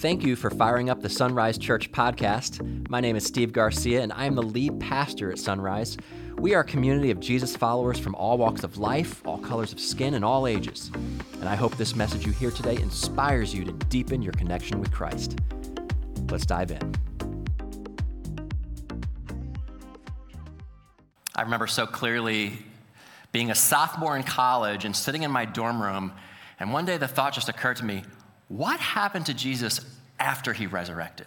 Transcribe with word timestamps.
Thank 0.00 0.24
you 0.24 0.34
for 0.34 0.48
firing 0.48 0.88
up 0.88 1.02
the 1.02 1.10
Sunrise 1.10 1.58
Church 1.58 1.92
podcast. 1.92 2.88
My 2.88 3.00
name 3.00 3.16
is 3.16 3.26
Steve 3.26 3.52
Garcia, 3.52 4.00
and 4.00 4.14
I 4.14 4.24
am 4.24 4.34
the 4.34 4.42
lead 4.42 4.80
pastor 4.80 5.30
at 5.30 5.38
Sunrise. 5.38 5.98
We 6.38 6.54
are 6.54 6.62
a 6.62 6.64
community 6.64 7.10
of 7.10 7.20
Jesus 7.20 7.54
followers 7.54 7.98
from 7.98 8.14
all 8.14 8.38
walks 8.38 8.64
of 8.64 8.78
life, 8.78 9.20
all 9.26 9.36
colors 9.36 9.74
of 9.74 9.78
skin, 9.78 10.14
and 10.14 10.24
all 10.24 10.46
ages. 10.46 10.90
And 11.34 11.46
I 11.46 11.54
hope 11.54 11.76
this 11.76 11.94
message 11.94 12.24
you 12.24 12.32
hear 12.32 12.50
today 12.50 12.76
inspires 12.76 13.52
you 13.52 13.62
to 13.62 13.72
deepen 13.72 14.22
your 14.22 14.32
connection 14.32 14.80
with 14.80 14.90
Christ. 14.90 15.38
Let's 16.30 16.46
dive 16.46 16.70
in. 16.70 16.94
I 21.34 21.42
remember 21.42 21.66
so 21.66 21.86
clearly 21.86 22.54
being 23.32 23.50
a 23.50 23.54
sophomore 23.54 24.16
in 24.16 24.22
college 24.22 24.86
and 24.86 24.96
sitting 24.96 25.24
in 25.24 25.30
my 25.30 25.44
dorm 25.44 25.82
room, 25.82 26.12
and 26.58 26.72
one 26.72 26.86
day 26.86 26.96
the 26.96 27.06
thought 27.06 27.34
just 27.34 27.50
occurred 27.50 27.76
to 27.76 27.84
me 27.84 28.02
what 28.50 28.80
happened 28.80 29.26
to 29.26 29.32
Jesus 29.32 29.78
after 30.20 30.52
he 30.52 30.66
resurrected? 30.66 31.26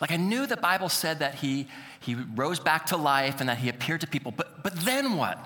Like 0.00 0.10
I 0.10 0.16
knew 0.16 0.46
the 0.46 0.56
Bible 0.56 0.88
said 0.88 1.20
that 1.20 1.36
he, 1.36 1.68
he 2.00 2.14
rose 2.14 2.60
back 2.60 2.86
to 2.86 2.96
life 2.96 3.40
and 3.40 3.48
that 3.48 3.58
he 3.58 3.68
appeared 3.68 4.02
to 4.02 4.06
people, 4.06 4.32
but, 4.32 4.62
but 4.62 4.74
then 4.80 5.16
what? 5.16 5.38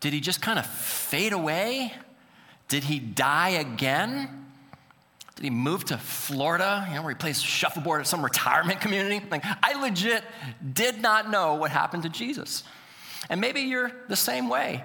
Did 0.00 0.12
he 0.12 0.20
just 0.20 0.42
kind 0.42 0.58
of 0.58 0.66
fade 0.66 1.32
away? 1.32 1.92
Did 2.68 2.84
he 2.84 2.98
die 2.98 3.50
again? 3.50 4.46
Did 5.36 5.44
he 5.44 5.50
move 5.50 5.84
to 5.86 5.98
Florida, 5.98 6.86
you 6.88 6.94
know, 6.94 7.02
where 7.02 7.10
he 7.10 7.16
plays 7.16 7.40
shuffleboard 7.40 8.00
at 8.00 8.06
some 8.06 8.22
retirement 8.22 8.80
community? 8.80 9.24
Like, 9.30 9.44
I 9.62 9.80
legit 9.80 10.22
did 10.72 11.00
not 11.00 11.30
know 11.30 11.54
what 11.54 11.70
happened 11.70 12.04
to 12.04 12.08
Jesus. 12.08 12.62
And 13.28 13.40
maybe 13.40 13.62
you're 13.62 13.90
the 14.08 14.16
same 14.16 14.48
way. 14.48 14.84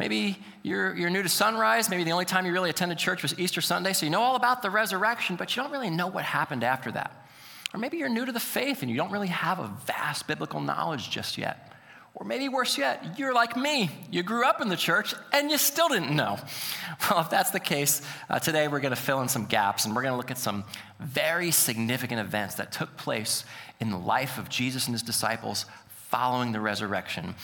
Maybe 0.00 0.38
you're, 0.62 0.96
you're 0.96 1.10
new 1.10 1.22
to 1.22 1.28
sunrise. 1.28 1.90
Maybe 1.90 2.04
the 2.04 2.12
only 2.12 2.24
time 2.24 2.46
you 2.46 2.52
really 2.52 2.70
attended 2.70 2.96
church 2.96 3.22
was 3.22 3.38
Easter 3.38 3.60
Sunday, 3.60 3.92
so 3.92 4.06
you 4.06 4.10
know 4.10 4.22
all 4.22 4.34
about 4.34 4.62
the 4.62 4.70
resurrection, 4.70 5.36
but 5.36 5.54
you 5.54 5.62
don't 5.62 5.70
really 5.70 5.90
know 5.90 6.06
what 6.06 6.24
happened 6.24 6.64
after 6.64 6.90
that. 6.92 7.28
Or 7.74 7.78
maybe 7.78 7.98
you're 7.98 8.08
new 8.08 8.24
to 8.24 8.32
the 8.32 8.40
faith 8.40 8.80
and 8.80 8.90
you 8.90 8.96
don't 8.96 9.10
really 9.10 9.28
have 9.28 9.58
a 9.58 9.70
vast 9.84 10.26
biblical 10.26 10.58
knowledge 10.62 11.10
just 11.10 11.36
yet. 11.36 11.74
Or 12.14 12.24
maybe 12.24 12.48
worse 12.48 12.78
yet, 12.78 13.18
you're 13.18 13.34
like 13.34 13.58
me. 13.58 13.90
You 14.10 14.22
grew 14.22 14.46
up 14.46 14.62
in 14.62 14.70
the 14.70 14.76
church 14.76 15.14
and 15.34 15.50
you 15.50 15.58
still 15.58 15.88
didn't 15.88 16.16
know. 16.16 16.38
Well, 17.10 17.20
if 17.20 17.28
that's 17.30 17.50
the 17.50 17.60
case, 17.60 18.02
uh, 18.28 18.38
today 18.38 18.68
we're 18.68 18.80
going 18.80 18.94
to 18.94 19.00
fill 19.00 19.20
in 19.20 19.28
some 19.28 19.44
gaps 19.44 19.84
and 19.84 19.94
we're 19.94 20.02
going 20.02 20.12
to 20.12 20.16
look 20.16 20.30
at 20.30 20.38
some 20.38 20.64
very 20.98 21.50
significant 21.50 22.20
events 22.20 22.54
that 22.54 22.72
took 22.72 22.96
place 22.96 23.44
in 23.80 23.90
the 23.90 23.98
life 23.98 24.38
of 24.38 24.48
Jesus 24.48 24.86
and 24.86 24.94
his 24.94 25.02
disciples 25.02 25.66
following 26.08 26.52
the 26.52 26.60
resurrection. 26.60 27.34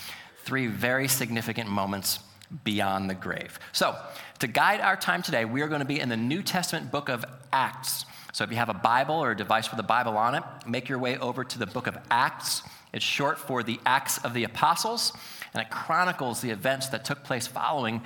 Three 0.43 0.67
very 0.67 1.07
significant 1.07 1.69
moments 1.69 2.19
beyond 2.63 3.09
the 3.09 3.15
grave. 3.15 3.59
So, 3.71 3.95
to 4.39 4.47
guide 4.47 4.81
our 4.81 4.95
time 4.95 5.21
today, 5.21 5.45
we 5.45 5.61
are 5.61 5.67
going 5.67 5.79
to 5.79 5.85
be 5.85 5.99
in 5.99 6.09
the 6.09 6.17
New 6.17 6.41
Testament 6.41 6.91
book 6.91 7.09
of 7.09 7.25
Acts. 7.51 8.05
So, 8.33 8.43
if 8.43 8.51
you 8.51 8.57
have 8.57 8.69
a 8.69 8.73
Bible 8.73 9.15
or 9.15 9.31
a 9.31 9.37
device 9.37 9.69
with 9.71 9.79
a 9.79 9.83
Bible 9.83 10.17
on 10.17 10.35
it, 10.35 10.43
make 10.65 10.89
your 10.89 10.99
way 10.99 11.17
over 11.17 11.43
to 11.43 11.59
the 11.59 11.65
book 11.65 11.87
of 11.87 11.97
Acts. 12.09 12.61
It's 12.93 13.03
short 13.03 13.37
for 13.37 13.63
the 13.63 13.79
Acts 13.85 14.17
of 14.19 14.33
the 14.33 14.43
Apostles, 14.43 15.11
and 15.53 15.61
it 15.61 15.69
chronicles 15.69 16.41
the 16.41 16.51
events 16.51 16.87
that 16.89 17.03
took 17.03 17.23
place 17.23 17.47
following 17.47 18.01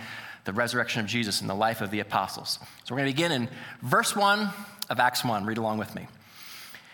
the 0.45 0.53
resurrection 0.53 1.01
of 1.01 1.07
Jesus 1.07 1.41
and 1.41 1.49
the 1.49 1.55
life 1.55 1.81
of 1.81 1.91
the 1.91 1.99
apostles. 1.99 2.57
So, 2.83 2.95
we're 2.95 3.01
going 3.01 3.11
to 3.11 3.15
begin 3.15 3.31
in 3.31 3.49
verse 3.81 4.15
1 4.15 4.49
of 4.89 4.99
Acts 4.99 5.23
1. 5.23 5.45
Read 5.45 5.57
along 5.57 5.77
with 5.77 5.93
me. 5.93 6.07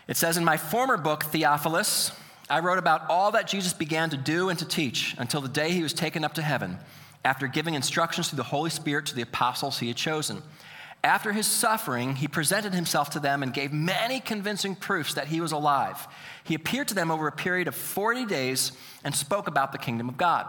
It 0.08 0.18
says, 0.18 0.38
In 0.38 0.44
my 0.44 0.58
former 0.58 0.98
book, 0.98 1.24
Theophilus, 1.24 2.12
I 2.50 2.60
wrote 2.60 2.78
about 2.78 3.10
all 3.10 3.32
that 3.32 3.48
Jesus 3.48 3.74
began 3.74 4.10
to 4.10 4.18
do 4.18 4.50
and 4.50 4.58
to 4.60 4.66
teach 4.66 5.16
until 5.18 5.42
the 5.42 5.50
day 5.50 5.72
he 5.72 5.84
was 5.84 5.94
taken 5.94 6.24
up 6.24 6.34
to 6.36 6.42
heaven 6.42 6.78
after 7.28 7.46
giving 7.46 7.74
instructions 7.74 8.30
through 8.30 8.38
the 8.38 8.44
Holy 8.44 8.70
Spirit 8.70 9.06
to 9.06 9.14
the 9.14 9.22
apostles 9.22 9.80
he 9.80 9.90
had 9.90 9.98
chosen. 9.98 10.42
After 11.04 11.34
his 11.34 11.46
suffering, 11.46 12.16
he 12.16 12.28
presented 12.30 12.74
himself 12.74 13.10
to 13.12 13.20
them 13.20 13.44
and 13.44 13.54
gave 13.54 13.74
many 13.74 14.22
convincing 14.22 14.76
proofs 14.76 15.14
that 15.16 15.28
he 15.28 15.42
was 15.42 15.52
alive. 15.52 16.08
He 16.46 16.56
appeared 16.56 16.88
to 16.88 16.96
them 16.96 17.12
over 17.12 17.28
a 17.28 17.34
period 17.34 17.68
of 17.68 17.76
40 17.76 18.26
days 18.26 18.72
and 19.04 19.14
spoke 19.14 19.50
about 19.50 19.74
the 19.74 19.78
kingdom 19.78 20.08
of 20.08 20.16
God. 20.16 20.48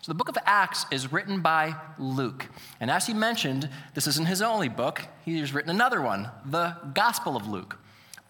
So, 0.00 0.10
the 0.10 0.16
book 0.16 0.30
of 0.30 0.38
Acts 0.46 0.86
is 0.90 1.12
written 1.12 1.42
by 1.42 1.74
Luke. 1.98 2.46
And 2.80 2.90
as 2.90 3.06
he 3.06 3.12
mentioned, 3.12 3.68
this 3.92 4.06
isn't 4.06 4.28
his 4.28 4.40
only 4.40 4.70
book, 4.70 5.02
he's 5.26 5.52
written 5.52 5.70
another 5.70 6.00
one, 6.00 6.30
the 6.46 6.74
Gospel 6.94 7.36
of 7.36 7.46
Luke. 7.46 7.76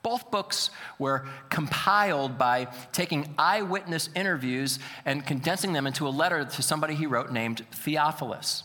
Both 0.09 0.31
books 0.31 0.71
were 0.99 1.27
compiled 1.51 2.39
by 2.39 2.69
taking 2.93 3.35
eyewitness 3.37 4.09
interviews 4.17 4.79
and 5.05 5.27
condensing 5.27 5.75
them 5.75 5.87
into 5.87 6.09
a 6.09 6.09
letter 6.09 6.47
to 6.47 6.63
somebody 6.63 6.95
he 6.95 7.05
wrote 7.05 7.31
named 7.31 7.67
Theophilus. 7.73 8.63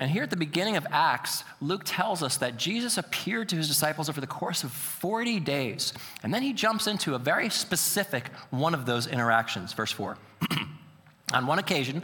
And 0.00 0.10
here 0.10 0.24
at 0.24 0.30
the 0.30 0.36
beginning 0.36 0.76
of 0.76 0.84
Acts, 0.90 1.44
Luke 1.60 1.82
tells 1.84 2.24
us 2.24 2.38
that 2.38 2.56
Jesus 2.56 2.98
appeared 2.98 3.50
to 3.50 3.56
his 3.56 3.68
disciples 3.68 4.08
over 4.08 4.20
the 4.20 4.26
course 4.26 4.64
of 4.64 4.72
40 4.72 5.38
days. 5.38 5.92
And 6.24 6.34
then 6.34 6.42
he 6.42 6.52
jumps 6.52 6.88
into 6.88 7.14
a 7.14 7.20
very 7.20 7.50
specific 7.50 8.32
one 8.50 8.74
of 8.74 8.84
those 8.84 9.06
interactions. 9.06 9.72
Verse 9.74 9.92
4. 9.92 10.18
On 11.34 11.46
one 11.46 11.60
occasion, 11.60 12.02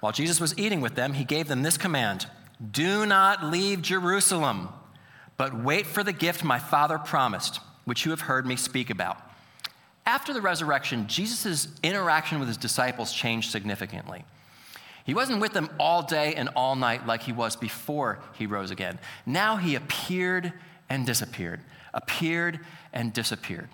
while 0.00 0.12
Jesus 0.12 0.40
was 0.40 0.58
eating 0.58 0.80
with 0.80 0.94
them, 0.94 1.12
he 1.12 1.24
gave 1.24 1.46
them 1.46 1.62
this 1.62 1.76
command 1.76 2.26
Do 2.70 3.04
not 3.04 3.44
leave 3.44 3.82
Jerusalem, 3.82 4.70
but 5.36 5.54
wait 5.54 5.84
for 5.84 6.02
the 6.02 6.14
gift 6.14 6.42
my 6.42 6.58
Father 6.58 6.96
promised 6.96 7.60
which 7.84 8.04
you 8.04 8.10
have 8.10 8.22
heard 8.22 8.46
me 8.46 8.56
speak 8.56 8.90
about. 8.90 9.18
After 10.04 10.32
the 10.32 10.40
resurrection, 10.40 11.06
Jesus' 11.06 11.68
interaction 11.82 12.38
with 12.38 12.48
his 12.48 12.56
disciples 12.56 13.12
changed 13.12 13.50
significantly. 13.50 14.24
He 15.04 15.14
wasn't 15.14 15.40
with 15.40 15.52
them 15.52 15.68
all 15.78 16.02
day 16.02 16.34
and 16.34 16.48
all 16.54 16.76
night 16.76 17.06
like 17.06 17.22
he 17.22 17.32
was 17.32 17.56
before 17.56 18.18
he 18.34 18.46
rose 18.46 18.70
again. 18.70 18.98
Now 19.26 19.56
he 19.56 19.74
appeared 19.74 20.52
and 20.88 21.06
disappeared, 21.06 21.60
appeared 21.92 22.60
and 22.92 23.12
disappeared. 23.12 23.68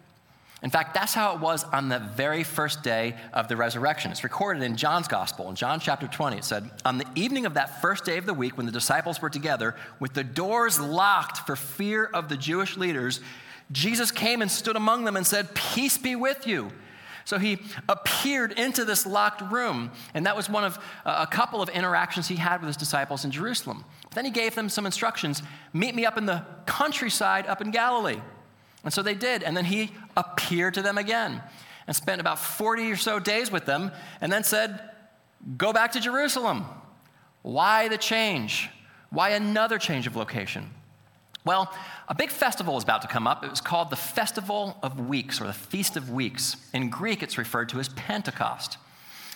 In 0.60 0.70
fact, 0.70 0.92
that's 0.92 1.14
how 1.14 1.34
it 1.34 1.40
was 1.40 1.62
on 1.64 1.88
the 1.88 2.00
very 2.00 2.42
first 2.42 2.82
day 2.82 3.14
of 3.32 3.46
the 3.46 3.56
resurrection. 3.56 4.10
It's 4.10 4.25
recorded 4.25 4.62
in 4.64 4.76
John's 4.76 5.06
gospel. 5.06 5.48
In 5.48 5.54
John 5.54 5.78
chapter 5.78 6.08
20, 6.08 6.38
it 6.38 6.44
said, 6.44 6.69
On 6.84 6.98
the 6.98 7.06
evening 7.14 7.46
of 7.46 7.54
that 7.54 7.80
first 7.80 8.04
day 8.04 8.19
of 8.19 8.26
the 8.26 8.34
week, 8.34 8.56
when 8.56 8.66
the 8.66 8.72
disciples 8.72 9.22
were 9.22 9.30
together, 9.30 9.76
with 10.00 10.14
the 10.14 10.25
doors 10.25 10.80
locked 10.80 11.46
for 11.46 11.54
fear 11.54 12.04
of 12.06 12.28
the 12.28 12.36
Jewish 12.36 12.76
leaders, 12.76 13.20
Jesus 13.71 14.11
came 14.11 14.41
and 14.43 14.51
stood 14.51 14.77
among 14.77 15.05
them 15.05 15.17
and 15.17 15.27
said, 15.27 15.55
Peace 15.55 15.99
be 15.99 16.17
with 16.17 16.47
you. 16.47 16.71
So 17.25 17.39
he 17.39 17.59
appeared 17.91 18.53
into 18.53 18.87
this 18.87 19.05
locked 19.05 19.43
room, 19.53 19.91
and 20.15 20.25
that 20.25 20.34
was 20.34 20.49
one 20.49 20.65
of 20.65 20.79
uh, 21.05 21.27
a 21.29 21.31
couple 21.31 21.61
of 21.61 21.69
interactions 21.69 22.27
he 22.27 22.37
had 22.37 22.62
with 22.62 22.69
his 22.69 22.77
disciples 22.79 23.27
in 23.27 23.31
Jerusalem. 23.31 23.84
Then 24.15 24.25
he 24.25 24.31
gave 24.31 24.55
them 24.55 24.71
some 24.71 24.87
instructions 24.87 25.43
meet 25.75 25.95
me 25.95 26.06
up 26.06 26.17
in 26.17 26.25
the 26.25 26.43
countryside 26.65 27.47
up 27.47 27.61
in 27.61 27.71
Galilee. 27.71 28.21
And 28.83 28.95
so 28.95 29.03
they 29.03 29.15
did, 29.15 29.43
and 29.43 29.55
then 29.55 29.67
he 29.67 29.91
appeared 30.17 30.73
to 30.75 30.83
them 30.83 30.97
again 30.97 31.43
and 31.87 31.95
spent 31.95 32.21
about 32.21 32.39
40 32.39 32.93
or 32.93 32.97
so 32.97 33.19
days 33.19 33.53
with 33.53 33.67
them, 33.67 33.93
and 34.23 34.33
then 34.33 34.43
said, 34.43 34.81
Go 35.59 35.75
back 35.75 35.93
to 35.93 36.00
Jerusalem. 36.00 36.65
Why 37.43 37.89
the 37.89 37.99
change? 37.99 38.71
Why 39.11 39.31
another 39.31 39.79
change 39.79 40.06
of 40.06 40.17
location? 40.17 40.71
Well, 41.48 41.72
a 42.09 42.14
big 42.14 42.28
festival 42.28 42.75
was 42.75 42.84
about 42.84 43.00
to 43.00 43.09
come 43.09 43.26
up. 43.26 43.42
It 43.42 43.48
was 43.48 43.62
called 43.62 43.88
the 43.88 43.97
Festival 43.97 44.76
of 44.82 45.09
Weeks 45.09 45.41
or 45.41 45.47
the 45.47 45.54
Feast 45.54 45.97
of 45.97 46.10
Weeks. 46.10 46.56
In 46.75 46.91
Greek, 46.91 47.22
it's 47.22 47.38
referred 47.38 47.70
to 47.70 47.81
as 47.81 47.88
Pentecost. 47.88 48.76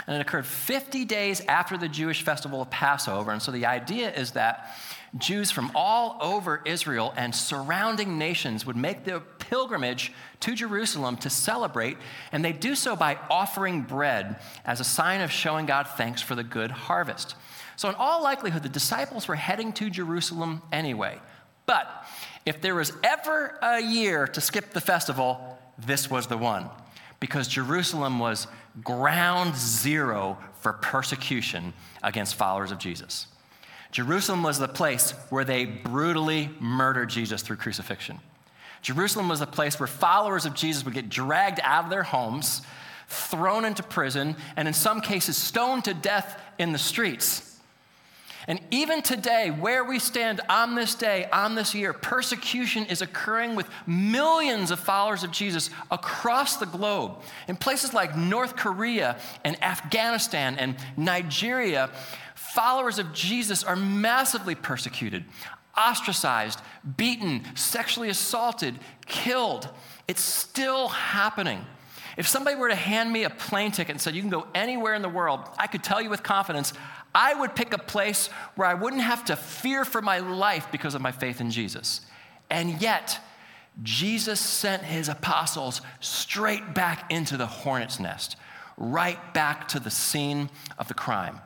And 0.06 0.14
it 0.16 0.20
occurred 0.20 0.44
50 0.44 1.06
days 1.06 1.40
after 1.48 1.78
the 1.78 1.88
Jewish 1.88 2.20
festival 2.20 2.60
of 2.60 2.68
Passover. 2.68 3.30
And 3.30 3.40
so 3.40 3.50
the 3.50 3.64
idea 3.64 4.12
is 4.12 4.32
that 4.32 4.76
Jews 5.16 5.50
from 5.50 5.72
all 5.74 6.18
over 6.20 6.60
Israel 6.66 7.14
and 7.16 7.34
surrounding 7.34 8.18
nations 8.18 8.66
would 8.66 8.76
make 8.76 9.04
their 9.04 9.20
pilgrimage 9.20 10.12
to 10.40 10.54
Jerusalem 10.54 11.16
to 11.16 11.30
celebrate, 11.30 11.96
and 12.30 12.44
they 12.44 12.52
do 12.52 12.74
so 12.74 12.94
by 12.94 13.16
offering 13.30 13.80
bread 13.80 14.36
as 14.66 14.80
a 14.80 14.84
sign 14.84 15.22
of 15.22 15.30
showing 15.30 15.64
God 15.64 15.88
thanks 15.96 16.20
for 16.20 16.34
the 16.34 16.44
good 16.44 16.72
harvest. 16.72 17.36
So, 17.76 17.88
in 17.88 17.94
all 17.94 18.22
likelihood, 18.22 18.62
the 18.62 18.68
disciples 18.68 19.28
were 19.28 19.34
heading 19.34 19.72
to 19.72 19.88
Jerusalem 19.88 20.60
anyway. 20.70 21.18
But 21.72 22.06
if 22.44 22.60
there 22.60 22.74
was 22.74 22.92
ever 23.02 23.58
a 23.62 23.80
year 23.80 24.26
to 24.26 24.42
skip 24.42 24.74
the 24.74 24.80
festival, 24.82 25.58
this 25.78 26.10
was 26.10 26.26
the 26.26 26.36
one. 26.36 26.68
Because 27.18 27.48
Jerusalem 27.48 28.18
was 28.18 28.46
ground 28.84 29.56
zero 29.56 30.36
for 30.60 30.74
persecution 30.74 31.72
against 32.02 32.34
followers 32.34 32.72
of 32.72 32.78
Jesus. 32.78 33.26
Jerusalem 33.90 34.42
was 34.42 34.58
the 34.58 34.68
place 34.68 35.12
where 35.30 35.46
they 35.46 35.64
brutally 35.64 36.50
murdered 36.60 37.08
Jesus 37.08 37.40
through 37.40 37.56
crucifixion. 37.56 38.20
Jerusalem 38.82 39.30
was 39.30 39.40
the 39.40 39.46
place 39.46 39.80
where 39.80 39.86
followers 39.86 40.44
of 40.44 40.52
Jesus 40.52 40.84
would 40.84 40.92
get 40.92 41.08
dragged 41.08 41.60
out 41.62 41.84
of 41.84 41.90
their 41.90 42.02
homes, 42.02 42.60
thrown 43.08 43.64
into 43.64 43.82
prison, 43.82 44.36
and 44.56 44.68
in 44.68 44.74
some 44.74 45.00
cases 45.00 45.38
stoned 45.38 45.84
to 45.84 45.94
death 45.94 46.38
in 46.58 46.72
the 46.72 46.78
streets. 46.78 47.51
And 48.48 48.60
even 48.70 49.02
today, 49.02 49.50
where 49.50 49.84
we 49.84 49.98
stand 49.98 50.40
on 50.48 50.74
this 50.74 50.94
day, 50.94 51.28
on 51.32 51.54
this 51.54 51.74
year, 51.74 51.92
persecution 51.92 52.84
is 52.86 53.00
occurring 53.00 53.54
with 53.54 53.68
millions 53.86 54.70
of 54.70 54.80
followers 54.80 55.22
of 55.22 55.30
Jesus 55.30 55.70
across 55.90 56.56
the 56.56 56.66
globe. 56.66 57.22
In 57.46 57.56
places 57.56 57.94
like 57.94 58.16
North 58.16 58.56
Korea 58.56 59.16
and 59.44 59.62
Afghanistan 59.62 60.56
and 60.58 60.76
Nigeria, 60.96 61.90
followers 62.34 62.98
of 62.98 63.12
Jesus 63.12 63.62
are 63.62 63.76
massively 63.76 64.54
persecuted. 64.54 65.24
ostracized, 65.74 66.60
beaten, 66.98 67.42
sexually 67.54 68.10
assaulted, 68.10 68.78
killed. 69.06 69.66
It's 70.06 70.20
still 70.20 70.88
happening. 70.88 71.64
If 72.18 72.28
somebody 72.28 72.56
were 72.56 72.68
to 72.68 72.74
hand 72.74 73.10
me 73.10 73.24
a 73.24 73.30
plane 73.30 73.72
ticket 73.72 73.92
and 73.92 74.00
said, 74.00 74.14
You 74.14 74.20
can 74.20 74.30
go 74.30 74.46
anywhere 74.54 74.94
in 74.94 75.00
the 75.00 75.08
world, 75.08 75.40
I 75.58 75.66
could 75.66 75.82
tell 75.82 76.02
you 76.02 76.10
with 76.10 76.22
confidence, 76.22 76.74
I 77.14 77.34
would 77.34 77.54
pick 77.54 77.72
a 77.72 77.78
place 77.78 78.28
where 78.54 78.66
I 78.66 78.74
wouldn't 78.74 79.02
have 79.02 79.24
to 79.26 79.36
fear 79.36 79.84
for 79.84 80.00
my 80.00 80.18
life 80.18 80.68
because 80.72 80.94
of 80.94 81.02
my 81.02 81.12
faith 81.12 81.40
in 81.40 81.50
Jesus. 81.50 82.02
And 82.50 82.80
yet, 82.80 83.20
Jesus 83.82 84.40
sent 84.40 84.82
his 84.82 85.08
apostles 85.08 85.80
straight 86.00 86.74
back 86.74 87.10
into 87.10 87.36
the 87.36 87.46
hornet's 87.46 87.98
nest, 87.98 88.36
right 88.76 89.32
back 89.34 89.68
to 89.68 89.80
the 89.80 89.90
scene 89.90 90.50
of 90.78 90.88
the 90.88 90.94
crime. 90.94 91.40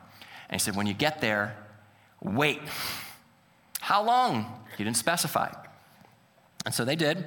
And 0.49 0.59
he 0.59 0.63
said, 0.63 0.75
When 0.75 0.87
you 0.87 0.93
get 0.93 1.21
there, 1.21 1.55
wait. 2.21 2.61
How 3.79 4.03
long? 4.03 4.63
He 4.77 4.83
didn't 4.83 4.97
specify. 4.97 5.51
And 6.65 6.73
so 6.73 6.83
they 6.83 6.95
did. 6.95 7.23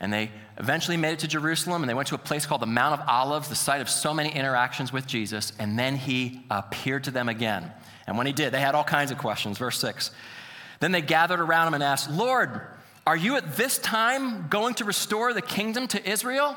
And 0.00 0.12
they 0.12 0.30
eventually 0.58 0.96
made 0.96 1.12
it 1.12 1.18
to 1.20 1.28
Jerusalem 1.28 1.82
and 1.82 1.88
they 1.88 1.94
went 1.94 2.08
to 2.08 2.14
a 2.14 2.18
place 2.18 2.46
called 2.46 2.62
the 2.62 2.66
Mount 2.66 3.00
of 3.00 3.08
Olives, 3.08 3.48
the 3.48 3.54
site 3.54 3.80
of 3.80 3.88
so 3.88 4.12
many 4.12 4.30
interactions 4.30 4.92
with 4.92 5.06
Jesus. 5.06 5.52
And 5.58 5.78
then 5.78 5.96
he 5.96 6.44
appeared 6.50 7.04
to 7.04 7.10
them 7.10 7.28
again. 7.28 7.70
And 8.06 8.16
when 8.18 8.26
he 8.26 8.32
did, 8.32 8.52
they 8.52 8.60
had 8.60 8.74
all 8.74 8.84
kinds 8.84 9.10
of 9.10 9.18
questions. 9.18 9.58
Verse 9.58 9.78
6. 9.78 10.10
Then 10.80 10.92
they 10.92 11.00
gathered 11.00 11.40
around 11.40 11.68
him 11.68 11.74
and 11.74 11.82
asked, 11.82 12.10
Lord, 12.10 12.60
are 13.06 13.16
you 13.16 13.36
at 13.36 13.56
this 13.56 13.78
time 13.78 14.48
going 14.48 14.74
to 14.74 14.84
restore 14.84 15.32
the 15.32 15.42
kingdom 15.42 15.86
to 15.88 16.10
Israel? 16.10 16.56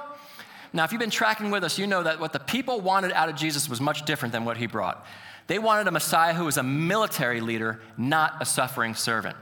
Now, 0.73 0.83
if 0.83 0.91
you've 0.91 0.99
been 0.99 1.09
tracking 1.09 1.51
with 1.51 1.63
us, 1.63 1.77
you 1.77 1.87
know 1.87 2.03
that 2.03 2.19
what 2.19 2.33
the 2.33 2.39
people 2.39 2.81
wanted 2.81 3.11
out 3.11 3.29
of 3.29 3.35
Jesus 3.35 3.69
was 3.69 3.79
much 3.79 4.05
different 4.05 4.31
than 4.31 4.45
what 4.45 4.57
he 4.57 4.67
brought. 4.67 5.05
They 5.47 5.59
wanted 5.59 5.87
a 5.87 5.91
Messiah 5.91 6.33
who 6.33 6.45
was 6.45 6.57
a 6.57 6.63
military 6.63 7.39
leader, 7.39 7.79
not 7.97 8.35
a 8.41 8.45
suffering 8.45 8.93
servant. 8.93 9.37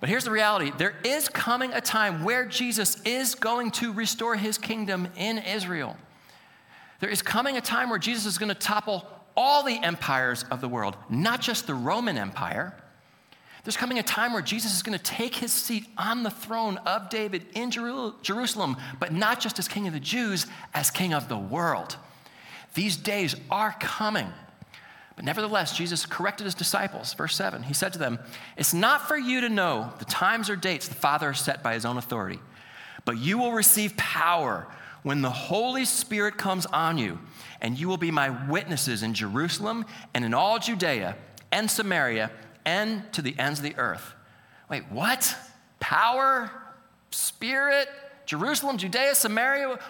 But 0.00 0.08
here's 0.08 0.24
the 0.24 0.30
reality 0.30 0.72
there 0.78 0.94
is 1.04 1.28
coming 1.28 1.72
a 1.72 1.80
time 1.80 2.24
where 2.24 2.44
Jesus 2.44 3.00
is 3.02 3.34
going 3.34 3.70
to 3.72 3.92
restore 3.92 4.36
his 4.36 4.58
kingdom 4.58 5.08
in 5.16 5.38
Israel. 5.38 5.96
There 7.00 7.10
is 7.10 7.22
coming 7.22 7.56
a 7.56 7.60
time 7.60 7.90
where 7.90 7.98
Jesus 7.98 8.26
is 8.26 8.38
going 8.38 8.48
to 8.48 8.54
topple 8.54 9.06
all 9.36 9.62
the 9.62 9.78
empires 9.82 10.44
of 10.50 10.60
the 10.60 10.68
world, 10.68 10.96
not 11.08 11.40
just 11.40 11.66
the 11.66 11.74
Roman 11.74 12.18
Empire. 12.18 12.74
There's 13.62 13.76
coming 13.76 13.98
a 13.98 14.02
time 14.02 14.32
where 14.32 14.42
Jesus 14.42 14.74
is 14.74 14.82
going 14.82 14.98
to 14.98 15.04
take 15.04 15.34
his 15.34 15.52
seat 15.52 15.86
on 15.96 16.22
the 16.22 16.30
throne 16.30 16.78
of 16.78 17.08
David 17.08 17.46
in 17.54 17.70
Jerusalem, 17.70 18.76
but 18.98 19.12
not 19.12 19.40
just 19.40 19.58
as 19.58 19.68
king 19.68 19.86
of 19.86 19.92
the 19.92 20.00
Jews, 20.00 20.46
as 20.74 20.90
king 20.90 21.12
of 21.12 21.28
the 21.28 21.38
world. 21.38 21.96
These 22.74 22.96
days 22.96 23.36
are 23.50 23.76
coming. 23.78 24.28
But 25.18 25.24
nevertheless, 25.24 25.76
Jesus 25.76 26.06
corrected 26.06 26.44
his 26.44 26.54
disciples. 26.54 27.12
Verse 27.12 27.34
7, 27.34 27.64
he 27.64 27.74
said 27.74 27.92
to 27.92 27.98
them, 27.98 28.20
It's 28.56 28.72
not 28.72 29.08
for 29.08 29.16
you 29.16 29.40
to 29.40 29.48
know 29.48 29.92
the 29.98 30.04
times 30.04 30.48
or 30.48 30.54
dates 30.54 30.86
the 30.86 30.94
Father 30.94 31.32
has 31.32 31.40
set 31.40 31.60
by 31.60 31.74
his 31.74 31.84
own 31.84 31.96
authority, 31.96 32.38
but 33.04 33.18
you 33.18 33.36
will 33.36 33.50
receive 33.50 33.96
power 33.96 34.68
when 35.02 35.20
the 35.20 35.30
Holy 35.30 35.84
Spirit 35.84 36.36
comes 36.36 36.66
on 36.66 36.98
you, 36.98 37.18
and 37.60 37.76
you 37.76 37.88
will 37.88 37.96
be 37.96 38.12
my 38.12 38.30
witnesses 38.48 39.02
in 39.02 39.12
Jerusalem 39.12 39.86
and 40.14 40.24
in 40.24 40.34
all 40.34 40.60
Judea 40.60 41.16
and 41.50 41.68
Samaria 41.68 42.30
and 42.64 43.12
to 43.12 43.20
the 43.20 43.36
ends 43.40 43.58
of 43.58 43.64
the 43.64 43.76
earth. 43.76 44.14
Wait, 44.70 44.84
what? 44.88 45.36
Power? 45.80 46.48
Spirit? 47.10 47.88
Jerusalem, 48.24 48.78
Judea, 48.78 49.16
Samaria? 49.16 49.80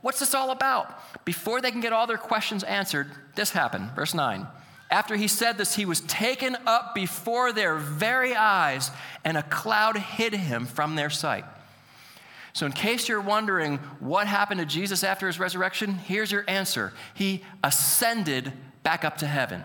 What's 0.00 0.20
this 0.20 0.32
all 0.32 0.52
about? 0.52 1.24
Before 1.24 1.60
they 1.60 1.72
can 1.72 1.80
get 1.80 1.92
all 1.92 2.06
their 2.06 2.18
questions 2.18 2.62
answered, 2.62 3.10
this 3.34 3.50
happened. 3.50 3.90
Verse 3.96 4.14
9. 4.14 4.46
After 4.90 5.16
he 5.16 5.28
said 5.28 5.58
this, 5.58 5.74
he 5.74 5.84
was 5.84 6.00
taken 6.02 6.56
up 6.66 6.94
before 6.94 7.52
their 7.52 7.76
very 7.76 8.34
eyes, 8.36 8.90
and 9.24 9.36
a 9.36 9.42
cloud 9.42 9.96
hid 9.96 10.32
him 10.32 10.66
from 10.66 10.94
their 10.94 11.10
sight. 11.10 11.44
So, 12.52 12.64
in 12.64 12.72
case 12.72 13.08
you're 13.08 13.20
wondering 13.20 13.78
what 14.00 14.26
happened 14.26 14.60
to 14.60 14.66
Jesus 14.66 15.04
after 15.04 15.26
his 15.26 15.38
resurrection, 15.38 15.94
here's 15.94 16.32
your 16.32 16.44
answer 16.48 16.92
He 17.14 17.44
ascended 17.62 18.52
back 18.82 19.04
up 19.04 19.18
to 19.18 19.26
heaven. 19.26 19.64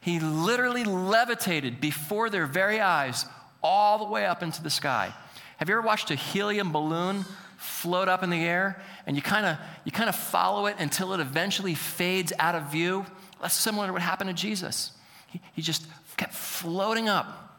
He 0.00 0.18
literally 0.18 0.84
levitated 0.84 1.80
before 1.80 2.30
their 2.30 2.46
very 2.46 2.80
eyes 2.80 3.26
all 3.62 3.98
the 3.98 4.06
way 4.06 4.24
up 4.24 4.42
into 4.42 4.62
the 4.62 4.70
sky. 4.70 5.12
Have 5.58 5.68
you 5.68 5.74
ever 5.76 5.86
watched 5.86 6.10
a 6.10 6.14
helium 6.14 6.72
balloon 6.72 7.26
float 7.58 8.08
up 8.08 8.22
in 8.22 8.30
the 8.30 8.42
air 8.42 8.82
and 9.06 9.14
you 9.14 9.20
kind 9.20 9.44
of 9.44 9.58
you 9.84 9.92
kind 9.92 10.08
of 10.08 10.16
follow 10.16 10.66
it 10.66 10.76
until 10.78 11.12
it 11.12 11.20
eventually 11.20 11.74
fades 11.74 12.32
out 12.38 12.54
of 12.54 12.72
view? 12.72 13.04
That's 13.40 13.54
similar 13.54 13.86
to 13.86 13.92
what 13.92 14.02
happened 14.02 14.28
to 14.28 14.34
Jesus. 14.34 14.92
He, 15.28 15.40
he 15.54 15.62
just 15.62 15.86
kept 16.16 16.34
floating 16.34 17.08
up. 17.08 17.58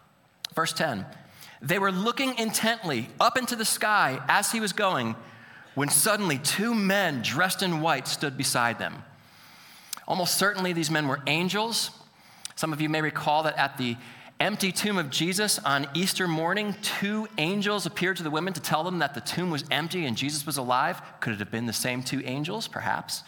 Verse 0.54 0.74
10 0.74 1.06
They 1.62 1.80
were 1.80 1.92
looking 1.92 2.38
intently 2.38 3.10
up 3.20 3.38
into 3.38 3.56
the 3.56 3.66
sky 3.66 4.22
as 4.28 4.52
he 4.52 4.60
was 4.60 4.74
going 4.74 5.16
when 5.76 5.90
suddenly 5.90 6.38
two 6.38 6.76
men 6.76 7.22
dressed 7.22 7.64
in 7.64 7.82
white 7.82 8.08
stood 8.08 8.38
beside 8.38 8.78
them. 8.78 9.04
Almost 10.08 10.38
certainly, 10.38 10.74
these 10.74 10.92
men 10.92 11.08
were 11.08 11.22
angels. 11.28 11.92
Some 12.56 12.74
of 12.74 12.82
you 12.82 12.90
may 12.90 13.02
recall 13.02 13.44
that 13.44 13.58
at 13.58 13.78
the 13.78 13.96
empty 14.40 14.72
tomb 14.72 14.98
of 14.98 15.10
Jesus 15.10 15.60
on 15.60 15.88
Easter 15.94 16.28
morning, 16.28 16.76
two 16.82 17.28
angels 17.38 17.86
appeared 17.86 18.18
to 18.18 18.24
the 18.24 18.30
women 18.30 18.54
to 18.54 18.60
tell 18.60 18.84
them 18.84 19.00
that 19.00 19.14
the 19.14 19.22
tomb 19.22 19.50
was 19.50 19.64
empty 19.72 20.06
and 20.06 20.18
Jesus 20.18 20.46
was 20.46 20.58
alive. 20.58 21.02
Could 21.22 21.34
it 21.34 21.40
have 21.40 21.52
been 21.52 21.68
the 21.68 21.74
same 21.74 22.04
two 22.04 22.22
angels? 22.26 22.68
Perhaps. 22.68 23.24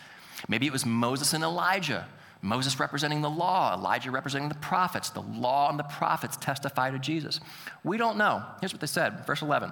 Maybe 0.50 0.67
it 0.67 0.73
was 0.73 0.85
Moses 0.85 1.33
and 1.33 1.44
Elijah 1.44 2.07
Moses 2.43 2.77
representing 2.77 3.21
the 3.21 3.29
law, 3.29 3.73
Elijah 3.73 4.11
representing 4.11 4.49
the 4.49 4.55
prophets. 4.55 5.09
The 5.09 5.21
law 5.21 5.69
and 5.69 5.79
the 5.79 5.83
prophets 5.83 6.35
testify 6.35 6.91
to 6.91 6.99
Jesus. 6.99 7.39
We 7.85 7.97
don't 7.97 8.17
know. 8.17 8.43
Here's 8.59 8.73
what 8.73 8.81
they 8.81 8.87
said, 8.87 9.25
verse 9.25 9.41
11 9.41 9.71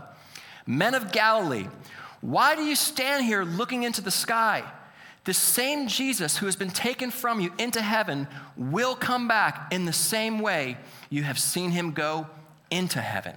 Men 0.66 0.96
of 0.96 1.12
Galilee, 1.12 1.68
why 2.22 2.56
do 2.56 2.64
you 2.64 2.78
stand 2.78 3.26
here 3.26 3.44
looking 3.44 3.84
into 3.84 4.02
the 4.02 4.10
sky? 4.10 4.64
The 5.26 5.34
same 5.34 5.88
Jesus 5.88 6.38
who 6.38 6.46
has 6.46 6.56
been 6.56 6.72
taken 6.72 7.12
from 7.12 7.42
you 7.42 7.54
into 7.60 7.82
heaven 7.82 8.28
will 8.56 8.96
come 8.96 9.28
back 9.28 9.72
in 9.72 9.86
the 9.86 9.94
same 9.94 10.40
way 10.40 10.78
you 11.10 11.24
have 11.24 11.38
seen 11.38 11.72
him 11.72 11.92
go 11.92 12.26
into 12.72 13.02
heaven. 13.02 13.36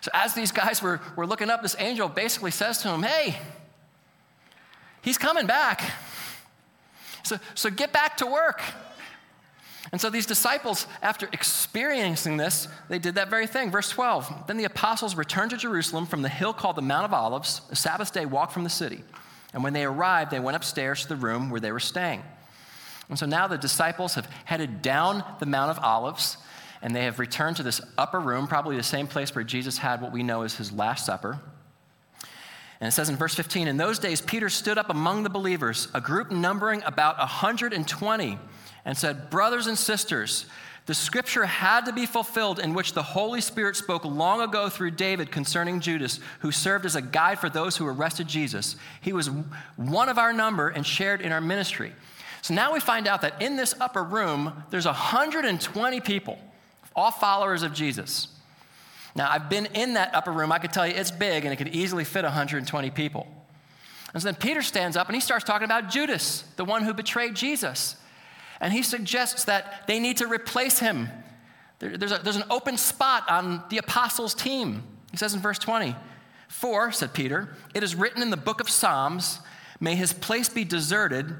So, 0.00 0.10
as 0.14 0.32
these 0.32 0.52
guys 0.52 0.80
were, 0.80 1.02
were 1.16 1.26
looking 1.26 1.50
up, 1.50 1.62
this 1.62 1.76
angel 1.78 2.08
basically 2.08 2.50
says 2.50 2.78
to 2.78 2.88
him, 2.88 3.02
Hey, 3.02 3.38
he's 5.02 5.18
coming 5.18 5.46
back. 5.46 5.82
So, 7.26 7.38
so 7.54 7.70
get 7.70 7.92
back 7.92 8.16
to 8.18 8.26
work. 8.26 8.62
And 9.92 10.00
so 10.00 10.10
these 10.10 10.26
disciples, 10.26 10.86
after 11.00 11.28
experiencing 11.32 12.36
this, 12.36 12.68
they 12.88 12.98
did 12.98 13.14
that 13.16 13.30
very 13.30 13.46
thing. 13.46 13.70
Verse 13.70 13.88
12 13.90 14.46
Then 14.46 14.56
the 14.56 14.64
apostles 14.64 15.14
returned 15.14 15.50
to 15.52 15.56
Jerusalem 15.56 16.06
from 16.06 16.22
the 16.22 16.28
hill 16.28 16.52
called 16.52 16.76
the 16.76 16.82
Mount 16.82 17.04
of 17.04 17.12
Olives, 17.12 17.60
a 17.70 17.76
Sabbath 17.76 18.12
day 18.12 18.26
walk 18.26 18.50
from 18.50 18.64
the 18.64 18.70
city. 18.70 19.02
And 19.52 19.62
when 19.62 19.72
they 19.72 19.84
arrived, 19.84 20.30
they 20.30 20.40
went 20.40 20.56
upstairs 20.56 21.02
to 21.02 21.08
the 21.08 21.16
room 21.16 21.50
where 21.50 21.60
they 21.60 21.72
were 21.72 21.80
staying. 21.80 22.22
And 23.08 23.18
so 23.18 23.26
now 23.26 23.46
the 23.46 23.56
disciples 23.56 24.14
have 24.14 24.28
headed 24.44 24.82
down 24.82 25.24
the 25.38 25.46
Mount 25.46 25.70
of 25.70 25.82
Olives, 25.82 26.36
and 26.82 26.94
they 26.94 27.04
have 27.04 27.18
returned 27.18 27.56
to 27.56 27.62
this 27.62 27.80
upper 27.96 28.20
room, 28.20 28.48
probably 28.48 28.76
the 28.76 28.82
same 28.82 29.06
place 29.06 29.34
where 29.34 29.44
Jesus 29.44 29.78
had 29.78 30.02
what 30.02 30.12
we 30.12 30.22
know 30.22 30.42
as 30.42 30.56
his 30.56 30.72
Last 30.72 31.06
Supper. 31.06 31.40
And 32.80 32.88
it 32.88 32.92
says 32.92 33.08
in 33.08 33.16
verse 33.16 33.34
15 33.34 33.68
In 33.68 33.76
those 33.76 33.98
days, 33.98 34.20
Peter 34.20 34.48
stood 34.48 34.78
up 34.78 34.90
among 34.90 35.22
the 35.22 35.30
believers, 35.30 35.88
a 35.94 36.00
group 36.00 36.30
numbering 36.30 36.82
about 36.84 37.18
120, 37.18 38.38
and 38.84 38.96
said, 38.96 39.30
Brothers 39.30 39.66
and 39.66 39.78
sisters, 39.78 40.46
the 40.86 40.94
scripture 40.94 41.46
had 41.46 41.86
to 41.86 41.92
be 41.92 42.06
fulfilled 42.06 42.60
in 42.60 42.72
which 42.72 42.92
the 42.92 43.02
Holy 43.02 43.40
Spirit 43.40 43.74
spoke 43.74 44.04
long 44.04 44.40
ago 44.40 44.68
through 44.68 44.92
David 44.92 45.32
concerning 45.32 45.80
Judas, 45.80 46.20
who 46.40 46.52
served 46.52 46.86
as 46.86 46.94
a 46.94 47.02
guide 47.02 47.40
for 47.40 47.50
those 47.50 47.76
who 47.76 47.86
arrested 47.86 48.28
Jesus. 48.28 48.76
He 49.00 49.12
was 49.12 49.28
one 49.74 50.08
of 50.08 50.16
our 50.16 50.32
number 50.32 50.68
and 50.68 50.86
shared 50.86 51.22
in 51.22 51.32
our 51.32 51.40
ministry. 51.40 51.92
So 52.42 52.54
now 52.54 52.72
we 52.72 52.78
find 52.78 53.08
out 53.08 53.22
that 53.22 53.42
in 53.42 53.56
this 53.56 53.74
upper 53.80 54.04
room, 54.04 54.62
there's 54.70 54.86
120 54.86 56.00
people, 56.02 56.38
all 56.94 57.10
followers 57.10 57.64
of 57.64 57.74
Jesus. 57.74 58.28
Now, 59.16 59.30
I've 59.30 59.48
been 59.48 59.66
in 59.74 59.94
that 59.94 60.14
upper 60.14 60.30
room. 60.30 60.52
I 60.52 60.58
could 60.58 60.72
tell 60.72 60.86
you 60.86 60.92
it's 60.94 61.10
big 61.10 61.44
and 61.44 61.52
it 61.52 61.56
could 61.56 61.74
easily 61.74 62.04
fit 62.04 62.24
120 62.24 62.90
people. 62.90 63.26
And 64.12 64.22
so 64.22 64.28
then 64.28 64.34
Peter 64.34 64.62
stands 64.62 64.96
up 64.96 65.08
and 65.08 65.14
he 65.14 65.20
starts 65.20 65.44
talking 65.44 65.64
about 65.64 65.88
Judas, 65.88 66.44
the 66.56 66.64
one 66.64 66.84
who 66.84 66.92
betrayed 66.92 67.34
Jesus. 67.34 67.96
And 68.60 68.72
he 68.72 68.82
suggests 68.82 69.44
that 69.44 69.86
they 69.86 69.98
need 70.00 70.18
to 70.18 70.26
replace 70.26 70.78
him. 70.78 71.08
There, 71.78 71.96
there's, 71.96 72.12
a, 72.12 72.18
there's 72.18 72.36
an 72.36 72.44
open 72.50 72.76
spot 72.76 73.28
on 73.30 73.64
the 73.70 73.78
apostles' 73.78 74.34
team. 74.34 74.82
He 75.10 75.16
says 75.16 75.34
in 75.34 75.40
verse 75.40 75.58
20, 75.58 75.96
For, 76.48 76.92
said 76.92 77.14
Peter, 77.14 77.56
it 77.74 77.82
is 77.82 77.94
written 77.94 78.22
in 78.22 78.30
the 78.30 78.36
book 78.36 78.60
of 78.60 78.68
Psalms, 78.68 79.40
may 79.80 79.94
his 79.94 80.12
place 80.12 80.48
be 80.48 80.64
deserted, 80.64 81.34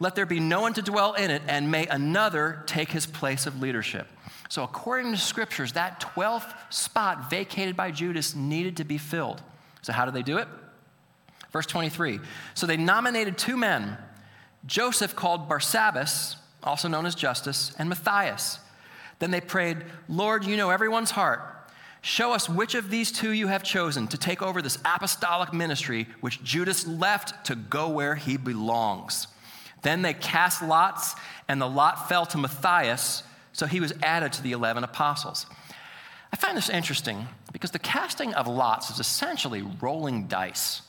let 0.00 0.14
there 0.14 0.26
be 0.26 0.40
no 0.40 0.60
one 0.60 0.72
to 0.74 0.82
dwell 0.82 1.14
in 1.14 1.30
it, 1.30 1.42
and 1.46 1.70
may 1.70 1.86
another 1.86 2.62
take 2.66 2.90
his 2.90 3.06
place 3.06 3.46
of 3.46 3.60
leadership. 3.60 4.08
So, 4.50 4.64
according 4.64 5.12
to 5.12 5.16
scriptures, 5.16 5.72
that 5.74 6.00
12th 6.00 6.52
spot 6.70 7.30
vacated 7.30 7.76
by 7.76 7.92
Judas 7.92 8.34
needed 8.34 8.78
to 8.78 8.84
be 8.84 8.98
filled. 8.98 9.40
So, 9.80 9.92
how 9.92 10.04
did 10.04 10.12
they 10.12 10.24
do 10.24 10.38
it? 10.38 10.48
Verse 11.52 11.66
23. 11.66 12.18
So, 12.54 12.66
they 12.66 12.76
nominated 12.76 13.38
two 13.38 13.56
men 13.56 13.96
Joseph, 14.66 15.14
called 15.14 15.48
Barsabbas, 15.48 16.34
also 16.64 16.88
known 16.88 17.06
as 17.06 17.14
Justus, 17.14 17.74
and 17.78 17.88
Matthias. 17.88 18.58
Then 19.20 19.30
they 19.30 19.40
prayed, 19.40 19.78
Lord, 20.08 20.44
you 20.44 20.56
know 20.56 20.70
everyone's 20.70 21.12
heart. 21.12 21.40
Show 22.02 22.32
us 22.32 22.48
which 22.48 22.74
of 22.74 22.90
these 22.90 23.12
two 23.12 23.30
you 23.30 23.46
have 23.46 23.62
chosen 23.62 24.08
to 24.08 24.18
take 24.18 24.42
over 24.42 24.60
this 24.60 24.78
apostolic 24.84 25.52
ministry, 25.52 26.08
which 26.20 26.42
Judas 26.42 26.86
left 26.86 27.46
to 27.46 27.54
go 27.54 27.88
where 27.88 28.16
he 28.16 28.36
belongs. 28.36 29.28
Then 29.82 30.02
they 30.02 30.12
cast 30.12 30.60
lots, 30.60 31.14
and 31.46 31.60
the 31.60 31.68
lot 31.68 32.08
fell 32.08 32.26
to 32.26 32.38
Matthias, 32.38 33.22
so 33.60 33.66
he 33.66 33.78
was 33.78 33.92
added 34.02 34.32
to 34.32 34.42
the 34.42 34.52
11 34.52 34.84
apostles. 34.84 35.44
I 36.32 36.36
find 36.36 36.56
this 36.56 36.70
interesting 36.70 37.28
because 37.52 37.72
the 37.72 37.78
casting 37.78 38.32
of 38.32 38.46
lots 38.46 38.88
is 38.88 38.98
essentially 38.98 39.60
rolling 39.82 40.28
dice. 40.28 40.80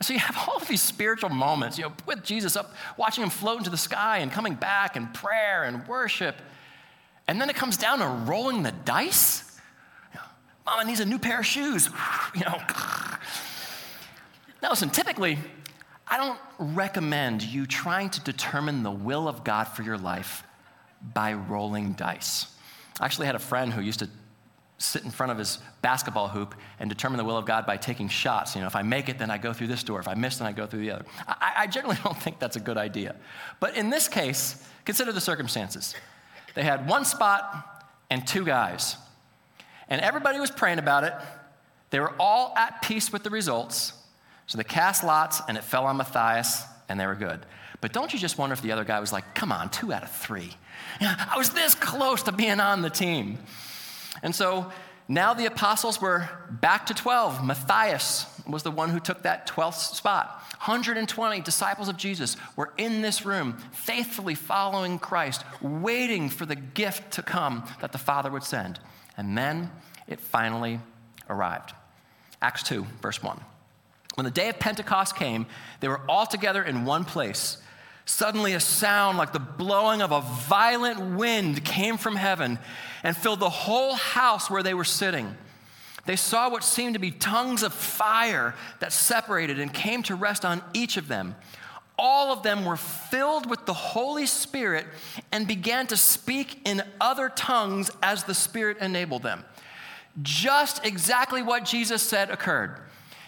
So 0.00 0.14
you 0.14 0.18
have 0.18 0.34
all 0.48 0.56
of 0.56 0.66
these 0.66 0.80
spiritual 0.80 1.28
moments, 1.28 1.76
you 1.76 1.84
know, 1.84 1.92
with 2.06 2.24
Jesus 2.24 2.56
up, 2.56 2.72
watching 2.96 3.22
him 3.22 3.28
float 3.28 3.58
into 3.58 3.68
the 3.68 3.76
sky 3.76 4.20
and 4.20 4.32
coming 4.32 4.54
back 4.54 4.96
and 4.96 5.12
prayer 5.12 5.64
and 5.64 5.86
worship. 5.86 6.36
And 7.28 7.38
then 7.38 7.50
it 7.50 7.56
comes 7.56 7.76
down 7.76 7.98
to 7.98 8.06
rolling 8.06 8.62
the 8.62 8.72
dice. 8.86 9.60
Mama 10.64 10.86
needs 10.86 11.00
a 11.00 11.04
new 11.04 11.18
pair 11.18 11.40
of 11.40 11.46
shoes. 11.46 11.90
You 12.34 12.46
know. 12.46 12.58
Now 14.62 14.70
listen, 14.70 14.88
typically, 14.88 15.36
I 16.08 16.16
don't 16.16 16.38
recommend 16.58 17.42
you 17.42 17.66
trying 17.66 18.08
to 18.10 18.20
determine 18.22 18.84
the 18.84 18.90
will 18.90 19.28
of 19.28 19.44
God 19.44 19.64
for 19.64 19.82
your 19.82 19.98
life 19.98 20.44
by 21.14 21.32
rolling 21.32 21.92
dice. 21.92 22.46
I 23.00 23.04
actually 23.04 23.26
had 23.26 23.34
a 23.34 23.40
friend 23.40 23.72
who 23.72 23.80
used 23.80 24.00
to 24.00 24.08
sit 24.78 25.04
in 25.04 25.10
front 25.10 25.30
of 25.30 25.36
his 25.36 25.58
basketball 25.82 26.28
hoop 26.28 26.54
and 26.78 26.88
determine 26.88 27.18
the 27.18 27.24
will 27.24 27.36
of 27.36 27.44
God 27.44 27.66
by 27.66 27.76
taking 27.76 28.08
shots. 28.08 28.54
You 28.54 28.62
know, 28.62 28.66
if 28.66 28.74
I 28.74 28.82
make 28.82 29.10
it, 29.10 29.18
then 29.18 29.30
I 29.30 29.36
go 29.36 29.52
through 29.52 29.66
this 29.66 29.82
door. 29.82 30.00
If 30.00 30.08
I 30.08 30.14
miss, 30.14 30.38
then 30.38 30.46
I 30.46 30.52
go 30.52 30.66
through 30.66 30.80
the 30.80 30.90
other. 30.90 31.04
I, 31.28 31.52
I 31.58 31.66
generally 31.66 31.98
don't 32.04 32.16
think 32.16 32.38
that's 32.38 32.56
a 32.56 32.60
good 32.60 32.78
idea. 32.78 33.14
But 33.60 33.76
in 33.76 33.90
this 33.90 34.08
case, 34.08 34.66
consider 34.84 35.12
the 35.12 35.20
circumstances. 35.20 35.94
They 36.54 36.62
had 36.62 36.88
one 36.88 37.04
spot 37.04 37.86
and 38.08 38.26
two 38.26 38.44
guys. 38.44 38.96
And 39.88 40.00
everybody 40.00 40.40
was 40.40 40.50
praying 40.50 40.78
about 40.78 41.04
it. 41.04 41.12
They 41.90 42.00
were 42.00 42.14
all 42.18 42.54
at 42.56 42.80
peace 42.82 43.12
with 43.12 43.22
the 43.22 43.30
results. 43.30 43.92
So 44.46 44.56
they 44.56 44.64
cast 44.64 45.04
lots 45.04 45.42
and 45.46 45.58
it 45.58 45.64
fell 45.64 45.84
on 45.84 45.98
Matthias 45.98 46.64
and 46.88 46.98
they 46.98 47.06
were 47.06 47.14
good. 47.14 47.44
But 47.80 47.92
don't 47.92 48.12
you 48.12 48.18
just 48.18 48.36
wonder 48.36 48.52
if 48.52 48.62
the 48.62 48.72
other 48.72 48.84
guy 48.84 49.00
was 49.00 49.12
like, 49.12 49.34
come 49.34 49.52
on, 49.52 49.70
two 49.70 49.92
out 49.92 50.02
of 50.02 50.10
three. 50.10 50.54
I 51.00 51.34
was 51.36 51.50
this 51.50 51.74
close 51.74 52.22
to 52.24 52.32
being 52.32 52.60
on 52.60 52.82
the 52.82 52.90
team. 52.90 53.38
And 54.22 54.34
so 54.34 54.70
now 55.08 55.34
the 55.34 55.46
apostles 55.46 56.00
were 56.00 56.28
back 56.50 56.86
to 56.86 56.94
12. 56.94 57.44
Matthias 57.44 58.26
was 58.46 58.62
the 58.62 58.70
one 58.70 58.90
who 58.90 59.00
took 59.00 59.22
that 59.22 59.46
12th 59.46 59.94
spot. 59.94 60.42
120 60.58 61.40
disciples 61.40 61.88
of 61.88 61.96
Jesus 61.96 62.36
were 62.54 62.72
in 62.76 63.00
this 63.00 63.24
room, 63.24 63.56
faithfully 63.72 64.34
following 64.34 64.98
Christ, 64.98 65.42
waiting 65.62 66.28
for 66.28 66.44
the 66.44 66.56
gift 66.56 67.14
to 67.14 67.22
come 67.22 67.64
that 67.80 67.92
the 67.92 67.98
Father 67.98 68.30
would 68.30 68.44
send. 68.44 68.78
And 69.16 69.36
then 69.38 69.70
it 70.06 70.20
finally 70.20 70.80
arrived. 71.30 71.72
Acts 72.42 72.62
2, 72.64 72.86
verse 73.00 73.22
1. 73.22 73.40
When 74.16 74.24
the 74.24 74.30
day 74.30 74.48
of 74.48 74.58
Pentecost 74.58 75.16
came, 75.16 75.46
they 75.80 75.88
were 75.88 76.02
all 76.08 76.26
together 76.26 76.62
in 76.62 76.84
one 76.84 77.04
place. 77.04 77.56
Suddenly, 78.04 78.54
a 78.54 78.60
sound 78.60 79.18
like 79.18 79.32
the 79.32 79.38
blowing 79.38 80.02
of 80.02 80.10
a 80.10 80.20
violent 80.20 81.16
wind 81.16 81.64
came 81.64 81.96
from 81.96 82.16
heaven 82.16 82.58
and 83.02 83.16
filled 83.16 83.40
the 83.40 83.50
whole 83.50 83.94
house 83.94 84.50
where 84.50 84.62
they 84.62 84.74
were 84.74 84.84
sitting. 84.84 85.36
They 86.06 86.16
saw 86.16 86.50
what 86.50 86.64
seemed 86.64 86.94
to 86.94 87.00
be 87.00 87.10
tongues 87.10 87.62
of 87.62 87.72
fire 87.72 88.54
that 88.80 88.92
separated 88.92 89.60
and 89.60 89.72
came 89.72 90.02
to 90.04 90.14
rest 90.14 90.44
on 90.44 90.62
each 90.72 90.96
of 90.96 91.08
them. 91.08 91.36
All 91.98 92.32
of 92.32 92.42
them 92.42 92.64
were 92.64 92.78
filled 92.78 93.48
with 93.48 93.66
the 93.66 93.74
Holy 93.74 94.24
Spirit 94.26 94.86
and 95.30 95.46
began 95.46 95.86
to 95.88 95.96
speak 95.96 96.62
in 96.64 96.82
other 97.00 97.28
tongues 97.28 97.90
as 98.02 98.24
the 98.24 98.34
Spirit 98.34 98.78
enabled 98.78 99.22
them. 99.22 99.44
Just 100.22 100.84
exactly 100.84 101.42
what 101.42 101.64
Jesus 101.64 102.02
said 102.02 102.30
occurred. 102.30 102.80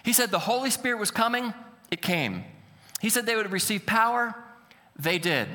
He 0.02 0.12
said 0.12 0.30
the 0.30 0.38
Holy 0.38 0.70
Spirit 0.70 0.98
was 0.98 1.10
coming, 1.10 1.52
it 1.90 2.00
came. 2.00 2.44
He 3.00 3.10
said 3.10 3.26
they 3.26 3.36
would 3.36 3.52
receive 3.52 3.84
power, 3.84 4.34
they 5.02 5.18
did. 5.18 5.48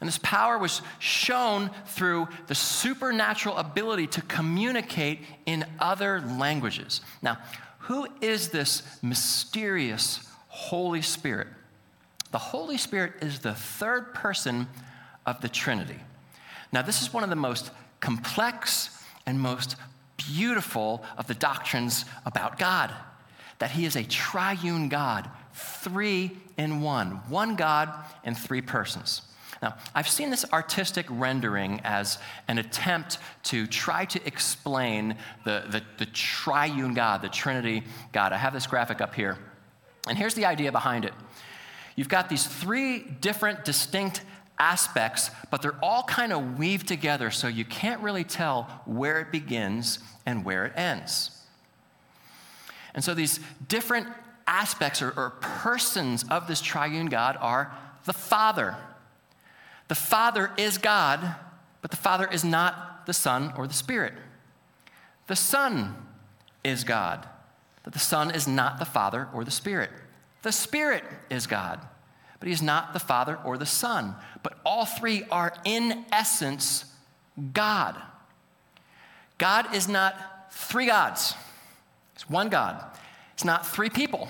And 0.00 0.08
this 0.08 0.18
power 0.22 0.58
was 0.58 0.80
shown 0.98 1.70
through 1.86 2.28
the 2.46 2.54
supernatural 2.54 3.56
ability 3.56 4.06
to 4.08 4.22
communicate 4.22 5.20
in 5.44 5.66
other 5.78 6.22
languages. 6.22 7.02
Now, 7.20 7.38
who 7.80 8.06
is 8.20 8.48
this 8.48 8.82
mysterious 9.02 10.26
Holy 10.48 11.02
Spirit? 11.02 11.48
The 12.30 12.38
Holy 12.38 12.78
Spirit 12.78 13.14
is 13.20 13.40
the 13.40 13.54
third 13.54 14.14
person 14.14 14.68
of 15.26 15.40
the 15.42 15.48
Trinity. 15.48 15.98
Now, 16.72 16.82
this 16.82 17.02
is 17.02 17.12
one 17.12 17.24
of 17.24 17.30
the 17.30 17.36
most 17.36 17.70
complex 18.00 19.02
and 19.26 19.38
most 19.38 19.76
beautiful 20.16 21.04
of 21.18 21.26
the 21.26 21.34
doctrines 21.34 22.04
about 22.24 22.58
God 22.58 22.94
that 23.58 23.70
He 23.70 23.84
is 23.84 23.96
a 23.96 24.04
triune 24.04 24.88
God, 24.88 25.28
three 25.60 26.32
in 26.56 26.80
one, 26.80 27.22
one 27.28 27.56
God 27.56 27.92
in 28.24 28.34
three 28.34 28.62
persons. 28.62 29.22
Now, 29.62 29.76
I've 29.94 30.08
seen 30.08 30.30
this 30.30 30.46
artistic 30.52 31.04
rendering 31.10 31.80
as 31.84 32.18
an 32.48 32.58
attempt 32.58 33.18
to 33.44 33.66
try 33.66 34.06
to 34.06 34.26
explain 34.26 35.16
the, 35.44 35.64
the, 35.68 35.82
the, 35.98 36.06
triune 36.06 36.94
God, 36.94 37.20
the 37.20 37.28
Trinity 37.28 37.82
God. 38.12 38.32
I 38.32 38.38
have 38.38 38.54
this 38.54 38.66
graphic 38.66 39.02
up 39.02 39.14
here. 39.14 39.36
And 40.08 40.16
here's 40.16 40.34
the 40.34 40.46
idea 40.46 40.72
behind 40.72 41.04
it 41.04 41.12
you've 41.94 42.08
got 42.08 42.30
these 42.30 42.46
three 42.46 43.00
different, 43.00 43.64
distinct 43.64 44.22
aspects, 44.58 45.30
but 45.50 45.60
they're 45.60 45.78
all 45.82 46.02
kind 46.04 46.32
of 46.32 46.58
weaved 46.58 46.88
together, 46.88 47.30
so 47.30 47.48
you 47.48 47.64
can't 47.64 48.00
really 48.00 48.24
tell 48.24 48.82
where 48.86 49.20
it 49.20 49.30
begins 49.32 49.98
and 50.24 50.44
where 50.44 50.64
it 50.66 50.72
ends. 50.76 51.30
And 52.94 53.04
so 53.04 53.14
these 53.14 53.40
different 53.68 54.06
aspects 54.50 55.00
or, 55.00 55.12
or 55.16 55.30
persons 55.40 56.24
of 56.28 56.48
this 56.48 56.60
triune 56.60 57.06
God 57.06 57.38
are 57.40 57.72
the 58.04 58.12
Father. 58.12 58.76
The 59.88 59.94
Father 59.94 60.50
is 60.58 60.76
God, 60.76 61.36
but 61.80 61.90
the 61.90 61.96
Father 61.96 62.28
is 62.30 62.44
not 62.44 63.06
the 63.06 63.12
Son 63.12 63.52
or 63.56 63.66
the 63.66 63.74
Spirit. 63.74 64.12
The 65.28 65.36
Son 65.36 65.94
is 66.64 66.82
God, 66.82 67.26
but 67.84 67.92
the 67.92 68.00
Son 68.00 68.34
is 68.34 68.48
not 68.48 68.78
the 68.78 68.84
Father 68.84 69.28
or 69.32 69.44
the 69.44 69.50
Spirit. 69.50 69.90
The 70.42 70.52
Spirit 70.52 71.04
is 71.30 71.46
God, 71.46 71.80
but 72.40 72.48
He 72.48 72.52
is 72.52 72.62
not 72.62 72.92
the 72.92 72.98
Father 72.98 73.38
or 73.44 73.56
the 73.56 73.66
Son. 73.66 74.16
But 74.42 74.54
all 74.66 74.84
three 74.84 75.22
are 75.30 75.54
in 75.64 76.04
essence 76.10 76.86
God. 77.52 77.96
God 79.38 79.74
is 79.74 79.86
not 79.86 80.52
three 80.52 80.86
gods. 80.86 81.34
It's 82.14 82.28
one 82.28 82.48
God. 82.48 82.84
It's 83.34 83.44
not 83.44 83.66
three 83.66 83.88
people. 83.88 84.28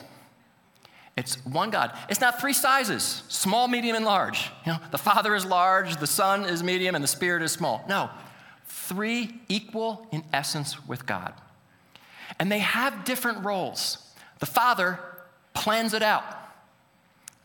It's 1.17 1.45
one 1.45 1.71
God. 1.71 1.97
It's 2.09 2.21
not 2.21 2.41
three 2.41 2.53
sizes 2.53 3.23
small, 3.29 3.69
medium, 3.69 3.97
and 3.97 4.05
large. 4.05 4.51
You 4.65 4.73
know, 4.73 4.79
the 4.91 4.99
Father 4.99 5.35
is 5.35 5.45
large, 5.45 5.97
the 5.97 6.07
Son 6.07 6.45
is 6.45 6.63
medium, 6.63 6.95
and 6.95 7.05
the 7.05 7.09
Spirit 7.09 7.43
is 7.43 7.53
small. 7.53 7.85
No, 7.89 8.11
three 8.67 9.41
equal 9.49 10.07
in 10.13 10.25
essence 10.33 10.87
with 10.87 11.07
God. 11.07 11.35
And 12.39 12.51
they 12.51 12.61
have 12.61 13.05
different 13.05 13.45
roles. 13.45 13.99
The 14.39 14.47
Father 14.47 14.99
plans 15.53 15.95
it 15.95 16.03
out, 16.03 16.25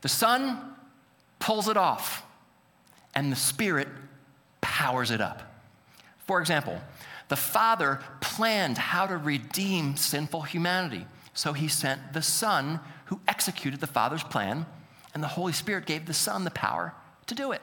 the 0.02 0.10
Son 0.10 0.76
pulls 1.40 1.68
it 1.68 1.78
off, 1.78 2.24
and 3.14 3.32
the 3.32 3.36
Spirit 3.36 3.88
powers 4.62 5.12
it 5.12 5.22
up. 5.22 5.42
For 6.26 6.40
example, 6.40 6.80
the 7.28 7.36
Father 7.36 8.00
planned 8.22 8.78
how 8.78 9.08
to 9.08 9.18
redeem 9.18 9.98
sinful 9.98 10.44
humanity. 10.44 11.06
So 11.34 11.54
he 11.54 11.68
sent 11.68 12.14
the 12.14 12.22
Son 12.22 12.80
who 13.06 13.20
executed 13.28 13.80
the 13.80 13.88
Father's 13.88 14.24
plan, 14.24 14.66
and 15.14 15.24
the 15.24 15.28
Holy 15.28 15.54
Spirit 15.54 15.86
gave 15.86 16.06
the 16.06 16.14
Son 16.14 16.44
the 16.44 16.52
power 16.52 16.94
to 17.28 17.36
do 17.36 17.52
it. 17.52 17.62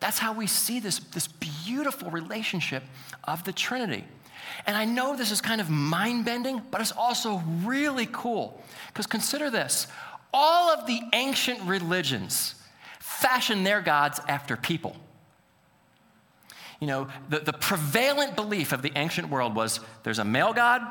That's 0.00 0.18
how 0.18 0.32
we 0.32 0.46
see 0.46 0.80
this, 0.80 0.98
this 0.98 1.28
beautiful 1.28 2.10
relationship 2.10 2.82
of 3.24 3.44
the 3.44 3.52
Trinity. 3.52 4.04
And 4.66 4.76
I 4.76 4.84
know 4.84 5.14
this 5.14 5.30
is 5.30 5.40
kind 5.40 5.60
of 5.60 5.70
mind 5.70 6.24
bending, 6.24 6.60
but 6.70 6.80
it's 6.80 6.92
also 6.92 7.42
really 7.62 8.08
cool. 8.10 8.60
Because 8.88 9.06
consider 9.06 9.50
this 9.50 9.86
all 10.34 10.70
of 10.70 10.86
the 10.86 11.00
ancient 11.12 11.60
religions 11.62 12.54
fashioned 12.98 13.66
their 13.66 13.82
gods 13.82 14.18
after 14.26 14.56
people 14.56 14.96
you 16.82 16.88
know, 16.88 17.06
the, 17.28 17.38
the 17.38 17.52
prevalent 17.52 18.34
belief 18.34 18.72
of 18.72 18.82
the 18.82 18.90
ancient 18.96 19.28
world 19.28 19.54
was 19.54 19.78
there's 20.02 20.18
a 20.18 20.24
male 20.24 20.52
god 20.52 20.82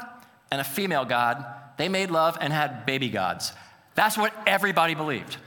and 0.49 0.61
a 0.61 0.63
female 0.63 1.03
god. 1.03 1.45
They 1.75 1.89
made 1.89 2.09
love 2.09 2.37
and 2.39 2.53
had 2.53 2.85
baby 2.85 3.09
gods. 3.09 3.51
That's 3.95 4.17
what 4.17 4.33
everybody 4.47 4.95
believed. 4.95 5.37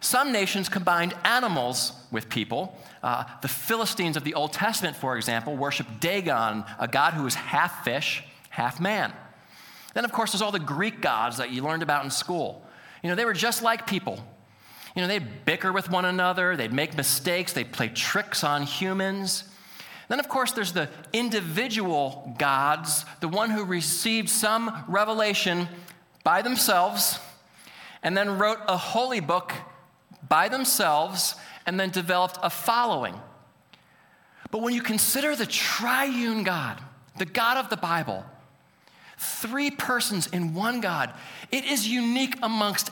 Some 0.00 0.32
nations 0.32 0.68
combined 0.68 1.14
animals 1.24 1.92
with 2.10 2.28
people. 2.28 2.76
Uh, 3.02 3.24
the 3.42 3.48
Philistines 3.48 4.16
of 4.16 4.24
the 4.24 4.34
Old 4.34 4.52
Testament, 4.52 4.96
for 4.96 5.16
example, 5.16 5.56
worshiped 5.56 6.00
Dagon, 6.00 6.64
a 6.78 6.88
god 6.88 7.14
who 7.14 7.24
was 7.24 7.34
half 7.34 7.84
fish, 7.84 8.24
half 8.48 8.80
man. 8.80 9.12
Then, 9.92 10.04
of 10.04 10.12
course, 10.12 10.32
there's 10.32 10.42
all 10.42 10.52
the 10.52 10.58
Greek 10.58 11.02
gods 11.02 11.36
that 11.36 11.50
you 11.50 11.62
learned 11.62 11.82
about 11.82 12.04
in 12.04 12.10
school. 12.10 12.64
You 13.02 13.10
know, 13.10 13.14
they 13.14 13.24
were 13.24 13.34
just 13.34 13.62
like 13.62 13.86
people. 13.86 14.24
You 14.96 15.02
know, 15.02 15.08
they'd 15.08 15.44
bicker 15.44 15.72
with 15.72 15.90
one 15.90 16.04
another, 16.04 16.56
they'd 16.56 16.72
make 16.72 16.96
mistakes, 16.96 17.52
they'd 17.52 17.72
play 17.72 17.88
tricks 17.88 18.42
on 18.42 18.62
humans. 18.62 19.44
Then, 20.08 20.18
of 20.18 20.28
course, 20.28 20.52
there's 20.52 20.72
the 20.72 20.88
individual 21.12 22.34
gods, 22.38 23.04
the 23.20 23.28
one 23.28 23.50
who 23.50 23.64
received 23.64 24.28
some 24.28 24.84
revelation 24.88 25.68
by 26.24 26.42
themselves 26.42 27.18
and 28.02 28.16
then 28.16 28.38
wrote 28.38 28.58
a 28.66 28.76
holy 28.76 29.20
book 29.20 29.52
by 30.28 30.48
themselves 30.48 31.34
and 31.66 31.78
then 31.78 31.90
developed 31.90 32.38
a 32.42 32.50
following. 32.50 33.14
But 34.50 34.62
when 34.62 34.74
you 34.74 34.82
consider 34.82 35.36
the 35.36 35.46
triune 35.46 36.42
God, 36.42 36.80
the 37.18 37.24
God 37.24 37.56
of 37.56 37.70
the 37.70 37.76
Bible, 37.76 38.24
three 39.18 39.70
persons 39.70 40.26
in 40.28 40.54
one 40.54 40.80
God, 40.80 41.12
it 41.52 41.64
is 41.64 41.86
unique 41.86 42.36
amongst 42.42 42.90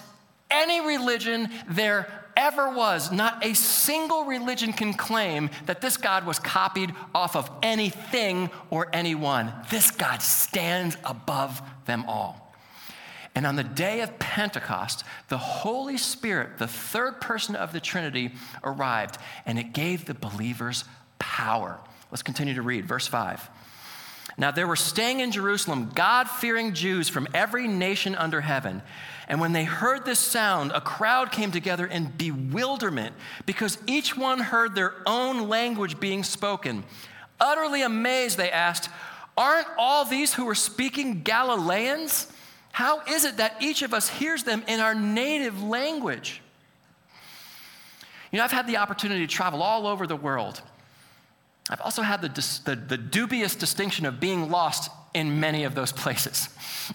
any 0.51 0.87
religion 0.87 1.51
there 1.69 2.09
ever 2.37 2.71
was. 2.71 3.11
Not 3.11 3.45
a 3.45 3.55
single 3.55 4.25
religion 4.25 4.73
can 4.73 4.95
claim 4.95 5.51
that 5.67 5.81
this 5.81 5.97
God 5.97 6.25
was 6.25 6.39
copied 6.39 6.95
off 7.15 7.35
of 7.35 7.51
anything 7.63 8.51
or 8.71 8.89
anyone. 8.93 9.53
This 9.71 9.91
God 9.91 10.23
stands 10.23 10.97
above 11.05 11.61
them 11.87 12.05
all. 12.07 12.48
And 13.39 13.47
on 13.47 13.55
the 13.55 13.63
day 13.63 14.01
of 14.01 14.19
Pentecost, 14.19 15.05
the 15.29 15.39
Holy 15.39 15.97
Spirit, 15.97 16.59
the 16.59 16.67
third 16.67 17.21
person 17.21 17.55
of 17.55 17.73
the 17.73 17.79
Trinity, 17.79 18.33
arrived, 18.65 19.17
and 19.47 19.61
it 19.61 19.73
gave 19.73 20.07
the 20.07 20.15
believers 20.15 20.83
power. 21.21 21.79
Let's 22.11 22.25
continue 22.25 22.55
to 22.55 22.63
read, 22.63 22.85
verse 22.85 23.07
5. 23.07 23.49
Now 24.39 24.51
there 24.51 24.67
were 24.67 24.75
staying 24.75 25.21
in 25.21 25.31
Jerusalem 25.31 25.93
God 25.95 26.29
fearing 26.29 26.75
Jews 26.75 27.09
from 27.09 27.29
every 27.33 27.69
nation 27.69 28.17
under 28.17 28.41
heaven. 28.41 28.83
And 29.29 29.41
when 29.41 29.53
they 29.53 29.63
heard 29.63 30.05
this 30.05 30.19
sound, 30.19 30.73
a 30.73 30.81
crowd 30.81 31.31
came 31.31 31.53
together 31.53 31.87
in 31.87 32.07
bewilderment 32.07 33.15
because 33.47 33.79
each 33.87 34.17
one 34.17 34.41
heard 34.41 34.75
their 34.75 34.95
own 35.07 35.49
language 35.49 36.01
being 36.01 36.25
spoken. 36.25 36.83
Utterly 37.39 37.83
amazed, 37.83 38.37
they 38.37 38.51
asked, 38.51 38.91
Aren't 39.37 39.69
all 39.79 40.05
these 40.05 40.35
who 40.35 40.49
are 40.49 40.57
speaking 40.57 41.23
Galileans? 41.23 42.33
How 42.73 43.01
is 43.07 43.25
it 43.25 43.39
that 43.39 43.57
each 43.61 43.83
of 43.83 43.93
us 43.93 44.09
hears 44.09 44.45
them 44.45 44.63
in 44.69 44.81
our 44.81 44.95
native 44.95 45.63
language? 45.63 46.41
You 48.31 48.39
know, 48.39 48.45
I've 48.45 48.53
had 48.53 48.67
the 48.67 48.77
opportunity 48.77 49.27
to 49.27 49.33
travel 49.33 49.63
all 49.63 49.87
over 49.87 50.07
the 50.07 50.17
world. 50.17 50.61
I've 51.71 51.81
also 51.83 52.03
had 52.03 52.23
the, 52.23 52.29
the, 52.65 52.77
the, 52.77 52.97
dubious 52.97 53.55
distinction 53.55 54.07
of 54.07 54.21
being 54.21 54.51
lost 54.51 54.91
in 55.13 55.39
many 55.39 55.65
of 55.65 55.75
those 55.75 55.93
places. 56.03 56.49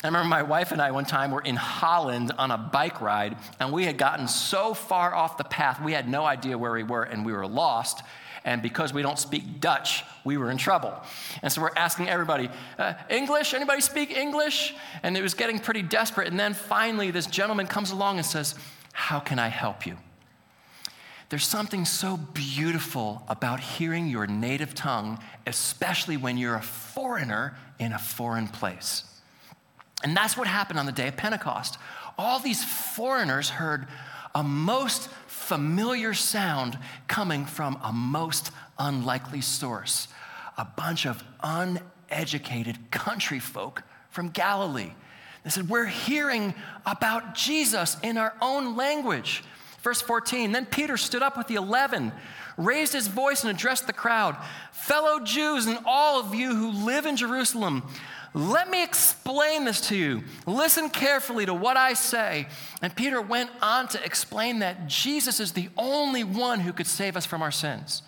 I 0.03 0.07
remember 0.07 0.27
my 0.27 0.41
wife 0.41 0.71
and 0.71 0.81
I 0.81 0.91
one 0.91 1.05
time 1.05 1.31
were 1.31 1.41
in 1.41 1.55
Holland 1.55 2.31
on 2.37 2.49
a 2.49 2.57
bike 2.57 2.99
ride, 3.01 3.37
and 3.59 3.71
we 3.71 3.85
had 3.85 3.97
gotten 3.97 4.27
so 4.27 4.73
far 4.73 5.13
off 5.13 5.37
the 5.37 5.43
path, 5.43 5.81
we 5.81 5.93
had 5.93 6.09
no 6.09 6.25
idea 6.25 6.57
where 6.57 6.71
we 6.71 6.83
were, 6.83 7.03
and 7.03 7.25
we 7.25 7.33
were 7.33 7.45
lost. 7.45 8.01
And 8.45 8.61
because 8.61 8.93
we 8.93 9.01
don't 9.01 9.17
speak 9.17 9.61
Dutch, 9.61 10.03
we 10.25 10.37
were 10.37 10.51
in 10.51 10.57
trouble. 10.57 10.93
And 11.41 11.51
so 11.51 11.61
we're 11.61 11.71
asking 11.77 12.09
everybody, 12.09 12.49
uh, 12.77 12.93
English? 13.09 13.53
Anybody 13.53 13.81
speak 13.81 14.11
English? 14.11 14.75
And 15.01 15.15
it 15.15 15.21
was 15.21 15.33
getting 15.33 15.59
pretty 15.59 15.81
desperate. 15.81 16.27
And 16.27 16.39
then 16.39 16.53
finally, 16.53 17.09
this 17.11 17.25
gentleman 17.25 17.67
comes 17.67 17.91
along 17.91 18.17
and 18.17 18.25
says, 18.25 18.55
How 18.91 19.19
can 19.19 19.39
I 19.39 19.47
help 19.47 19.85
you? 19.85 19.97
There's 21.29 21.47
something 21.47 21.85
so 21.85 22.17
beautiful 22.17 23.23
about 23.27 23.59
hearing 23.59 24.07
your 24.07 24.27
native 24.27 24.75
tongue, 24.75 25.19
especially 25.47 26.17
when 26.17 26.37
you're 26.37 26.55
a 26.55 26.61
foreigner 26.61 27.57
in 27.79 27.93
a 27.93 27.97
foreign 27.97 28.47
place. 28.47 29.03
And 30.03 30.15
that's 30.15 30.37
what 30.37 30.47
happened 30.47 30.79
on 30.79 30.85
the 30.85 30.91
day 30.91 31.07
of 31.07 31.17
Pentecost. 31.17 31.77
All 32.17 32.39
these 32.39 32.63
foreigners 32.63 33.49
heard 33.49 33.87
a 34.35 34.43
most 34.43 35.09
familiar 35.27 36.13
sound 36.13 36.77
coming 37.07 37.45
from 37.45 37.79
a 37.83 37.93
most 37.93 38.51
unlikely 38.79 39.41
source 39.41 40.07
a 40.57 40.65
bunch 40.65 41.05
of 41.05 41.23
uneducated 41.41 42.91
country 42.91 43.39
folk 43.39 43.83
from 44.09 44.29
Galilee. 44.29 44.91
They 45.43 45.49
said, 45.49 45.69
We're 45.69 45.85
hearing 45.85 46.53
about 46.85 47.35
Jesus 47.35 47.97
in 48.01 48.17
our 48.17 48.33
own 48.41 48.75
language. 48.75 49.43
Verse 49.81 50.01
14 50.01 50.51
Then 50.51 50.65
Peter 50.65 50.97
stood 50.97 51.21
up 51.21 51.37
with 51.37 51.47
the 51.47 51.55
eleven, 51.55 52.11
raised 52.57 52.93
his 52.93 53.07
voice, 53.07 53.43
and 53.43 53.51
addressed 53.51 53.87
the 53.87 53.93
crowd 53.93 54.37
Fellow 54.71 55.19
Jews 55.19 55.65
and 55.65 55.79
all 55.85 56.19
of 56.19 56.35
you 56.35 56.55
who 56.55 56.71
live 56.71 57.05
in 57.05 57.15
Jerusalem, 57.15 57.83
let 58.33 58.69
me 58.69 58.83
explain 58.83 59.65
this 59.65 59.81
to 59.89 59.95
you. 59.95 60.23
Listen 60.47 60.89
carefully 60.89 61.45
to 61.45 61.53
what 61.53 61.77
I 61.77 61.93
say. 61.93 62.47
And 62.81 62.95
Peter 62.95 63.21
went 63.21 63.51
on 63.61 63.87
to 63.89 64.03
explain 64.03 64.59
that 64.59 64.87
Jesus 64.87 65.39
is 65.39 65.51
the 65.51 65.69
only 65.77 66.23
one 66.23 66.61
who 66.61 66.73
could 66.73 66.87
save 66.87 67.15
us 67.15 67.25
from 67.25 67.41
our 67.41 67.51
sins. 67.51 68.01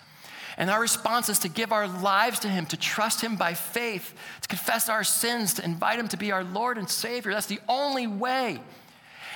And 0.58 0.70
our 0.70 0.80
response 0.80 1.30
is 1.30 1.40
to 1.40 1.50
give 1.50 1.72
our 1.72 1.88
lives 1.88 2.40
to 2.40 2.48
Him, 2.48 2.66
to 2.68 2.78
trust 2.78 3.22
Him 3.22 3.36
by 3.36 3.54
faith, 3.54 4.14
to 4.42 4.48
confess 4.48 4.90
our 4.90 5.04
sins, 5.04 5.54
to 5.56 5.66
invite 5.66 6.00
Him 6.00 6.08
to 6.08 6.18
be 6.18 6.32
our 6.32 6.44
Lord 6.44 6.78
and 6.78 6.90
Savior. 6.90 7.34
That's 7.34 7.46
the 7.46 7.60
only 7.68 8.08
way. 8.08 8.62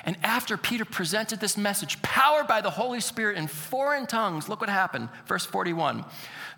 And 0.04 0.16
after 0.22 0.56
Peter 0.56 0.86
presented 0.86 1.40
this 1.40 1.58
message, 1.58 2.00
powered 2.00 2.46
by 2.46 2.62
the 2.62 2.70
Holy 2.70 3.00
Spirit 3.00 3.36
in 3.36 3.46
foreign 3.46 4.06
tongues, 4.06 4.48
look 4.48 4.60
what 4.60 4.70
happened. 4.70 5.10
Verse 5.26 5.44
41. 5.44 6.04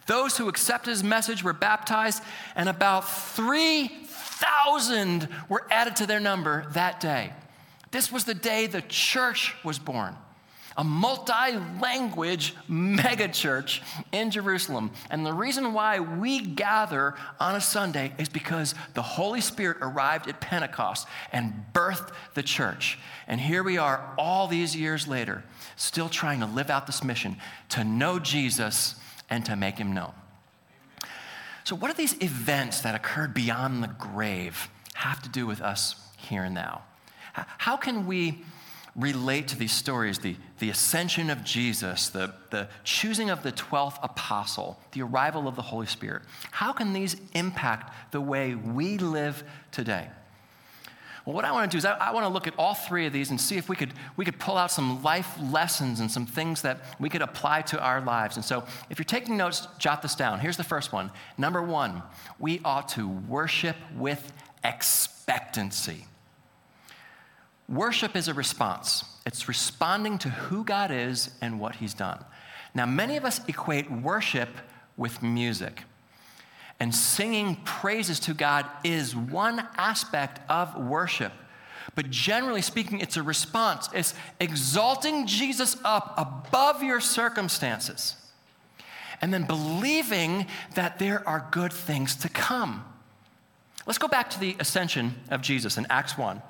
Those 0.06 0.36
who 0.36 0.48
accepted 0.48 0.90
his 0.90 1.04
message 1.04 1.44
were 1.44 1.52
baptized, 1.52 2.22
and 2.56 2.68
about 2.68 3.08
3,000 3.08 5.28
were 5.48 5.66
added 5.70 5.96
to 5.96 6.06
their 6.06 6.20
number 6.20 6.66
that 6.72 7.00
day. 7.00 7.32
This 7.90 8.10
was 8.10 8.24
the 8.24 8.34
day 8.34 8.66
the 8.66 8.82
church 8.82 9.54
was 9.64 9.78
born 9.78 10.16
a 10.76 10.84
multi 10.84 11.56
language 11.80 12.54
megachurch 12.68 13.80
in 14.12 14.30
Jerusalem. 14.30 14.90
And 15.10 15.24
the 15.24 15.32
reason 15.32 15.72
why 15.72 16.00
we 16.00 16.40
gather 16.40 17.14
on 17.38 17.54
a 17.54 17.60
Sunday 17.60 18.12
is 18.18 18.28
because 18.28 18.74
the 18.94 19.02
Holy 19.02 19.40
Spirit 19.40 19.78
arrived 19.80 20.28
at 20.28 20.40
Pentecost 20.40 21.06
and 21.32 21.52
birthed 21.72 22.12
the 22.34 22.42
church. 22.42 22.98
And 23.26 23.40
here 23.40 23.62
we 23.62 23.78
are 23.78 24.14
all 24.18 24.46
these 24.46 24.74
years 24.74 25.06
later, 25.06 25.44
still 25.76 26.08
trying 26.08 26.40
to 26.40 26.46
live 26.46 26.70
out 26.70 26.86
this 26.86 27.04
mission 27.04 27.36
to 27.70 27.84
know 27.84 28.18
Jesus 28.18 28.96
and 29.32 29.46
to 29.46 29.56
make 29.56 29.78
him 29.78 29.94
known. 29.94 30.12
So, 31.64 31.74
what 31.74 31.90
do 31.90 31.96
these 31.96 32.20
events 32.22 32.82
that 32.82 32.94
occurred 32.94 33.32
beyond 33.32 33.82
the 33.82 33.88
grave 33.88 34.68
have 34.92 35.22
to 35.22 35.28
do 35.30 35.46
with 35.46 35.62
us 35.62 35.96
here 36.18 36.44
and 36.44 36.54
now? 36.54 36.82
How 37.32 37.78
can 37.78 38.06
we 38.06 38.44
relate 38.94 39.48
to 39.48 39.56
these 39.56 39.72
stories 39.72 40.18
the, 40.18 40.36
the 40.58 40.68
ascension 40.68 41.30
of 41.30 41.42
Jesus, 41.44 42.10
the, 42.10 42.34
the 42.50 42.68
choosing 42.84 43.30
of 43.30 43.42
the 43.42 43.52
12th 43.52 43.98
apostle, 44.02 44.78
the 44.92 45.00
arrival 45.00 45.48
of 45.48 45.56
the 45.56 45.62
Holy 45.62 45.86
Spirit? 45.86 46.24
How 46.50 46.74
can 46.74 46.92
these 46.92 47.16
impact 47.32 48.12
the 48.12 48.20
way 48.20 48.54
we 48.54 48.98
live 48.98 49.44
today? 49.70 50.08
Well, 51.24 51.34
what 51.34 51.44
I 51.44 51.52
want 51.52 51.70
to 51.70 51.74
do 51.74 51.78
is 51.78 51.84
I, 51.84 51.92
I, 51.92 52.12
want 52.12 52.24
to 52.24 52.28
look 52.28 52.48
at 52.48 52.54
all 52.58 52.74
three 52.74 53.06
of 53.06 53.12
these 53.12 53.30
and 53.30 53.40
see 53.40 53.56
if 53.56 53.68
we 53.68 53.76
could, 53.76 53.92
we 54.16 54.24
could 54.24 54.40
pull 54.40 54.56
out 54.56 54.72
some 54.72 55.02
life 55.04 55.36
lessons 55.52 56.00
and 56.00 56.10
some 56.10 56.26
things 56.26 56.62
that 56.62 56.80
we 56.98 57.08
could 57.08 57.22
apply 57.22 57.62
to 57.62 57.80
our 57.80 58.00
lives. 58.00 58.36
And 58.36 58.44
so, 58.44 58.64
if 58.90 58.98
you're 58.98 59.04
taking 59.04 59.36
notes, 59.36 59.68
jot 59.78 60.02
this 60.02 60.16
down. 60.16 60.40
Here's 60.40 60.56
the 60.56 60.64
first 60.64 60.92
one. 60.92 61.12
Number 61.38 61.62
one, 61.62 62.02
we 62.40 62.60
ought 62.64 62.88
to 62.90 63.08
worship 63.08 63.76
with 63.94 64.32
expectancy. 64.64 66.06
Worship 67.68 68.16
is 68.16 68.26
a 68.26 68.34
response, 68.34 69.04
it's 69.24 69.46
responding 69.46 70.18
to 70.18 70.28
who 70.28 70.64
God 70.64 70.90
is 70.90 71.30
and 71.40 71.60
what 71.60 71.76
He's 71.76 71.94
done. 71.94 72.24
Now, 72.74 72.86
many 72.86 73.16
of 73.16 73.24
us 73.24 73.40
equate 73.48 73.90
worship 73.90 74.48
with 74.96 75.22
music. 75.22 75.84
And 76.80 76.94
singing 76.94 77.56
praises 77.64 78.18
to 78.20 78.34
God 78.34 78.66
is 78.82 79.14
one 79.14 79.66
aspect 79.76 80.40
of 80.50 80.76
worship. 80.76 81.32
But 81.94 82.10
generally 82.10 82.62
speaking, 82.62 83.00
it's 83.00 83.16
a 83.16 83.22
response. 83.22 83.88
It's 83.94 84.14
exalting 84.40 85.26
Jesus 85.26 85.76
up 85.84 86.14
above 86.16 86.82
your 86.82 87.00
circumstances 87.00 88.16
and 89.20 89.32
then 89.32 89.44
believing 89.44 90.46
that 90.74 90.98
there 90.98 91.26
are 91.28 91.46
good 91.50 91.72
things 91.72 92.16
to 92.16 92.28
come. 92.28 92.84
Let's 93.86 93.98
go 93.98 94.08
back 94.08 94.30
to 94.30 94.40
the 94.40 94.56
ascension 94.58 95.14
of 95.30 95.42
Jesus 95.42 95.76
in 95.76 95.86
Acts 95.90 96.18
1. 96.18 96.42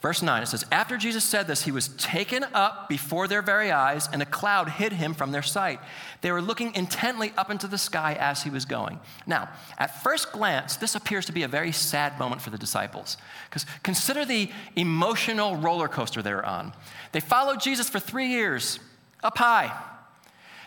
Verse 0.00 0.22
9, 0.22 0.42
it 0.42 0.46
says, 0.46 0.64
After 0.72 0.96
Jesus 0.96 1.24
said 1.24 1.46
this, 1.46 1.64
he 1.64 1.72
was 1.72 1.88
taken 1.88 2.42
up 2.54 2.88
before 2.88 3.28
their 3.28 3.42
very 3.42 3.70
eyes, 3.70 4.08
and 4.10 4.22
a 4.22 4.26
cloud 4.26 4.70
hid 4.70 4.94
him 4.94 5.12
from 5.12 5.30
their 5.30 5.42
sight. 5.42 5.78
They 6.22 6.32
were 6.32 6.40
looking 6.40 6.74
intently 6.74 7.34
up 7.36 7.50
into 7.50 7.66
the 7.66 7.76
sky 7.76 8.16
as 8.18 8.42
he 8.42 8.48
was 8.48 8.64
going. 8.64 8.98
Now, 9.26 9.50
at 9.76 10.02
first 10.02 10.32
glance, 10.32 10.76
this 10.76 10.94
appears 10.94 11.26
to 11.26 11.32
be 11.32 11.42
a 11.42 11.48
very 11.48 11.70
sad 11.70 12.18
moment 12.18 12.40
for 12.40 12.48
the 12.48 12.56
disciples. 12.56 13.18
Because 13.50 13.66
consider 13.82 14.24
the 14.24 14.50
emotional 14.74 15.56
roller 15.56 15.88
coaster 15.88 16.22
they 16.22 16.32
were 16.32 16.46
on. 16.46 16.72
They 17.12 17.20
followed 17.20 17.60
Jesus 17.60 17.90
for 17.90 18.00
three 18.00 18.28
years, 18.28 18.78
up 19.22 19.36
high. 19.36 19.70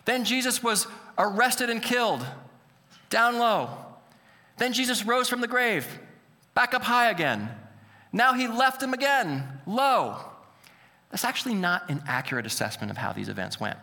Then 0.05 0.25
Jesus 0.25 0.61
was 0.61 0.85
arrested 1.17 1.71
and 1.71 1.81
killed, 1.81 2.23
down 3.09 3.39
low. 3.39 3.69
Then 4.57 4.73
Jesus 4.73 5.03
rose 5.03 5.27
from 5.27 5.41
the 5.41 5.47
grave, 5.47 5.87
back 6.53 6.75
up 6.75 6.83
high 6.83 7.09
again. 7.09 7.49
Now 8.13 8.33
he 8.33 8.47
left 8.47 8.81
him 8.81 8.93
again, 8.93 9.43
low. 9.65 10.17
That's 11.09 11.25
actually 11.25 11.55
not 11.55 11.89
an 11.89 12.03
accurate 12.07 12.45
assessment 12.45 12.91
of 12.91 12.97
how 12.97 13.11
these 13.11 13.27
events 13.27 13.59
went. 13.59 13.77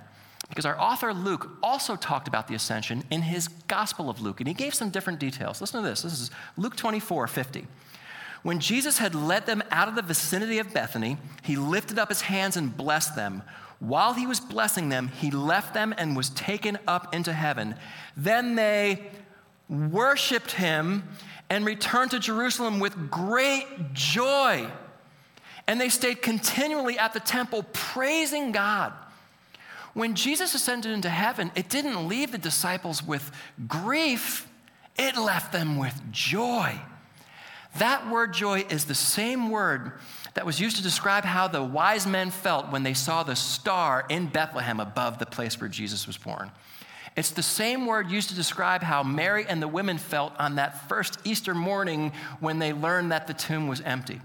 because 0.49 0.67
our 0.67 0.81
author 0.81 1.15
Luke 1.15 1.49
also 1.63 1.95
talked 1.95 2.27
about 2.27 2.49
the 2.49 2.57
ascension 2.57 3.05
in 3.09 3.23
his 3.23 3.47
Gospel 3.69 4.11
of 4.11 4.21
Luke, 4.21 4.41
and 4.41 4.49
he 4.49 4.55
gave 4.55 4.75
some 4.75 4.91
different 4.91 5.21
details. 5.21 5.61
Listen 5.61 5.81
to 5.81 5.89
this. 5.89 6.03
This 6.03 6.21
is 6.21 6.31
Luke 6.57 6.75
24 6.75 7.29
50. 7.29 7.67
When 8.43 8.59
Jesus 8.59 8.99
had 8.99 9.15
led 9.15 9.47
them 9.47 9.63
out 9.71 9.87
of 9.89 9.95
the 9.95 10.03
vicinity 10.03 10.59
of 10.59 10.73
Bethany, 10.73 11.19
he 11.43 11.57
lifted 11.57 11.99
up 11.99 12.09
his 12.09 12.23
hands 12.23 12.57
and 12.57 12.77
blessed 12.77 13.15
them. 13.15 13.43
While 13.79 14.15
he 14.15 14.27
was 14.27 14.41
blessing 14.41 14.89
them, 14.89 15.09
he 15.09 15.31
left 15.31 15.73
them 15.73 15.95
and 15.97 16.17
was 16.17 16.31
taken 16.31 16.79
up 16.89 17.15
into 17.15 17.33
heaven. 17.33 17.75
Then 18.17 18.55
they 18.55 19.11
worshiped 19.71 20.53
him 20.53 21.05
and 21.49 21.65
returned 21.65 22.11
to 22.11 22.19
Jerusalem 22.19 22.81
with 22.81 23.11
great 23.11 23.67
joy. 23.95 24.69
And 25.67 25.81
they 25.81 25.89
stayed 25.89 26.21
continually 26.21 26.99
at 26.99 27.13
the 27.13 27.21
temple 27.21 27.65
praising 27.73 28.53
God. 28.53 28.93
When 29.95 30.15
Jesus 30.15 30.55
ascended 30.55 30.93
into 30.93 31.09
heaven, 31.09 31.51
it 31.55 31.69
didn't 31.69 32.09
leave 32.09 32.33
the 32.33 32.39
disciples 32.39 33.03
with 33.03 33.31
grief, 33.67 34.49
it 34.97 35.17
left 35.17 35.53
them 35.53 35.79
with 35.79 36.01
joy. 36.11 36.81
That 37.79 38.11
word 38.11 38.35
joy 38.35 38.65
is 38.69 38.85
the 38.85 38.95
same 38.95 39.51
word 39.51 39.93
that 40.35 40.47
was 40.47 40.61
used 40.61 40.77
to 40.77 40.83
describe 40.83 41.25
how 41.25 41.49
the 41.49 41.63
wise 41.63 42.07
men 42.07 42.31
felt 42.31 42.71
when 42.71 42.83
they 42.83 42.95
saw 42.95 43.23
the 43.23 43.37
star 43.37 44.07
in 44.09 44.27
Bethlehem 44.27 44.81
above 44.81 45.19
the 45.19 45.27
place 45.27 45.61
where 45.61 45.69
Jesus 45.69 46.07
was 46.07 46.17
born. 46.17 46.51
It's 47.17 47.31
the 47.31 47.43
same 47.43 47.87
word 47.87 48.11
used 48.11 48.29
to 48.29 48.35
describe 48.35 48.83
how 48.83 49.03
Mary 49.03 49.45
and 49.49 49.61
the 49.61 49.69
women 49.69 49.99
felt 49.99 50.33
on 50.39 50.57
that 50.57 50.89
first 50.89 51.19
Easter 51.25 51.55
morning 51.55 52.13
when 52.39 52.59
they 52.59 52.73
learned 52.73 53.13
that 53.13 53.27
the 53.27 53.35
tomb 53.35 53.69
was 53.69 53.81
empty. 53.81 54.21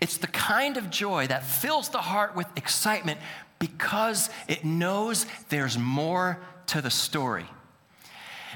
It's 0.00 0.18
the 0.18 0.26
kind 0.26 0.76
of 0.76 0.90
joy 0.90 1.28
that 1.28 1.44
fills 1.44 1.88
the 1.88 1.98
heart 1.98 2.36
with 2.36 2.46
excitement 2.56 3.20
because 3.58 4.28
it 4.48 4.64
knows 4.64 5.26
there's 5.48 5.78
more 5.78 6.38
to 6.66 6.80
the 6.82 6.90
story. 6.90 7.46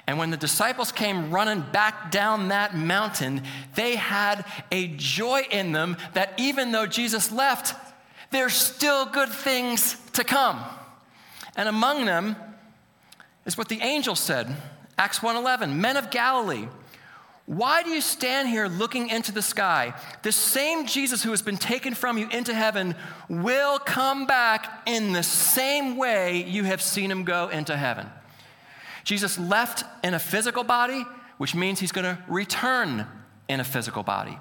And 0.07 0.19
when 0.19 0.31
the 0.31 0.37
disciples 0.37 0.91
came 0.91 1.31
running 1.31 1.61
back 1.73 2.11
down 2.11 2.49
that 2.49 2.77
mountain, 2.77 3.43
they 3.77 3.95
had 3.95 4.45
a 4.73 4.89
joy 4.89 5.43
in 5.51 5.73
them 5.73 5.97
that 6.15 6.35
even 6.39 6.73
though 6.73 6.87
Jesus 6.87 7.31
left, 7.31 7.77
there's 8.31 8.55
still 8.55 9.07
good 9.07 9.29
things 9.29 9.97
to 10.15 10.25
come. 10.25 10.61
And 11.57 11.69
among 11.69 12.05
them 12.05 12.37
is 13.45 13.59
what 13.59 13.69
the 13.69 13.81
angel 13.81 14.15
said, 14.15 14.55
Acts 14.99 15.23
1:11, 15.23 15.81
"Men 15.81 15.97
of 15.97 16.11
Galilee, 16.11 16.69
why 17.47 17.83
do 17.83 17.91
you 17.91 18.01
stand 18.01 18.49
here 18.49 18.69
looking 18.69 19.09
into 19.09 19.33
the 19.33 19.43
sky? 19.43 19.95
The 20.23 20.33
same 20.33 20.87
Jesus 20.87 21.23
who 21.23 21.31
has 21.31 21.43
been 21.43 21.57
taken 21.57 21.95
from 21.95 22.19
you 22.19 22.29
into 22.29 22.55
heaven 22.55 22.95
will 23.29 23.79
come 23.79 24.27
back 24.27 24.83
in 24.87 25.13
the 25.13 25.23
same 25.23 25.97
way 25.97 26.45
you 26.45 26.65
have 26.65 26.81
seen 26.81 27.11
him 27.11 27.25
go 27.25 27.49
into 27.49 27.77
heaven." 27.77 28.11
Jesus 29.05 29.39
left 29.39 29.85
in 30.05 30.15
a 30.15 30.21
physical 30.21 30.63
body, 30.63 31.05
which 31.39 31.55
means 31.55 31.81
he's 31.81 31.91
going 31.91 32.05
to 32.05 32.23
return 32.29 33.09
in 33.49 33.59
a 33.59 33.65
physical 33.65 34.05
body. 34.05 34.39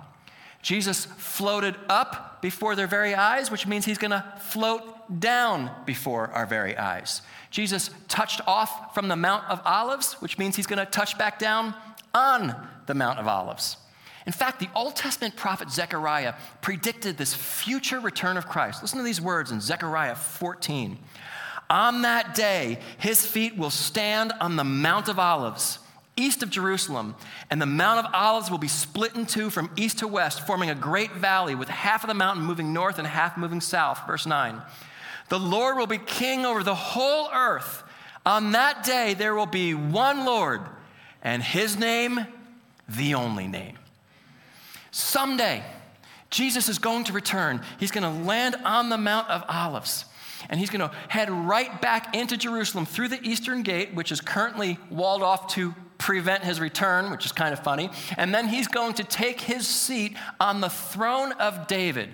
Jesus 0.61 1.05
floated 1.17 1.75
up 1.89 2.39
before 2.41 2.75
their 2.75 2.85
very 2.85 3.15
eyes, 3.15 3.49
which 3.49 3.65
means 3.65 3.85
he's 3.85 3.97
going 3.97 4.11
to 4.11 4.23
float 4.39 5.00
down 5.19 5.71
before 5.85 6.29
our 6.29 6.45
very 6.45 6.77
eyes. 6.77 7.21
Jesus 7.49 7.89
touched 8.07 8.41
off 8.47 8.93
from 8.93 9.07
the 9.07 9.15
Mount 9.15 9.49
of 9.49 9.61
Olives, 9.65 10.13
which 10.13 10.37
means 10.37 10.55
he's 10.55 10.67
going 10.67 10.83
to 10.83 10.91
touch 10.91 11.17
back 11.17 11.39
down 11.39 11.75
on 12.13 12.55
the 12.87 12.93
Mount 12.93 13.19
of 13.19 13.27
Olives. 13.27 13.77
In 14.25 14.31
fact, 14.33 14.59
the 14.59 14.69
Old 14.75 14.95
Testament 14.95 15.35
prophet 15.35 15.71
Zechariah 15.71 16.35
predicted 16.61 17.17
this 17.17 17.33
future 17.33 17.99
return 17.99 18.37
of 18.37 18.47
Christ. 18.47 18.81
Listen 18.81 18.99
to 18.99 19.03
these 19.03 19.21
words 19.21 19.51
in 19.51 19.59
Zechariah 19.59 20.15
14. 20.15 20.97
On 21.69 22.01
that 22.03 22.35
day, 22.35 22.79
his 22.97 23.25
feet 23.25 23.57
will 23.57 23.69
stand 23.69 24.33
on 24.39 24.57
the 24.57 24.63
Mount 24.63 25.07
of 25.07 25.17
Olives, 25.17 25.79
east 26.17 26.43
of 26.43 26.49
Jerusalem, 26.49 27.15
and 27.49 27.61
the 27.61 27.65
Mount 27.65 28.05
of 28.05 28.13
Olives 28.13 28.51
will 28.51 28.57
be 28.57 28.67
split 28.67 29.15
in 29.15 29.25
two 29.25 29.49
from 29.49 29.71
east 29.75 29.99
to 29.99 30.07
west, 30.07 30.45
forming 30.45 30.69
a 30.69 30.75
great 30.75 31.13
valley 31.13 31.55
with 31.55 31.69
half 31.69 32.03
of 32.03 32.09
the 32.09 32.13
mountain 32.13 32.43
moving 32.43 32.73
north 32.73 32.99
and 32.99 33.07
half 33.07 33.37
moving 33.37 33.61
south. 33.61 34.05
Verse 34.05 34.25
9. 34.25 34.61
The 35.31 35.39
Lord 35.39 35.77
will 35.77 35.87
be 35.87 35.97
king 35.97 36.45
over 36.45 36.61
the 36.61 36.75
whole 36.75 37.29
earth. 37.33 37.83
On 38.25 38.51
that 38.51 38.83
day, 38.83 39.13
there 39.13 39.33
will 39.33 39.45
be 39.45 39.73
one 39.73 40.25
Lord, 40.25 40.59
and 41.23 41.41
his 41.41 41.79
name, 41.79 42.27
the 42.89 43.13
only 43.13 43.47
name. 43.47 43.77
Someday, 44.91 45.63
Jesus 46.31 46.67
is 46.67 46.79
going 46.79 47.05
to 47.05 47.13
return. 47.13 47.61
He's 47.79 47.91
going 47.91 48.03
to 48.03 48.25
land 48.25 48.57
on 48.65 48.89
the 48.89 48.97
Mount 48.97 49.29
of 49.29 49.45
Olives 49.47 50.03
and 50.49 50.59
he's 50.59 50.69
going 50.71 50.81
to 50.81 50.93
head 51.07 51.29
right 51.29 51.81
back 51.81 52.13
into 52.13 52.35
Jerusalem 52.35 52.85
through 52.85 53.07
the 53.07 53.21
eastern 53.21 53.61
gate, 53.61 53.93
which 53.93 54.11
is 54.11 54.19
currently 54.19 54.79
walled 54.89 55.21
off 55.21 55.53
to 55.53 55.73
prevent 55.97 56.43
his 56.43 56.59
return, 56.59 57.11
which 57.11 57.25
is 57.25 57.31
kind 57.31 57.53
of 57.53 57.59
funny. 57.63 57.89
And 58.17 58.33
then 58.33 58.49
he's 58.49 58.67
going 58.67 58.95
to 58.95 59.03
take 59.03 59.39
his 59.39 59.65
seat 59.67 60.17
on 60.41 60.59
the 60.59 60.69
throne 60.69 61.31
of 61.33 61.67
David. 61.67 62.09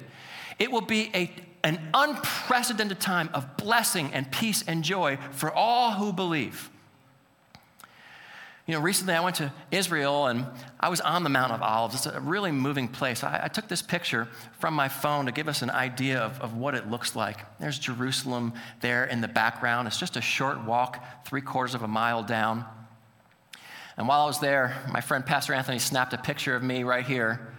It 0.60 0.71
will 0.71 0.82
be 0.82 1.10
a, 1.15 1.32
an 1.63 1.80
unprecedented 1.93 3.00
time 3.00 3.30
of 3.34 3.58
blessing 3.58 4.13
and 4.13 4.32
peace 4.32 4.63
and 4.67 4.84
joy 4.84 5.17
for 5.32 5.52
all 5.52 5.91
who 5.91 6.13
believe. 6.13 6.70
You 8.67 8.74
know, 8.74 8.82
recently 8.82 9.13
I 9.13 9.22
went 9.22 9.38
to 9.38 9.54
Israel 9.72 10.28
and 10.28 10.46
I 10.78 10.89
was 10.89 11.00
on 11.00 11.24
the 11.24 11.30
Mount 11.30 11.54
of 11.54 11.62
Olives. 11.62 11.96
It's 11.96 12.06
a 12.06 12.20
really 12.20 12.52
moving 12.52 12.89
place. 12.89 13.24
I, 13.24 13.46
I, 13.46 13.48
took 13.48 13.70
this 13.70 13.82
picture 13.82 14.28
from 14.60 14.74
my 14.74 14.89
phone 14.89 15.26
to 15.28 15.32
give 15.32 15.48
us 15.48 15.62
an 15.62 15.70
idea 15.70 16.20
of, 16.20 16.41
of 16.41 16.58
what 16.58 16.76
it 16.76 16.89
looks 16.89 17.15
like. 17.15 17.38
There's 17.60 17.80
Jerusalem 17.80 18.52
there 18.82 19.06
in 19.06 19.22
the 19.22 19.28
background. 19.30 19.88
It's 19.88 19.98
just 19.98 20.17
a 20.17 20.22
short 20.22 20.62
walk, 20.65 21.26
three 21.26 21.39
quarters 21.39 21.76
of 21.76 21.82
a 21.82 21.88
mile 21.88 22.24
down. 22.24 22.65
And 23.96 24.06
while 24.06 24.22
I 24.22 24.26
was 24.26 24.41
there, 24.41 24.76
my 24.91 25.00
friend 25.00 25.26
Pastor 25.26 25.54
Anthony 25.54 25.80
snapped 25.80 26.12
a 26.12 26.17
picture 26.17 26.54
of 26.54 26.62
me 26.62 26.84
right 26.84 27.06
here, 27.06 27.54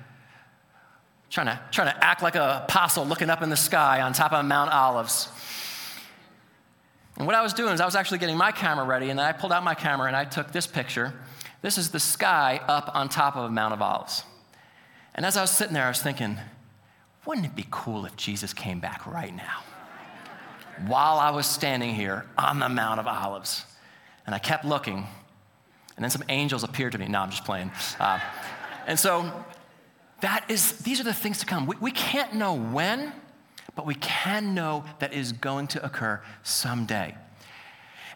trying 1.31 1.47
to, 1.47 1.61
trying 1.71 1.93
to 1.93 2.05
act 2.05 2.23
like 2.23 2.35
an 2.35 2.43
apostle 2.43 3.05
looking 3.05 3.31
up 3.31 3.43
in 3.43 3.51
the 3.51 3.57
sky 3.57 4.01
on 4.01 4.13
top 4.13 4.33
of 4.33 4.45
Mount 4.45 4.71
Olives. 4.73 5.29
And 7.17 7.27
what 7.27 7.35
I 7.35 7.43
was 7.43 7.53
doing 7.53 7.75
is 7.75 7.81
I 7.81 7.85
was 7.85 7.97
actually 7.97 8.19
getting 8.19 8.37
my 8.37 8.53
camera 8.53 8.85
ready, 8.85 9.11
and 9.11 9.19
then 9.19 9.27
I 9.27 9.33
pulled 9.33 9.53
out 9.53 9.65
my 9.65 9.75
camera 9.75 10.07
and 10.07 10.17
I 10.17 10.25
took 10.25 10.53
this 10.53 10.67
picture. 10.67 11.13
This 11.63 11.77
is 11.77 11.91
the 11.91 12.01
sky 12.01 12.61
up 12.69 12.91
on 12.95 13.09
top 13.09 13.37
of 13.37 13.51
Mount 13.51 13.75
of 13.75 13.83
Olives. 13.83 14.23
And 15.15 15.27
as 15.27 15.37
I 15.37 15.41
was 15.41 15.51
sitting 15.51 15.75
there, 15.75 15.85
I 15.85 15.89
was 15.89 16.01
thinking, 16.01 16.39
wouldn't 17.27 17.47
it 17.47 17.57
be 17.57 17.67
cool 17.71 18.07
if 18.07 18.17
Jesus 18.17 18.53
came 18.53 18.79
back 18.79 19.05
right 19.07 19.35
now? 19.35 19.63
While 20.87 21.19
I 21.19 21.31
was 21.31 21.47
standing 21.47 21.95
here 21.95 22.25
on 22.39 22.61
the 22.61 22.69
Mount 22.69 23.01
of 23.01 23.07
Olives. 23.09 23.65
And 24.25 24.35
I 24.35 24.39
kept 24.39 24.65
looking, 24.65 25.07
and 25.97 26.05
then 26.05 26.11
some 26.11 26.23
angels 26.29 26.63
appeared 26.63 26.93
to 26.93 26.99
me. 26.99 27.09
No, 27.09 27.21
I'm 27.21 27.31
just 27.31 27.47
playing. 27.47 27.73
Uh, 27.99 28.21
and 28.87 28.99
so 28.99 29.33
that 30.21 30.51
is, 30.51 30.79
these 30.79 31.01
are 31.01 31.05
the 31.05 31.15
things 31.15 31.39
to 31.39 31.47
come. 31.47 31.67
We, 31.67 31.77
we 31.81 31.91
can't 31.91 32.35
know 32.35 32.55
when, 32.55 33.13
but 33.75 33.87
we 33.87 33.95
can 33.95 34.55
know 34.55 34.85
that 34.99 35.13
is 35.13 35.33
going 35.33 35.69
to 35.69 35.85
occur 35.85 36.21
someday. 36.43 37.15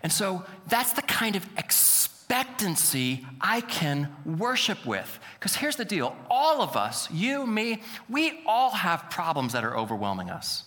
And 0.03 0.12
so 0.12 0.45
that's 0.67 0.93
the 0.93 1.03
kind 1.03 1.37
of 1.37 1.47
expectancy 1.57 3.25
I 3.41 3.61
can 3.61 4.12
worship 4.25 4.85
with. 4.85 5.21
Because 5.38 5.55
here's 5.55 5.77
the 5.77 5.85
deal 5.85 6.17
all 6.31 6.61
of 6.61 6.77
us, 6.77 7.11
you, 7.11 7.47
me, 7.47 7.83
we 8.09 8.43
all 8.47 8.71
have 8.71 9.11
problems 9.11 9.53
that 9.53 9.65
are 9.65 9.77
overwhelming 9.77 10.31
us. 10.31 10.65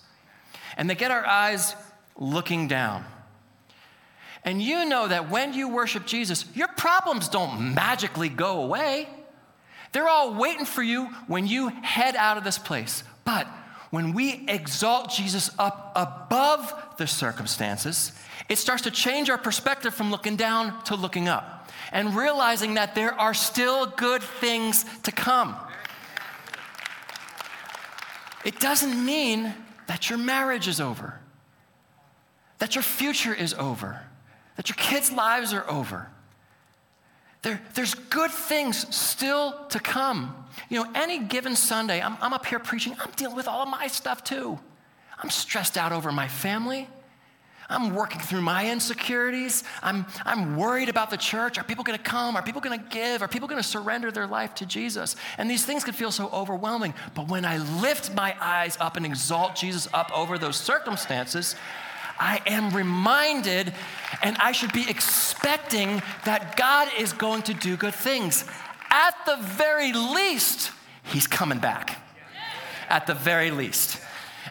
And 0.77 0.89
they 0.89 0.95
get 0.95 1.11
our 1.11 1.25
eyes 1.25 1.75
looking 2.17 2.67
down. 2.67 3.05
And 4.45 4.61
you 4.61 4.85
know 4.85 5.07
that 5.07 5.29
when 5.29 5.53
you 5.53 5.67
worship 5.67 6.05
Jesus, 6.05 6.45
your 6.53 6.67
problems 6.67 7.27
don't 7.27 7.73
magically 7.73 8.29
go 8.29 8.61
away. 8.61 9.09
They're 9.95 10.09
all 10.09 10.33
waiting 10.33 10.65
for 10.65 10.83
you 10.83 11.05
when 11.27 11.47
you 11.47 11.69
head 11.69 12.17
out 12.17 12.35
of 12.37 12.43
this 12.43 12.57
place. 12.57 13.01
But 13.23 13.47
when 13.91 14.11
we 14.11 14.43
exalt 14.49 15.09
Jesus 15.09 15.49
up 15.57 15.93
above 15.95 16.97
the 16.97 17.07
circumstances, 17.07 18.11
it 18.49 18.57
starts 18.57 18.83
to 18.83 18.91
change 18.91 19.29
our 19.29 19.37
perspective 19.37 19.95
from 19.95 20.11
looking 20.11 20.35
down 20.35 20.83
to 20.83 20.97
looking 20.97 21.29
up 21.29 21.71
and 21.93 22.13
realizing 22.13 22.73
that 22.73 22.93
there 22.93 23.13
are 23.13 23.33
still 23.33 23.85
good 23.85 24.21
things 24.21 24.83
to 25.03 25.13
come. 25.13 25.55
It 28.43 28.59
doesn't 28.59 29.05
mean 29.05 29.53
that 29.87 30.09
your 30.09 30.19
marriage 30.19 30.67
is 30.67 30.81
over, 30.81 31.21
that 32.57 32.75
your 32.75 32.83
future 32.83 33.33
is 33.33 33.53
over, 33.53 34.01
that 34.57 34.67
your 34.67 34.75
kids' 34.75 35.09
lives 35.09 35.53
are 35.53 35.63
over. 35.69 36.09
There, 37.45 37.61
there's 37.75 37.93
good 37.93 38.31
things 38.31 38.95
still 38.95 39.67
to 39.69 39.79
come. 39.79 40.35
You 40.67 40.83
know, 40.83 40.91
any 40.95 41.19
given 41.19 41.55
Sunday, 41.55 42.01
I'm, 42.01 42.17
I'm 42.19 42.33
up 42.33 42.43
here 42.47 42.57
preaching, 42.57 42.95
I'm 42.99 43.11
dealing 43.11 43.35
with 43.35 43.47
all 43.47 43.61
of 43.61 43.69
my 43.69 43.85
stuff 43.85 44.23
too. 44.23 44.57
I'm 45.21 45.29
stressed 45.29 45.77
out 45.77 45.91
over 45.91 46.11
my 46.11 46.27
family. 46.27 46.89
I'm 47.69 47.93
working 47.93 48.19
through 48.19 48.41
my 48.41 48.71
insecurities. 48.71 49.63
I'm, 49.83 50.07
I'm 50.25 50.57
worried 50.57 50.89
about 50.89 51.11
the 51.11 51.17
church. 51.17 51.59
Are 51.59 51.63
people 51.63 51.83
going 51.83 51.97
to 51.99 52.03
come? 52.03 52.35
Are 52.35 52.41
people 52.41 52.61
going 52.61 52.79
to 52.79 52.85
give? 52.89 53.21
Are 53.21 53.27
people 53.27 53.47
going 53.47 53.61
to 53.61 53.67
surrender 53.67 54.09
their 54.11 54.27
life 54.27 54.55
to 54.55 54.65
Jesus? 54.65 55.15
And 55.37 55.47
these 55.47 55.65
things 55.65 55.83
can 55.83 55.93
feel 55.93 56.11
so 56.11 56.29
overwhelming. 56.29 56.95
But 57.13 57.27
when 57.27 57.45
I 57.45 57.57
lift 57.79 58.11
my 58.15 58.35
eyes 58.41 58.75
up 58.79 58.97
and 58.97 59.05
exalt 59.05 59.55
Jesus 59.55 59.87
up 59.93 60.11
over 60.17 60.39
those 60.39 60.57
circumstances, 60.57 61.55
I 62.19 62.41
am 62.45 62.71
reminded 62.71 63.73
and 64.21 64.37
I 64.37 64.51
should 64.51 64.73
be 64.73 64.89
expecting 64.89 66.01
that 66.25 66.55
God 66.55 66.89
is 66.97 67.13
going 67.13 67.43
to 67.43 67.53
do 67.53 67.75
good 67.77 67.95
things. 67.95 68.45
At 68.89 69.15
the 69.25 69.37
very 69.37 69.93
least, 69.93 70.71
He's 71.03 71.27
coming 71.27 71.59
back. 71.59 72.01
At 72.89 73.05
the 73.05 73.13
very 73.13 73.51
least. 73.51 73.99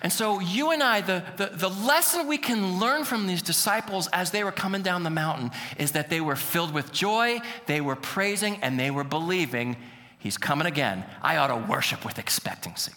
And 0.03 0.13
so, 0.13 0.39
you 0.39 0.71
and 0.71 0.83
I, 0.83 1.01
the, 1.01 1.25
the, 1.37 1.47
the, 1.47 1.69
lesson 1.69 2.29
we 2.29 2.37
can 2.37 2.79
learn 2.79 3.05
from 3.05 3.27
these 3.27 3.41
disciples 3.41 4.09
as 4.13 4.31
they 4.33 4.45
were 4.45 4.53
coming 4.53 4.83
down 4.83 5.03
the 5.03 5.11
mountain 5.11 5.51
is 5.79 5.93
that 5.93 6.11
they 6.11 6.21
were 6.21 6.37
filled 6.37 6.75
with 6.75 6.93
joy, 6.93 7.41
they 7.67 7.81
were 7.81 7.97
praising, 7.97 8.59
and 8.61 8.79
they 8.79 8.91
were 8.91 9.05
believing 9.05 9.77
He's 10.19 10.39
coming 10.39 10.67
again. 10.67 11.05
I 11.23 11.37
ought 11.37 11.49
to 11.49 11.57
worship 11.57 12.03
with 12.05 12.19
expectancy. 12.19 12.93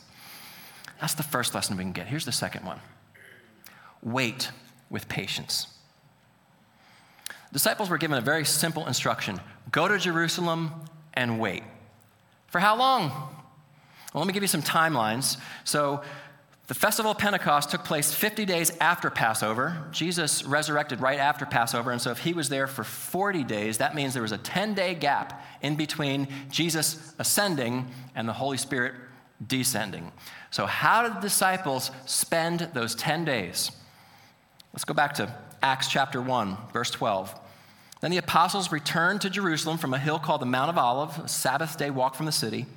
That's 1.01 1.13
the 1.13 1.23
first 1.23 1.53
lesson 1.53 1.75
we 1.75 1.83
can 1.83 1.91
get. 1.91 2.07
Here's 2.07 2.25
the 2.25 2.31
second 2.31 2.65
one 2.65 2.79
wait 4.03 4.51
with 4.89 5.07
patience. 5.07 5.67
Disciples 7.53 7.89
were 7.89 7.97
given 7.97 8.17
a 8.17 8.21
very 8.21 8.45
simple 8.45 8.85
instruction 8.87 9.39
go 9.71 9.87
to 9.87 9.97
Jerusalem 9.97 10.71
and 11.13 11.39
wait. 11.39 11.63
For 12.47 12.59
how 12.59 12.77
long? 12.77 13.09
Well, 13.09 14.23
let 14.23 14.27
me 14.27 14.33
give 14.33 14.43
you 14.43 14.47
some 14.47 14.61
timelines. 14.61 15.37
So, 15.65 16.01
the 16.67 16.73
festival 16.73 17.11
of 17.11 17.17
Pentecost 17.17 17.69
took 17.69 17.85
place 17.85 18.13
50 18.13 18.43
days 18.43 18.75
after 18.81 19.09
Passover. 19.09 19.85
Jesus 19.91 20.43
resurrected 20.43 20.99
right 20.99 21.17
after 21.17 21.45
Passover, 21.45 21.91
and 21.91 22.01
so 22.01 22.11
if 22.11 22.19
he 22.19 22.33
was 22.33 22.49
there 22.49 22.67
for 22.67 22.83
40 22.83 23.45
days, 23.45 23.77
that 23.77 23.95
means 23.95 24.13
there 24.13 24.21
was 24.21 24.33
a 24.33 24.37
10 24.37 24.73
day 24.73 24.93
gap 24.93 25.41
in 25.61 25.77
between 25.77 26.27
Jesus 26.51 27.13
ascending 27.19 27.87
and 28.15 28.27
the 28.27 28.33
Holy 28.33 28.57
Spirit 28.57 28.95
descending. 29.45 30.11
So, 30.51 30.65
how 30.65 31.03
did 31.03 31.15
the 31.15 31.21
disciples 31.21 31.89
spend 32.05 32.69
those 32.73 32.95
10 32.95 33.23
days? 33.23 33.71
Let's 34.77 34.85
go 34.85 34.93
back 34.93 35.15
to 35.15 35.33
Acts 35.63 35.87
chapter 35.87 36.21
1, 36.21 36.55
verse 36.71 36.91
12. 36.91 37.33
Then 37.99 38.11
the 38.11 38.17
apostles 38.17 38.71
returned 38.71 39.21
to 39.21 39.29
Jerusalem 39.31 39.79
from 39.79 39.91
a 39.91 39.97
hill 39.97 40.19
called 40.19 40.39
the 40.39 40.45
Mount 40.45 40.69
of 40.69 40.77
Olives, 40.77 41.17
a 41.17 41.27
Sabbath 41.27 41.79
day 41.79 41.89
walk 41.89 42.13
from 42.13 42.27
the 42.27 42.31
city. 42.31 42.67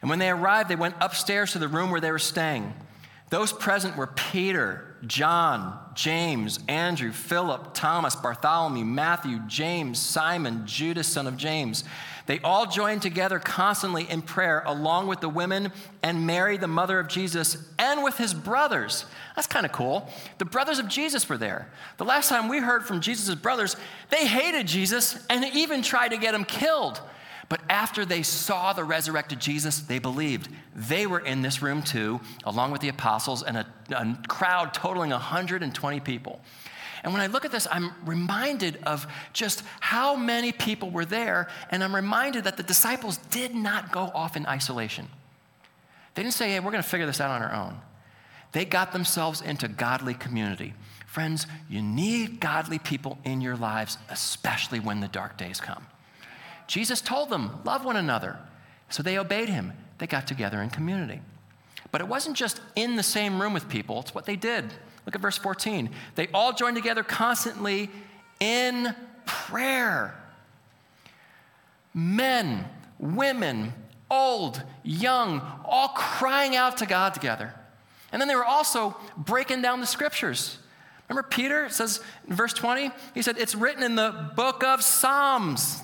And 0.00 0.08
when 0.08 0.18
they 0.18 0.30
arrived, 0.30 0.70
they 0.70 0.74
went 0.74 0.94
upstairs 1.02 1.52
to 1.52 1.58
the 1.58 1.68
room 1.68 1.90
where 1.90 2.00
they 2.00 2.10
were 2.10 2.18
staying. 2.18 2.72
Those 3.28 3.52
present 3.52 3.94
were 3.94 4.06
Peter, 4.06 4.93
John, 5.06 5.78
James, 5.94 6.58
Andrew, 6.68 7.12
Philip, 7.12 7.74
Thomas, 7.74 8.16
Bartholomew, 8.16 8.84
Matthew, 8.84 9.40
James, 9.46 9.98
Simon, 9.98 10.66
Judas, 10.66 11.06
son 11.06 11.26
of 11.26 11.36
James. 11.36 11.84
They 12.26 12.40
all 12.40 12.66
joined 12.66 13.02
together 13.02 13.38
constantly 13.38 14.08
in 14.08 14.22
prayer, 14.22 14.62
along 14.64 15.08
with 15.08 15.20
the 15.20 15.28
women 15.28 15.72
and 16.02 16.26
Mary, 16.26 16.56
the 16.56 16.66
mother 16.66 16.98
of 16.98 17.08
Jesus, 17.08 17.58
and 17.78 18.02
with 18.02 18.16
his 18.16 18.32
brothers. 18.32 19.04
That's 19.36 19.46
kind 19.46 19.66
of 19.66 19.72
cool. 19.72 20.08
The 20.38 20.46
brothers 20.46 20.78
of 20.78 20.88
Jesus 20.88 21.28
were 21.28 21.36
there. 21.36 21.70
The 21.98 22.04
last 22.04 22.30
time 22.30 22.48
we 22.48 22.58
heard 22.58 22.84
from 22.84 23.00
Jesus' 23.00 23.34
brothers, 23.34 23.76
they 24.08 24.26
hated 24.26 24.66
Jesus 24.66 25.24
and 25.28 25.44
even 25.54 25.82
tried 25.82 26.08
to 26.08 26.16
get 26.16 26.34
him 26.34 26.44
killed. 26.44 27.00
But 27.48 27.60
after 27.68 28.04
they 28.04 28.22
saw 28.22 28.72
the 28.72 28.84
resurrected 28.84 29.40
Jesus, 29.40 29.80
they 29.80 29.98
believed. 29.98 30.48
They 30.74 31.06
were 31.06 31.20
in 31.20 31.42
this 31.42 31.62
room 31.62 31.82
too, 31.82 32.20
along 32.44 32.70
with 32.70 32.80
the 32.80 32.88
apostles 32.88 33.42
and 33.42 33.58
a, 33.58 33.66
a 33.90 34.18
crowd 34.28 34.72
totaling 34.72 35.10
120 35.10 36.00
people. 36.00 36.40
And 37.02 37.12
when 37.12 37.20
I 37.20 37.26
look 37.26 37.44
at 37.44 37.52
this, 37.52 37.68
I'm 37.70 37.92
reminded 38.06 38.78
of 38.84 39.06
just 39.34 39.62
how 39.80 40.16
many 40.16 40.52
people 40.52 40.90
were 40.90 41.04
there, 41.04 41.48
and 41.70 41.84
I'm 41.84 41.94
reminded 41.94 42.44
that 42.44 42.56
the 42.56 42.62
disciples 42.62 43.18
did 43.30 43.54
not 43.54 43.92
go 43.92 44.10
off 44.14 44.36
in 44.36 44.46
isolation. 44.46 45.08
They 46.14 46.22
didn't 46.22 46.34
say, 46.34 46.50
hey, 46.50 46.60
we're 46.60 46.70
going 46.70 46.82
to 46.82 46.88
figure 46.88 47.06
this 47.06 47.20
out 47.20 47.30
on 47.30 47.42
our 47.42 47.52
own. 47.52 47.78
They 48.52 48.64
got 48.64 48.92
themselves 48.92 49.42
into 49.42 49.68
godly 49.68 50.14
community. 50.14 50.72
Friends, 51.06 51.46
you 51.68 51.82
need 51.82 52.40
godly 52.40 52.78
people 52.78 53.18
in 53.24 53.42
your 53.42 53.56
lives, 53.56 53.98
especially 54.08 54.80
when 54.80 55.00
the 55.00 55.08
dark 55.08 55.36
days 55.36 55.60
come. 55.60 55.86
Jesus 56.66 57.00
told 57.00 57.30
them, 57.30 57.60
love 57.64 57.84
one 57.84 57.96
another. 57.96 58.38
So 58.88 59.02
they 59.02 59.18
obeyed 59.18 59.48
him. 59.48 59.72
They 59.98 60.06
got 60.06 60.26
together 60.26 60.62
in 60.62 60.70
community. 60.70 61.20
But 61.90 62.00
it 62.00 62.08
wasn't 62.08 62.36
just 62.36 62.60
in 62.74 62.96
the 62.96 63.02
same 63.02 63.40
room 63.40 63.52
with 63.52 63.68
people, 63.68 64.00
it's 64.00 64.14
what 64.14 64.26
they 64.26 64.36
did. 64.36 64.72
Look 65.06 65.14
at 65.14 65.20
verse 65.20 65.36
14. 65.36 65.90
They 66.14 66.28
all 66.32 66.52
joined 66.52 66.76
together 66.76 67.02
constantly 67.02 67.90
in 68.40 68.94
prayer. 69.26 70.18
Men, 71.92 72.64
women, 72.98 73.72
old, 74.10 74.62
young, 74.82 75.40
all 75.64 75.88
crying 75.88 76.56
out 76.56 76.78
to 76.78 76.86
God 76.86 77.14
together. 77.14 77.54
And 78.12 78.20
then 78.20 78.28
they 78.28 78.36
were 78.36 78.44
also 78.44 78.96
breaking 79.16 79.62
down 79.62 79.80
the 79.80 79.86
scriptures. 79.86 80.58
Remember 81.08 81.28
Peter? 81.28 81.68
Says 81.68 82.00
in 82.28 82.34
verse 82.34 82.54
20, 82.54 82.90
he 83.12 83.22
said, 83.22 83.36
It's 83.38 83.54
written 83.54 83.82
in 83.82 83.94
the 83.94 84.30
book 84.36 84.64
of 84.64 84.82
Psalms. 84.82 85.82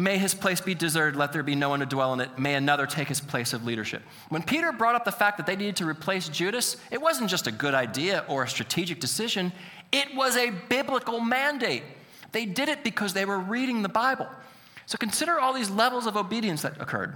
May 0.00 0.16
his 0.16 0.32
place 0.32 0.62
be 0.62 0.74
deserted, 0.74 1.18
let 1.18 1.34
there 1.34 1.42
be 1.42 1.54
no 1.54 1.68
one 1.68 1.80
to 1.80 1.86
dwell 1.86 2.14
in 2.14 2.20
it. 2.20 2.38
May 2.38 2.54
another 2.54 2.86
take 2.86 3.08
his 3.08 3.20
place 3.20 3.52
of 3.52 3.66
leadership. 3.66 4.02
When 4.30 4.42
Peter 4.42 4.72
brought 4.72 4.94
up 4.94 5.04
the 5.04 5.12
fact 5.12 5.36
that 5.36 5.46
they 5.46 5.56
needed 5.56 5.76
to 5.76 5.86
replace 5.86 6.26
Judas, 6.30 6.78
it 6.90 7.02
wasn't 7.02 7.28
just 7.28 7.46
a 7.46 7.52
good 7.52 7.74
idea 7.74 8.24
or 8.26 8.44
a 8.44 8.48
strategic 8.48 8.98
decision, 8.98 9.52
it 9.92 10.14
was 10.16 10.38
a 10.38 10.52
biblical 10.70 11.20
mandate. 11.20 11.82
They 12.32 12.46
did 12.46 12.70
it 12.70 12.82
because 12.82 13.12
they 13.12 13.26
were 13.26 13.38
reading 13.38 13.82
the 13.82 13.90
Bible. 13.90 14.26
So 14.86 14.96
consider 14.96 15.38
all 15.38 15.52
these 15.52 15.68
levels 15.68 16.06
of 16.06 16.16
obedience 16.16 16.62
that 16.62 16.80
occurred. 16.80 17.14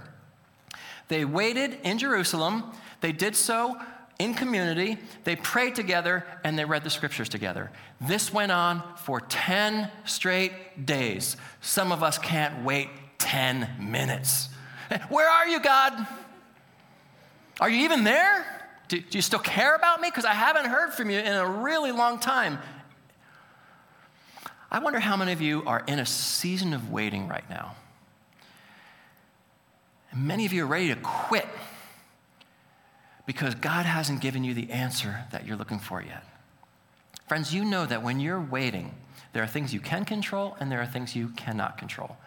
They 1.07 1.25
waited 1.25 1.79
in 1.83 1.97
Jerusalem, 1.97 2.65
they 3.01 3.11
did 3.11 3.35
so 3.35 3.81
in 4.17 4.33
community, 4.33 4.97
they 5.25 5.35
prayed 5.35 5.75
together, 5.75 6.25
and 6.43 6.57
they 6.57 6.65
read 6.65 6.83
the 6.83 6.89
scriptures 6.89 7.27
together. 7.27 7.71
This 7.99 8.31
went 8.31 8.51
on 8.51 8.81
for 8.97 9.19
10 9.19 9.91
straight 10.05 10.85
days. 10.85 11.35
Some 11.61 11.91
of 11.91 12.01
us 12.01 12.17
can't 12.17 12.63
wait 12.63 12.89
10 13.19 13.69
minutes. 13.79 14.49
Where 15.09 15.29
are 15.29 15.47
you, 15.47 15.59
God? 15.59 16.07
Are 17.59 17.69
you 17.69 17.83
even 17.83 18.03
there? 18.03 18.45
Do, 18.87 18.99
do 18.99 19.17
you 19.17 19.21
still 19.21 19.39
care 19.39 19.75
about 19.75 19.99
me? 19.99 20.09
Because 20.09 20.25
I 20.25 20.33
haven't 20.33 20.65
heard 20.65 20.93
from 20.93 21.09
you 21.09 21.19
in 21.19 21.33
a 21.33 21.47
really 21.47 21.91
long 21.91 22.19
time. 22.19 22.59
I 24.71 24.79
wonder 24.79 24.99
how 24.99 25.17
many 25.17 25.31
of 25.31 25.41
you 25.41 25.63
are 25.65 25.83
in 25.87 25.99
a 25.99 26.05
season 26.05 26.73
of 26.73 26.91
waiting 26.91 27.27
right 27.27 27.49
now. 27.49 27.75
And 30.11 30.27
many 30.27 30.45
of 30.45 30.53
you 30.53 30.63
are 30.63 30.67
ready 30.67 30.89
to 30.89 30.95
quit 30.95 31.47
because 33.25 33.55
God 33.55 33.85
hasn't 33.85 34.21
given 34.21 34.43
you 34.43 34.53
the 34.53 34.71
answer 34.71 35.25
that 35.31 35.45
you're 35.45 35.57
looking 35.57 35.79
for 35.79 36.01
yet. 36.01 36.23
Friends, 37.27 37.53
you 37.53 37.65
know 37.65 37.85
that 37.85 38.03
when 38.03 38.19
you're 38.19 38.39
waiting, 38.39 38.93
there 39.33 39.41
are 39.43 39.47
things 39.47 39.73
you 39.73 39.79
can 39.79 40.05
control 40.05 40.55
and 40.59 40.71
there 40.71 40.81
are 40.81 40.85
things 40.85 41.15
you 41.15 41.29
cannot 41.29 41.77
control. 41.77 42.17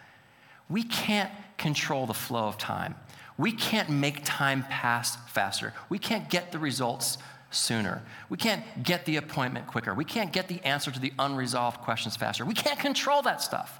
We 0.69 0.83
can't 0.83 1.31
control 1.57 2.05
the 2.05 2.13
flow 2.13 2.47
of 2.47 2.57
time. 2.57 2.95
We 3.37 3.51
can't 3.51 3.89
make 3.89 4.21
time 4.25 4.63
pass 4.69 5.15
faster. 5.27 5.73
We 5.87 5.97
can't 5.97 6.29
get 6.29 6.51
the 6.51 6.59
results 6.59 7.17
sooner. 7.51 8.03
We 8.27 8.37
can't 8.37 8.63
get 8.83 9.05
the 9.05 9.15
appointment 9.15 9.67
quicker. 9.67 9.93
We 9.93 10.05
can't 10.05 10.31
get 10.31 10.47
the 10.47 10.61
answer 10.63 10.91
to 10.91 10.99
the 10.99 11.13
unresolved 11.17 11.79
questions 11.79 12.15
faster. 12.15 12.45
We 12.45 12.53
can't 12.53 12.79
control 12.79 13.21
that 13.23 13.41
stuff. 13.41 13.79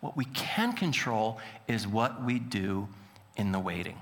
What 0.00 0.16
we 0.16 0.26
can 0.26 0.72
control 0.74 1.40
is 1.66 1.86
what 1.86 2.22
we 2.22 2.38
do 2.38 2.88
in 3.36 3.50
the 3.50 3.58
waiting. 3.58 3.98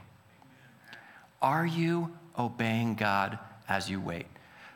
Are 1.40 1.64
you 1.64 2.10
obeying 2.38 2.94
God 2.94 3.38
as 3.68 3.90
you 3.90 4.00
wait. 4.00 4.26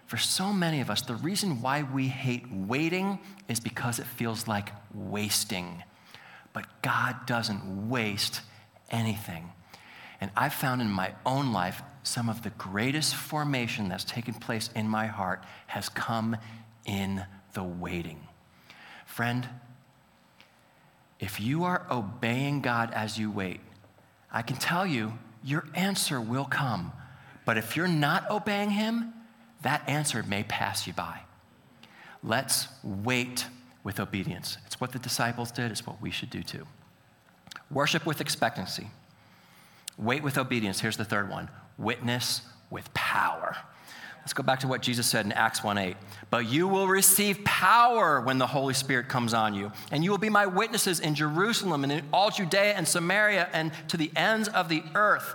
For 0.06 0.16
so 0.16 0.52
many 0.52 0.80
of 0.80 0.90
us, 0.90 1.02
the 1.02 1.14
reason 1.14 1.62
why 1.62 1.84
we 1.84 2.08
hate 2.08 2.50
waiting 2.50 3.20
is 3.48 3.60
because 3.60 3.98
it 3.98 4.06
feels 4.06 4.48
like 4.48 4.72
wasting. 4.92 5.84
But 6.52 6.66
God 6.82 7.26
doesn't 7.26 7.88
waste 7.88 8.40
anything. 8.90 9.52
And 10.20 10.30
I've 10.36 10.52
found 10.52 10.82
in 10.82 10.90
my 10.90 11.14
own 11.24 11.52
life 11.52 11.82
some 12.02 12.28
of 12.28 12.42
the 12.42 12.50
greatest 12.50 13.14
formation 13.14 13.88
that's 13.88 14.04
taken 14.04 14.34
place 14.34 14.68
in 14.74 14.88
my 14.88 15.06
heart 15.06 15.44
has 15.68 15.88
come 15.88 16.36
in 16.84 17.24
the 17.52 17.62
waiting. 17.62 18.20
Friend, 19.06 19.48
if 21.20 21.40
you 21.40 21.64
are 21.64 21.86
obeying 21.90 22.62
God 22.62 22.90
as 22.92 23.18
you 23.18 23.30
wait, 23.30 23.60
I 24.32 24.42
can 24.42 24.56
tell 24.56 24.86
you 24.86 25.18
your 25.44 25.66
answer 25.74 26.20
will 26.20 26.44
come. 26.46 26.92
But 27.50 27.58
if 27.58 27.74
you're 27.74 27.88
not 27.88 28.30
obeying 28.30 28.70
him, 28.70 29.12
that 29.62 29.82
answer 29.88 30.22
may 30.22 30.44
pass 30.44 30.86
you 30.86 30.92
by. 30.92 31.22
Let's 32.22 32.68
wait 32.84 33.44
with 33.82 33.98
obedience. 33.98 34.56
It's 34.66 34.80
what 34.80 34.92
the 34.92 35.00
disciples 35.00 35.50
did, 35.50 35.72
it's 35.72 35.84
what 35.84 36.00
we 36.00 36.12
should 36.12 36.30
do 36.30 36.44
too. 36.44 36.64
Worship 37.68 38.06
with 38.06 38.20
expectancy. 38.20 38.86
Wait 39.98 40.22
with 40.22 40.38
obedience. 40.38 40.78
Here's 40.78 40.96
the 40.96 41.04
third 41.04 41.28
one 41.28 41.50
witness 41.76 42.42
with 42.70 42.94
power. 42.94 43.56
Let's 44.20 44.32
go 44.32 44.44
back 44.44 44.60
to 44.60 44.68
what 44.68 44.80
Jesus 44.80 45.08
said 45.08 45.26
in 45.26 45.32
Acts 45.32 45.64
1 45.64 45.76
8. 45.76 45.96
But 46.30 46.48
you 46.48 46.68
will 46.68 46.86
receive 46.86 47.42
power 47.42 48.20
when 48.20 48.38
the 48.38 48.46
Holy 48.46 48.74
Spirit 48.74 49.08
comes 49.08 49.34
on 49.34 49.54
you, 49.54 49.72
and 49.90 50.04
you 50.04 50.12
will 50.12 50.18
be 50.18 50.30
my 50.30 50.46
witnesses 50.46 51.00
in 51.00 51.16
Jerusalem 51.16 51.82
and 51.82 51.92
in 51.92 52.04
all 52.12 52.30
Judea 52.30 52.74
and 52.74 52.86
Samaria 52.86 53.48
and 53.52 53.72
to 53.88 53.96
the 53.96 54.12
ends 54.14 54.46
of 54.46 54.68
the 54.68 54.84
earth. 54.94 55.34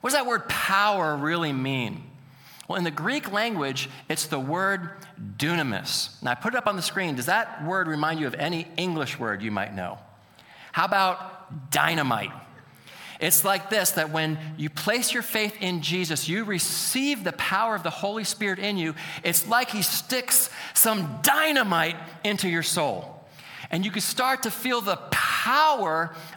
What 0.00 0.10
does 0.10 0.18
that 0.18 0.26
word 0.26 0.48
power 0.48 1.16
really 1.16 1.52
mean? 1.52 2.02
Well, 2.68 2.78
in 2.78 2.84
the 2.84 2.90
Greek 2.90 3.32
language, 3.32 3.90
it's 4.08 4.26
the 4.26 4.38
word 4.38 4.90
dunamis. 5.36 6.22
Now, 6.22 6.30
I 6.30 6.34
put 6.36 6.54
it 6.54 6.56
up 6.56 6.68
on 6.68 6.76
the 6.76 6.82
screen. 6.82 7.16
Does 7.16 7.26
that 7.26 7.64
word 7.64 7.88
remind 7.88 8.20
you 8.20 8.26
of 8.26 8.34
any 8.34 8.68
English 8.76 9.18
word 9.18 9.42
you 9.42 9.50
might 9.50 9.74
know? 9.74 9.98
How 10.72 10.84
about 10.84 11.70
dynamite? 11.70 12.30
It's 13.18 13.44
like 13.44 13.68
this 13.68 13.90
that 13.92 14.10
when 14.10 14.38
you 14.56 14.70
place 14.70 15.12
your 15.12 15.22
faith 15.22 15.56
in 15.60 15.82
Jesus, 15.82 16.28
you 16.28 16.44
receive 16.44 17.22
the 17.22 17.32
power 17.32 17.74
of 17.74 17.82
the 17.82 17.90
Holy 17.90 18.24
Spirit 18.24 18.58
in 18.58 18.78
you. 18.78 18.94
It's 19.22 19.46
like 19.46 19.70
He 19.70 19.82
sticks 19.82 20.48
some 20.72 21.18
dynamite 21.22 21.96
into 22.24 22.48
your 22.48 22.62
soul. 22.62 23.28
And 23.70 23.84
you 23.84 23.90
can 23.90 24.00
start 24.00 24.44
to 24.44 24.50
feel 24.50 24.80
the 24.80 24.96
power 24.96 25.29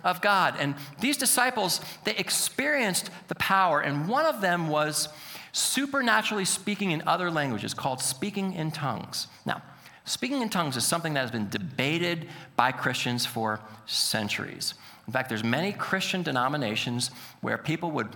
of 0.04 0.22
God. 0.22 0.56
And 0.60 0.76
these 1.00 1.18
disciples, 1.18 1.82
they 2.04 2.16
experienced 2.16 3.10
the 3.28 3.36
power, 3.36 3.82
and 3.82 4.08
one 4.08 4.26
of 4.26 4.42
them 4.42 4.68
was 4.68 5.10
supernaturally 5.52 6.46
speaking 6.46 6.92
in 6.92 7.04
other 7.08 7.30
languages 7.30 7.74
called 7.74 8.02
speaking 8.02 8.54
in 8.54 8.72
tongues. 8.72 9.28
Now, 9.46 9.62
speaking 10.06 10.42
in 10.42 10.50
tongues 10.50 10.76
is 10.78 10.84
something 10.84 11.14
that 11.14 11.22
has 11.22 11.32
been 11.32 11.50
debated 11.50 12.28
by 12.56 12.72
Christians 12.72 13.26
for 13.26 13.60
centuries. 13.86 14.74
In 15.08 15.14
fact, 15.14 15.30
there's 15.30 15.44
many 15.44 15.72
Christian 15.72 16.24
denominations 16.24 17.12
where 17.42 17.58
people 17.58 17.92
would 17.92 18.10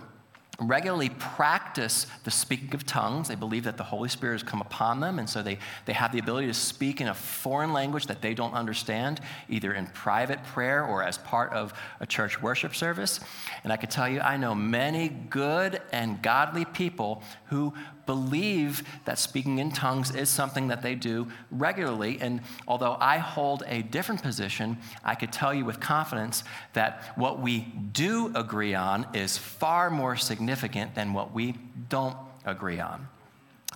regularly 0.59 1.09
practice 1.09 2.07
the 2.23 2.31
speaking 2.31 2.73
of 2.73 2.85
tongues. 2.85 3.27
They 3.27 3.35
believe 3.35 3.63
that 3.65 3.77
the 3.77 3.83
Holy 3.83 4.09
Spirit 4.09 4.33
has 4.33 4.43
come 4.43 4.61
upon 4.61 4.99
them, 4.99 5.19
and 5.19 5.29
so 5.29 5.43
they, 5.43 5.59
they 5.85 5.93
have 5.93 6.11
the 6.11 6.19
ability 6.19 6.47
to 6.47 6.53
speak 6.53 6.99
in 6.99 7.07
a 7.07 7.13
foreign 7.13 7.73
language 7.73 8.07
that 8.07 8.21
they 8.21 8.33
don't 8.33 8.53
understand, 8.53 9.21
either 9.49 9.73
in 9.73 9.87
private 9.87 10.43
prayer 10.43 10.83
or 10.83 11.03
as 11.03 11.19
part 11.19 11.53
of 11.53 11.73
a 11.99 12.07
church 12.07 12.41
worship 12.41 12.75
service. 12.75 13.19
And 13.63 13.71
I 13.71 13.77
can 13.77 13.89
tell 13.89 14.09
you, 14.09 14.19
I 14.19 14.37
know 14.37 14.55
many 14.55 15.09
good 15.09 15.81
and 15.91 16.21
godly 16.21 16.65
people 16.65 17.21
who 17.45 17.73
believe 18.07 18.81
that 19.05 19.19
speaking 19.19 19.59
in 19.59 19.71
tongues 19.71 20.15
is 20.15 20.29
something 20.29 20.69
that 20.69 20.81
they 20.81 20.95
do 20.95 21.27
regularly. 21.51 22.17
And 22.19 22.41
although 22.67 22.97
I 22.99 23.19
hold 23.19 23.63
a 23.67 23.83
different 23.83 24.23
position, 24.23 24.79
I 25.03 25.13
could 25.13 25.31
tell 25.31 25.53
you 25.53 25.63
with 25.63 25.79
confidence 25.79 26.43
that 26.73 27.03
what 27.15 27.39
we 27.39 27.59
do 27.91 28.31
agree 28.33 28.73
on 28.73 29.05
is 29.13 29.37
far 29.37 29.91
more 29.91 30.15
significant 30.15 30.95
than 30.95 31.13
what 31.13 31.33
we 31.33 31.53
don't 31.89 32.17
agree 32.45 32.79
on. 32.79 33.07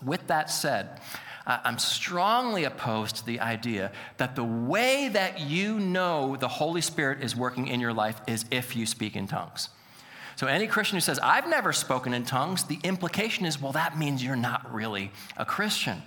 With 0.03 0.25
that 0.27 0.49
said, 0.49 0.99
I'm 1.45 1.79
strongly 1.79 2.63
opposed 2.63 3.17
to 3.17 3.25
the 3.25 3.39
idea 3.39 3.91
that 4.17 4.35
the 4.35 4.43
way 4.43 5.09
that 5.09 5.41
you 5.41 5.79
know 5.79 6.35
the 6.35 6.47
Holy 6.47 6.81
Spirit 6.81 7.21
is 7.21 7.35
working 7.35 7.67
in 7.67 7.79
your 7.79 7.93
life 7.93 8.21
is 8.27 8.45
if 8.51 8.75
you 8.75 8.85
speak 8.85 9.15
in 9.15 9.27
tongues. 9.27 9.69
So, 10.41 10.47
any 10.47 10.65
Christian 10.65 10.95
who 10.95 11.01
says, 11.01 11.19
I've 11.19 11.47
never 11.47 11.71
spoken 11.71 12.15
in 12.15 12.25
tongues, 12.25 12.63
the 12.63 12.79
implication 12.83 13.45
is, 13.45 13.61
well, 13.61 13.73
that 13.73 13.95
means 13.95 14.23
you're 14.23 14.35
not 14.35 14.73
really 14.73 15.11
a 15.37 15.45
Christian. 15.45 16.01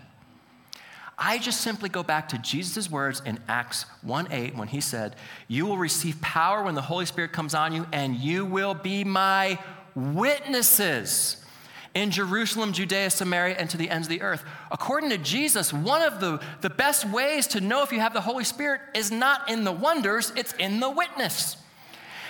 I 1.17 1.39
just 1.39 1.61
simply 1.61 1.89
go 1.89 2.03
back 2.03 2.31
to 2.31 2.39
Jesus' 2.39 2.91
words 2.91 3.23
in 3.25 3.39
Acts 3.47 3.87
1 4.03 4.33
8 4.33 4.57
when 4.57 4.67
he 4.67 4.81
said, 4.81 5.15
You 5.47 5.67
will 5.67 5.79
receive 5.79 6.21
power 6.21 6.65
when 6.65 6.75
the 6.75 6.83
Holy 6.83 7.07
Spirit 7.07 7.31
comes 7.31 7.55
on 7.55 7.73
you, 7.73 7.87
and 7.93 8.17
you 8.17 8.45
will 8.45 8.75
be 8.75 9.05
my 9.05 9.57
witnesses 9.95 11.37
in 11.95 12.11
Jerusalem, 12.11 12.73
Judea, 12.73 13.11
Samaria, 13.11 13.55
and 13.57 13.71
to 13.71 13.77
the 13.77 13.89
ends 13.89 14.09
of 14.09 14.11
the 14.11 14.23
earth. 14.23 14.45
According 14.73 15.11
to 15.11 15.19
Jesus, 15.19 15.73
one 15.73 16.03
of 16.03 16.19
the, 16.19 16.41
the 16.61 16.71
best 16.71 17.09
ways 17.09 17.47
to 17.47 17.61
know 17.61 17.85
if 17.85 17.93
you 17.93 18.01
have 18.01 18.13
the 18.13 18.21
Holy 18.21 18.43
Spirit 18.43 18.81
is 18.97 19.13
not 19.13 19.49
in 19.49 19.63
the 19.63 19.71
wonders, 19.71 20.33
it's 20.35 20.55
in 20.55 20.81
the 20.81 20.91
witness. 20.91 21.57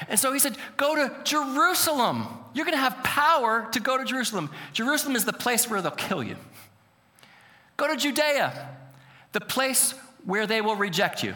And 0.09 0.19
so 0.19 0.33
he 0.33 0.39
said, 0.39 0.57
Go 0.77 0.95
to 0.95 1.15
Jerusalem. 1.25 2.27
You're 2.55 2.65
going 2.65 2.77
to 2.77 2.83
have 2.83 3.03
power 3.03 3.69
to 3.73 3.81
go 3.81 3.99
to 3.99 4.05
Jerusalem. 4.05 4.51
Jerusalem 4.73 5.17
is 5.17 5.25
the 5.25 5.33
place 5.33 5.69
where 5.69 5.83
they'll 5.83 5.91
kill 5.91 6.23
you. 6.23 6.37
Go 7.77 7.89
to 7.89 7.97
Judea, 7.97 8.77
the 9.33 9.41
place 9.41 9.95
where 10.25 10.47
they 10.47 10.61
will 10.61 10.77
reject 10.77 11.23
you. 11.23 11.35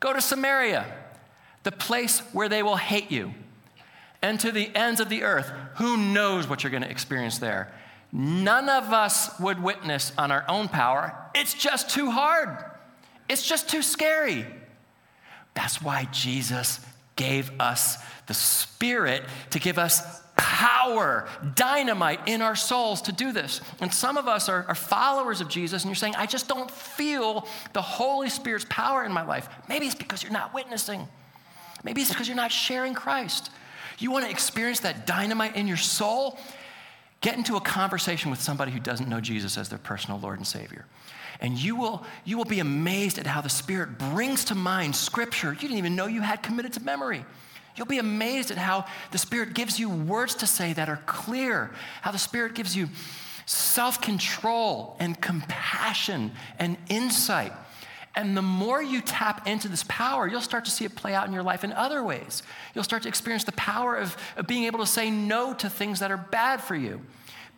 Go 0.00 0.12
to 0.12 0.20
Samaria, 0.20 0.86
the 1.64 1.72
place 1.72 2.20
where 2.32 2.48
they 2.48 2.62
will 2.62 2.76
hate 2.76 3.10
you. 3.10 3.34
And 4.22 4.38
to 4.40 4.52
the 4.52 4.74
ends 4.74 5.00
of 5.00 5.08
the 5.08 5.22
earth, 5.22 5.50
who 5.76 5.96
knows 5.96 6.48
what 6.48 6.62
you're 6.62 6.70
going 6.70 6.82
to 6.82 6.90
experience 6.90 7.38
there? 7.38 7.72
None 8.12 8.68
of 8.68 8.92
us 8.92 9.38
would 9.38 9.62
witness 9.62 10.12
on 10.16 10.30
our 10.30 10.44
own 10.48 10.68
power. 10.68 11.14
It's 11.34 11.54
just 11.54 11.90
too 11.90 12.10
hard. 12.10 12.64
It's 13.28 13.46
just 13.46 13.68
too 13.68 13.82
scary. 13.82 14.46
That's 15.54 15.82
why 15.82 16.08
Jesus 16.10 16.80
gave 17.18 17.50
us 17.60 17.98
the 18.26 18.32
Spirit 18.32 19.24
to 19.50 19.58
give 19.58 19.76
us 19.76 20.22
power, 20.36 21.28
dynamite 21.56 22.20
in 22.26 22.40
our 22.40 22.54
souls 22.54 23.02
to 23.02 23.12
do 23.12 23.32
this. 23.32 23.60
And 23.80 23.92
some 23.92 24.16
of 24.16 24.28
us 24.28 24.48
are, 24.48 24.64
are, 24.68 24.74
followers 24.74 25.40
of 25.40 25.48
Jesus, 25.48 25.82
and 25.82 25.90
you're 25.90 25.96
saying, 25.96 26.14
I 26.14 26.26
just 26.26 26.48
don't 26.48 26.70
feel 26.70 27.46
the 27.72 27.82
Holy 27.82 28.30
Spirit's 28.30 28.64
power 28.70 29.04
in 29.04 29.12
my 29.12 29.26
life. 29.26 29.48
Maybe 29.68 29.86
it's 29.86 29.96
because 29.96 30.22
you're 30.22 30.32
not 30.32 30.54
witnessing, 30.54 31.06
maybe 31.84 32.00
it's 32.00 32.10
because 32.10 32.28
you're 32.28 32.36
not 32.36 32.52
sharing 32.52 32.94
Christ. 32.94 33.50
You 33.98 34.12
want 34.12 34.24
to 34.26 34.30
experience 34.30 34.80
that 34.80 35.06
dynamite 35.08 35.56
in 35.56 35.66
your 35.66 35.76
soul? 35.76 36.38
Get 37.20 37.36
into 37.36 37.56
a 37.56 37.60
conversation 37.60 38.30
with 38.30 38.40
somebody 38.40 38.70
who 38.70 38.78
doesn't 38.78 39.08
know 39.08 39.20
Jesus 39.20 39.58
as 39.58 39.68
their 39.68 39.80
personal 39.80 40.20
Lord 40.20 40.38
and 40.38 40.46
Savior. 40.46 40.86
And 41.40 41.56
you 41.56 41.76
will, 41.76 42.04
you 42.24 42.36
will 42.36 42.44
be 42.44 42.58
amazed 42.58 43.18
at 43.18 43.26
how 43.26 43.40
the 43.40 43.48
Spirit 43.48 43.98
brings 43.98 44.46
to 44.46 44.54
mind 44.54 44.96
scripture 44.96 45.52
you 45.52 45.60
didn't 45.60 45.78
even 45.78 45.94
know 45.94 46.06
you 46.06 46.20
had 46.20 46.42
committed 46.42 46.72
to 46.74 46.80
memory. 46.80 47.24
You'll 47.76 47.86
be 47.86 47.98
amazed 47.98 48.50
at 48.50 48.58
how 48.58 48.86
the 49.12 49.18
Spirit 49.18 49.54
gives 49.54 49.78
you 49.78 49.88
words 49.88 50.34
to 50.36 50.46
say 50.46 50.72
that 50.72 50.88
are 50.88 51.00
clear, 51.06 51.70
how 52.02 52.10
the 52.10 52.18
Spirit 52.18 52.54
gives 52.54 52.74
you 52.74 52.88
self 53.46 54.00
control 54.00 54.96
and 54.98 55.20
compassion 55.20 56.32
and 56.58 56.76
insight. 56.88 57.52
And 58.16 58.36
the 58.36 58.42
more 58.42 58.82
you 58.82 59.00
tap 59.00 59.46
into 59.46 59.68
this 59.68 59.84
power, 59.86 60.26
you'll 60.26 60.40
start 60.40 60.64
to 60.64 60.72
see 60.72 60.84
it 60.84 60.96
play 60.96 61.14
out 61.14 61.28
in 61.28 61.32
your 61.32 61.44
life 61.44 61.62
in 61.62 61.72
other 61.72 62.02
ways. 62.02 62.42
You'll 62.74 62.82
start 62.82 63.04
to 63.04 63.08
experience 63.08 63.44
the 63.44 63.52
power 63.52 63.94
of, 63.94 64.16
of 64.36 64.48
being 64.48 64.64
able 64.64 64.80
to 64.80 64.86
say 64.86 65.08
no 65.08 65.54
to 65.54 65.70
things 65.70 66.00
that 66.00 66.10
are 66.10 66.16
bad 66.16 66.60
for 66.60 66.74
you 66.74 67.00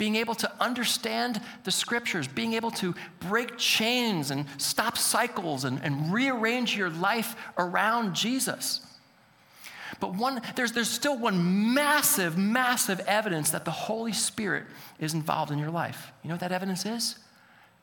being 0.00 0.16
able 0.16 0.34
to 0.34 0.50
understand 0.58 1.42
the 1.64 1.70
scriptures, 1.70 2.26
being 2.26 2.54
able 2.54 2.70
to 2.70 2.94
break 3.18 3.58
chains 3.58 4.30
and 4.30 4.46
stop 4.56 4.96
cycles 4.96 5.64
and, 5.64 5.78
and 5.82 6.10
rearrange 6.10 6.74
your 6.74 6.88
life 6.88 7.36
around 7.58 8.14
Jesus. 8.14 8.80
But 10.00 10.14
one, 10.14 10.40
there's, 10.56 10.72
there's 10.72 10.88
still 10.88 11.18
one 11.18 11.74
massive, 11.74 12.38
massive 12.38 13.00
evidence 13.00 13.50
that 13.50 13.66
the 13.66 13.70
Holy 13.70 14.14
Spirit 14.14 14.64
is 14.98 15.12
involved 15.12 15.52
in 15.52 15.58
your 15.58 15.70
life. 15.70 16.10
You 16.22 16.28
know 16.28 16.34
what 16.34 16.40
that 16.40 16.52
evidence 16.52 16.86
is? 16.86 17.16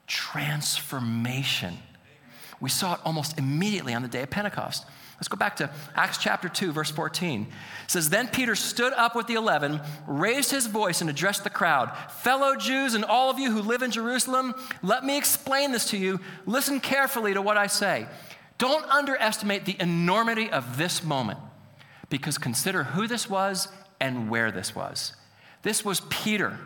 Transformation. 0.08 1.78
We 2.60 2.72
saw 2.72 2.96
it 2.96 3.00
almost 3.06 3.38
immediately 3.38 3.94
on 3.94 4.02
the 4.02 4.08
day 4.08 4.24
of 4.24 4.32
Pentecost. 4.32 4.88
Let's 5.18 5.30
go 5.30 5.38
back 5.38 5.56
to 5.56 5.72
Acts 5.96 6.20
chapter 6.20 6.48
2, 6.48 6.72
verse 6.72 6.92
14. 6.92 7.42
It 7.42 7.92
says, 7.92 8.12
Then 8.12 8.28
Peter 8.28 8.56
stood 8.56 8.94
up 8.94 9.16
with 9.16 9.26
the 9.26 9.34
eleven, 9.34 9.82
raised 10.06 10.52
his 10.52 10.68
voice, 10.68 11.02
and 11.02 11.10
addressed 11.10 11.44
the 11.44 11.50
crowd 11.50 11.92
Fellow 12.20 12.56
Jews 12.56 12.94
and 12.94 13.04
all 13.04 13.32
of 13.32 13.40
you 13.40 13.52
who 13.52 13.62
live 13.62 13.82
in 13.82 13.90
Jerusalem, 13.90 14.54
let 14.84 15.04
me 15.04 15.18
explain 15.18 15.72
this 15.72 15.90
to 15.90 15.98
you. 15.98 16.20
Listen 16.46 16.80
carefully 16.80 17.34
to 17.34 17.42
what 17.42 17.58
I 17.58 17.66
say. 17.66 18.06
Don't 18.60 18.86
underestimate 18.86 19.66
the 19.66 19.76
enormity 19.80 20.52
of 20.52 20.78
this 20.78 21.04
moment, 21.04 21.40
because 22.10 22.38
consider 22.38 22.84
who 22.84 23.08
this 23.08 23.28
was 23.28 23.70
and 24.00 24.30
where 24.30 24.52
this 24.52 24.76
was. 24.76 25.14
This 25.64 25.84
was 25.84 26.02
Peter. 26.02 26.60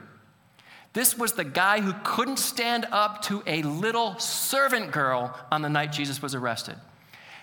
This 0.92 1.18
was 1.18 1.34
the 1.34 1.46
guy 1.46 1.80
who 1.80 1.94
couldn't 2.04 2.38
stand 2.38 2.86
up 2.92 3.22
to 3.24 3.44
a 3.48 3.62
little 3.62 4.20
servant 4.20 4.92
girl 4.92 5.38
on 5.50 5.62
the 5.62 5.70
night 5.70 5.94
Jesus 5.94 6.22
was 6.22 6.36
arrested. 6.36 6.76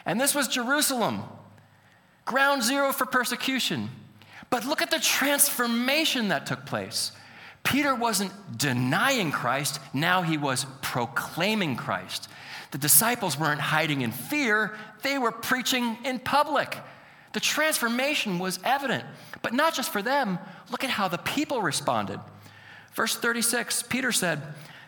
And 0.09 0.19
this 0.19 0.35
was 0.35 0.49
Jerusalem, 0.49 1.23
ground 2.25 2.63
zero 2.63 2.93
for 2.93 3.05
persecution. 3.05 3.91
But 4.49 4.65
look 4.65 4.81
at 4.81 4.91
the 4.91 4.99
transformation 4.99 6.29
that 6.29 6.47
took 6.47 6.65
place. 6.65 7.13
Peter 7.63 7.95
wasn't 7.95 8.33
denying 8.57 9.31
Christ, 9.31 9.81
now 9.93 10.23
he 10.23 10.39
was 10.39 10.65
proclaiming 10.81 11.77
Christ. 11.77 12.29
The 12.71 12.79
disciples 12.79 13.39
weren't 13.39 13.61
hiding 13.61 14.01
in 14.01 14.11
fear, 14.11 14.75
they 15.03 15.19
were 15.19 15.31
preaching 15.31 15.99
in 16.05 16.21
public. 16.21 16.79
The 17.35 17.41
transformation 17.41 18.39
was 18.39 18.59
evident, 18.65 19.05
but 19.43 19.53
not 19.53 19.75
just 19.75 19.93
for 19.93 20.01
them. 20.01 20.39
Look 20.71 20.85
at 20.85 20.91
how 20.91 21.09
the 21.09 21.19
people 21.19 21.61
responded. 21.61 22.19
Verse 22.95 23.15
36, 23.15 23.83
Peter 23.83 24.11
said, 24.13 24.41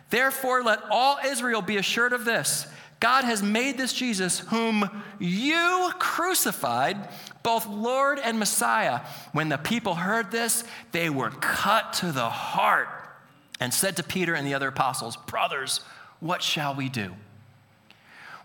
Therefore, 0.09 0.63
let 0.63 0.81
all 0.91 1.19
Israel 1.23 1.61
be 1.61 1.77
assured 1.77 2.15
of 2.15 2.25
this 2.25 2.67
God 3.01 3.25
has 3.25 3.43
made 3.43 3.79
this 3.79 3.95
Jesus, 3.95 4.41
whom 4.41 4.89
you 5.19 5.91
crucified, 5.99 7.09
both 7.43 7.67
Lord 7.67 8.19
and 8.19 8.39
Messiah. 8.39 9.01
When 9.33 9.49
the 9.49 9.57
people 9.57 9.95
heard 9.95 10.31
this, 10.31 10.65
they 10.93 11.09
were 11.09 11.31
cut 11.31 11.95
to 11.95 12.13
the 12.13 12.29
heart 12.29 12.89
and 13.59 13.73
said 13.73 13.97
to 13.97 14.03
Peter 14.03 14.35
and 14.35 14.47
the 14.47 14.53
other 14.53 14.69
apostles, 14.69 15.17
Brothers, 15.17 15.81
what 16.21 16.43
shall 16.43 16.75
we 16.75 16.91
do? 16.91 17.15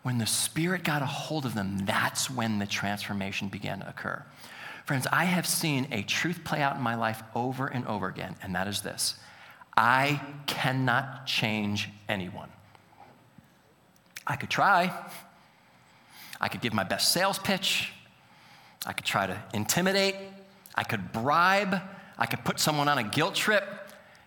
When 0.03 0.19
the 0.19 0.25
Spirit 0.25 0.83
got 0.83 1.01
a 1.01 1.07
hold 1.07 1.45
of 1.45 1.53
them, 1.53 1.79
that's 1.85 2.29
when 2.29 2.59
the 2.59 2.67
transformation 2.67 3.49
began 3.49 3.79
to 3.79 3.89
occur. 3.89 4.23
Friends, 4.85 5.07
I 5.11 5.25
have 5.25 5.47
seen 5.47 5.87
a 5.91 6.03
truth 6.03 6.43
play 6.45 6.61
out 6.61 6.75
in 6.75 6.81
my 6.81 6.95
life 6.95 7.23
over 7.33 7.67
and 7.67 7.85
over 7.87 8.07
again, 8.07 8.35
and 8.41 8.55
that 8.55 8.67
is 8.67 8.81
this 8.81 9.15
I 9.75 10.21
cannot 10.45 11.25
change 11.25 11.89
anyone. 12.07 12.49
I 14.27 14.35
could 14.35 14.49
try. 14.49 14.93
I 16.41 16.47
could 16.47 16.61
give 16.61 16.73
my 16.73 16.83
best 16.83 17.11
sales 17.11 17.39
pitch. 17.39 17.91
I 18.85 18.93
could 18.93 19.05
try 19.05 19.27
to 19.27 19.41
intimidate. 19.53 20.15
I 20.75 20.83
could 20.83 21.11
bribe. 21.11 21.81
I 22.17 22.25
could 22.25 22.43
put 22.43 22.59
someone 22.59 22.87
on 22.87 22.97
a 22.97 23.03
guilt 23.03 23.35
trip. 23.35 23.63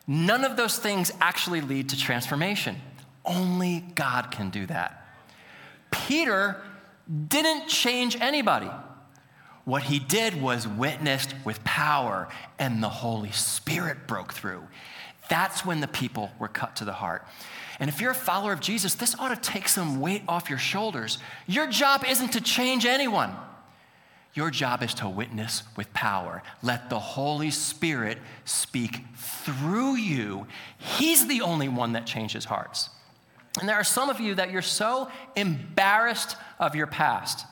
None 0.07 0.45
of 0.45 0.57
those 0.57 0.79
things 0.79 1.13
actually 1.21 1.61
lead 1.61 1.91
to 1.91 1.99
transformation. 1.99 2.77
Only 3.25 3.81
God 3.95 4.31
can 4.31 4.51
do 4.51 4.67
that. 4.67 5.07
Peter 5.91 6.63
didn't 7.29 7.69
change 7.69 8.17
anybody. 8.21 8.71
What 9.65 9.83
he 9.83 9.99
did 9.99 10.41
was 10.41 10.67
witnessed 10.67 11.35
with 11.45 11.63
power, 11.63 12.29
and 12.59 12.83
the 12.83 12.89
Holy 12.89 13.33
Spirit 13.33 14.07
broke 14.07 14.33
through. 14.33 14.63
That's 15.29 15.65
when 15.65 15.81
the 15.81 15.89
people 15.89 16.31
were 16.39 16.49
cut 16.49 16.77
to 16.77 16.87
the 16.87 16.95
heart. 16.95 17.27
And 17.81 17.89
if 17.89 18.01
you're 18.01 18.11
a 18.11 18.15
follower 18.15 18.53
of 18.53 18.61
Jesus, 18.61 18.95
this 18.95 19.15
ought 19.19 19.29
to 19.29 19.51
take 19.51 19.69
some 19.69 20.01
weight 20.01 20.23
off 20.27 20.51
your 20.51 20.59
shoulders. 20.59 21.19
Your 21.47 21.69
job 21.69 22.05
isn't 22.09 22.33
to 22.33 22.41
change 22.41 22.85
anyone. 22.87 23.33
Your 24.35 24.51
job 24.51 24.83
is 24.83 24.95
to 24.95 25.09
witness 25.09 25.63
with 25.77 25.93
power. 25.95 26.43
Let 26.63 26.91
the 26.91 26.99
Holy 26.99 27.51
Spirit 27.51 28.19
speak 28.45 29.01
through 29.17 29.97
you. 29.97 30.47
He's 30.77 31.27
the 31.27 31.41
only 31.41 31.69
one 31.69 31.93
that 31.93 32.07
changes 32.07 32.45
hearts. 32.45 32.91
And 33.61 33.69
there 33.69 33.77
are 33.77 33.85
some 33.85 34.11
of 34.11 34.21
you 34.21 34.35
that 34.35 34.51
you're 34.51 34.63
so 34.63 35.11
embarrassed 35.35 36.37
of 36.59 36.75
your 36.75 36.87
past. 36.87 37.47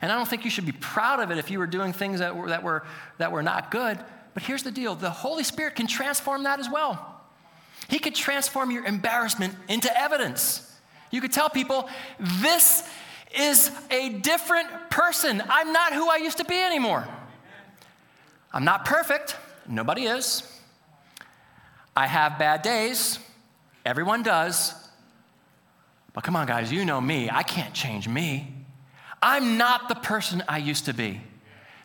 And 0.00 0.12
I 0.12 0.16
don't 0.16 0.28
think 0.28 0.44
you 0.44 0.50
should 0.50 0.66
be 0.66 0.72
proud 0.72 1.20
of 1.20 1.30
it 1.30 1.38
if 1.38 1.50
you 1.50 1.58
were 1.58 1.66
doing 1.66 1.92
things 1.92 2.20
that 2.20 2.36
were, 2.36 2.48
that 2.48 2.62
were, 2.62 2.84
that 3.18 3.32
were 3.32 3.42
not 3.42 3.70
good. 3.70 3.98
But 4.34 4.42
here's 4.42 4.62
the 4.62 4.70
deal 4.70 4.94
the 4.94 5.10
Holy 5.10 5.44
Spirit 5.44 5.74
can 5.74 5.86
transform 5.86 6.42
that 6.44 6.60
as 6.60 6.68
well. 6.70 7.13
He 7.88 7.98
could 7.98 8.14
transform 8.14 8.70
your 8.70 8.84
embarrassment 8.84 9.54
into 9.68 9.94
evidence. 9.98 10.70
You 11.10 11.20
could 11.20 11.32
tell 11.32 11.48
people, 11.50 11.88
this 12.18 12.88
is 13.36 13.70
a 13.90 14.10
different 14.10 14.68
person. 14.90 15.42
I'm 15.48 15.72
not 15.72 15.92
who 15.92 16.08
I 16.08 16.16
used 16.16 16.38
to 16.38 16.44
be 16.44 16.58
anymore. 16.58 17.06
I'm 18.52 18.64
not 18.64 18.84
perfect. 18.84 19.36
Nobody 19.68 20.04
is. 20.04 20.42
I 21.96 22.06
have 22.06 22.38
bad 22.38 22.62
days. 22.62 23.18
Everyone 23.84 24.22
does. 24.22 24.74
But 26.12 26.24
come 26.24 26.36
on, 26.36 26.46
guys, 26.46 26.72
you 26.72 26.84
know 26.84 27.00
me. 27.00 27.28
I 27.30 27.42
can't 27.42 27.74
change 27.74 28.08
me. 28.08 28.52
I'm 29.20 29.56
not 29.58 29.88
the 29.88 29.94
person 29.94 30.42
I 30.48 30.58
used 30.58 30.84
to 30.86 30.94
be. 30.94 31.20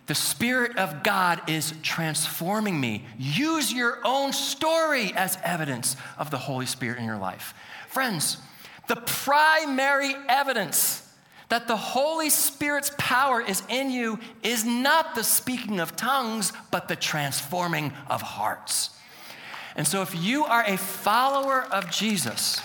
The 0.10 0.16
Spirit 0.16 0.76
of 0.78 1.04
God 1.04 1.48
is 1.48 1.72
transforming 1.84 2.82
me. 2.82 3.06
Use 3.20 3.72
your 3.72 4.00
own 4.04 4.34
story 4.34 5.14
as 5.16 5.38
evidence 5.44 5.96
of 6.18 6.32
the 6.32 6.38
Holy 6.40 6.66
Spirit 6.66 6.98
in 6.98 7.06
your 7.06 7.20
life. 7.20 7.54
Friends, 7.90 8.38
the 8.88 8.96
primary 8.96 10.16
evidence 10.28 11.08
that 11.50 11.68
the 11.68 11.78
Holy 11.78 12.32
Spirit's 12.32 12.92
power 12.98 13.40
is 13.40 13.62
in 13.70 13.92
you 13.92 14.18
is 14.42 14.66
not 14.66 15.14
the 15.14 15.24
speaking 15.24 15.80
of 15.80 15.96
tongues, 15.96 16.54
but 16.72 16.88
the 16.88 16.96
transforming 16.96 17.94
of 18.10 18.24
hearts. 18.24 18.90
And 19.76 19.88
so, 19.88 20.02
if 20.02 20.16
you 20.16 20.44
are 20.44 20.64
a 20.64 20.78
follower 20.78 21.66
of 21.66 21.92
Jesus 21.92 22.60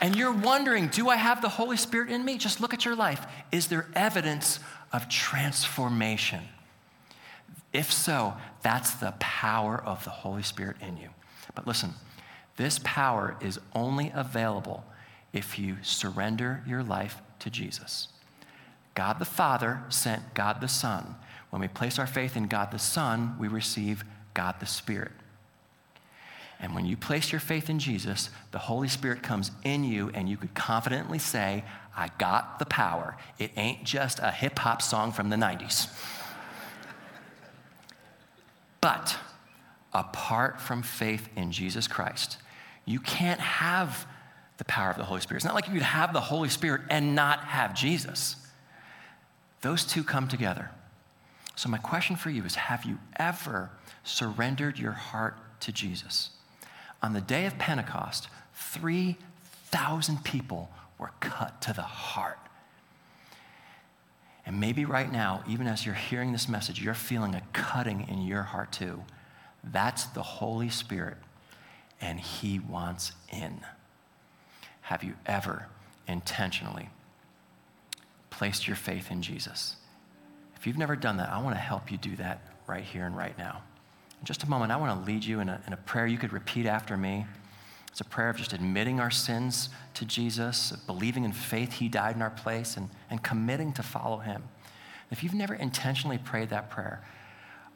and 0.00 0.16
you're 0.16 0.32
wondering, 0.32 0.88
do 0.88 1.10
I 1.10 1.16
have 1.16 1.42
the 1.42 1.50
Holy 1.50 1.76
Spirit 1.76 2.08
in 2.08 2.24
me? 2.24 2.38
Just 2.38 2.58
look 2.58 2.72
at 2.72 2.86
your 2.86 2.96
life. 2.96 3.26
Is 3.52 3.66
there 3.66 3.86
evidence 3.94 4.60
of 4.94 5.10
transformation? 5.10 6.40
If 7.74 7.92
so, 7.92 8.34
that's 8.62 8.94
the 8.94 9.12
power 9.18 9.76
of 9.76 10.04
the 10.04 10.10
Holy 10.10 10.44
Spirit 10.44 10.76
in 10.80 10.96
you. 10.96 11.08
But 11.54 11.66
listen, 11.66 11.94
this 12.56 12.80
power 12.84 13.36
is 13.40 13.58
only 13.74 14.12
available 14.14 14.84
if 15.32 15.58
you 15.58 15.76
surrender 15.82 16.62
your 16.66 16.84
life 16.84 17.20
to 17.40 17.50
Jesus. 17.50 18.08
God 18.94 19.18
the 19.18 19.24
Father 19.24 19.82
sent 19.88 20.34
God 20.34 20.60
the 20.60 20.68
Son. 20.68 21.16
When 21.50 21.60
we 21.60 21.68
place 21.68 21.98
our 21.98 22.06
faith 22.06 22.36
in 22.36 22.46
God 22.46 22.70
the 22.70 22.78
Son, 22.78 23.34
we 23.40 23.48
receive 23.48 24.04
God 24.34 24.54
the 24.60 24.66
Spirit. 24.66 25.12
And 26.60 26.76
when 26.76 26.86
you 26.86 26.96
place 26.96 27.32
your 27.32 27.40
faith 27.40 27.68
in 27.68 27.80
Jesus, 27.80 28.30
the 28.52 28.58
Holy 28.58 28.86
Spirit 28.86 29.22
comes 29.22 29.50
in 29.64 29.82
you, 29.82 30.10
and 30.14 30.28
you 30.28 30.36
could 30.36 30.54
confidently 30.54 31.18
say, 31.18 31.64
I 31.96 32.10
got 32.18 32.60
the 32.60 32.66
power. 32.66 33.16
It 33.38 33.50
ain't 33.56 33.82
just 33.82 34.20
a 34.20 34.30
hip 34.30 34.60
hop 34.60 34.80
song 34.80 35.10
from 35.10 35.30
the 35.30 35.36
90s. 35.36 35.88
But 38.84 39.16
apart 39.94 40.60
from 40.60 40.82
faith 40.82 41.30
in 41.36 41.50
Jesus 41.50 41.88
Christ, 41.88 42.36
you 42.84 43.00
can't 43.00 43.40
have 43.40 44.06
the 44.58 44.64
power 44.66 44.90
of 44.90 44.98
the 44.98 45.04
Holy 45.04 45.22
Spirit. 45.22 45.38
It's 45.38 45.44
not 45.46 45.54
like 45.54 45.68
you 45.68 45.72
could 45.72 45.80
have 45.80 46.12
the 46.12 46.20
Holy 46.20 46.50
Spirit 46.50 46.82
and 46.90 47.14
not 47.14 47.44
have 47.44 47.72
Jesus. 47.74 48.36
Those 49.62 49.86
two 49.86 50.04
come 50.04 50.28
together. 50.28 50.70
So, 51.56 51.70
my 51.70 51.78
question 51.78 52.14
for 52.14 52.28
you 52.28 52.44
is 52.44 52.56
Have 52.56 52.84
you 52.84 52.98
ever 53.16 53.70
surrendered 54.02 54.78
your 54.78 54.92
heart 54.92 55.38
to 55.60 55.72
Jesus? 55.72 56.28
On 57.02 57.14
the 57.14 57.22
day 57.22 57.46
of 57.46 57.56
Pentecost, 57.56 58.28
3,000 58.52 60.24
people 60.24 60.70
were 60.98 61.12
cut 61.20 61.62
to 61.62 61.72
the 61.72 61.80
heart. 61.80 62.38
And 64.46 64.60
maybe 64.60 64.84
right 64.84 65.10
now, 65.10 65.42
even 65.48 65.66
as 65.66 65.86
you're 65.86 65.94
hearing 65.94 66.32
this 66.32 66.48
message, 66.48 66.82
you're 66.82 66.94
feeling 66.94 67.34
a 67.34 67.42
cutting 67.52 68.06
in 68.08 68.22
your 68.22 68.42
heart 68.42 68.72
too. 68.72 69.02
That's 69.62 70.04
the 70.04 70.22
Holy 70.22 70.68
Spirit, 70.68 71.16
and 72.00 72.20
He 72.20 72.58
wants 72.58 73.12
in. 73.32 73.60
Have 74.82 75.02
you 75.02 75.14
ever 75.24 75.68
intentionally 76.06 76.90
placed 78.28 78.66
your 78.66 78.76
faith 78.76 79.10
in 79.10 79.22
Jesus? 79.22 79.76
If 80.56 80.66
you've 80.66 80.78
never 80.78 80.96
done 80.96 81.16
that, 81.16 81.30
I 81.30 81.40
want 81.40 81.56
to 81.56 81.60
help 81.60 81.90
you 81.90 81.96
do 81.96 82.16
that 82.16 82.40
right 82.66 82.84
here 82.84 83.06
and 83.06 83.16
right 83.16 83.36
now. 83.38 83.62
In 84.20 84.26
just 84.26 84.42
a 84.42 84.48
moment, 84.48 84.72
I 84.72 84.76
want 84.76 84.98
to 84.98 85.10
lead 85.10 85.24
you 85.24 85.40
in 85.40 85.48
a, 85.48 85.60
in 85.66 85.72
a 85.72 85.76
prayer 85.78 86.06
you 86.06 86.18
could 86.18 86.32
repeat 86.32 86.66
after 86.66 86.96
me. 86.96 87.26
It's 87.94 88.00
a 88.00 88.04
prayer 88.04 88.28
of 88.28 88.36
just 88.36 88.52
admitting 88.52 88.98
our 88.98 89.12
sins 89.12 89.68
to 89.94 90.04
Jesus, 90.04 90.72
believing 90.84 91.22
in 91.22 91.30
faith 91.30 91.74
He 91.74 91.88
died 91.88 92.16
in 92.16 92.22
our 92.22 92.30
place, 92.30 92.76
and, 92.76 92.90
and 93.08 93.22
committing 93.22 93.72
to 93.74 93.84
follow 93.84 94.18
Him. 94.18 94.42
If 95.12 95.22
you've 95.22 95.32
never 95.32 95.54
intentionally 95.54 96.18
prayed 96.18 96.50
that 96.50 96.70
prayer, 96.70 97.04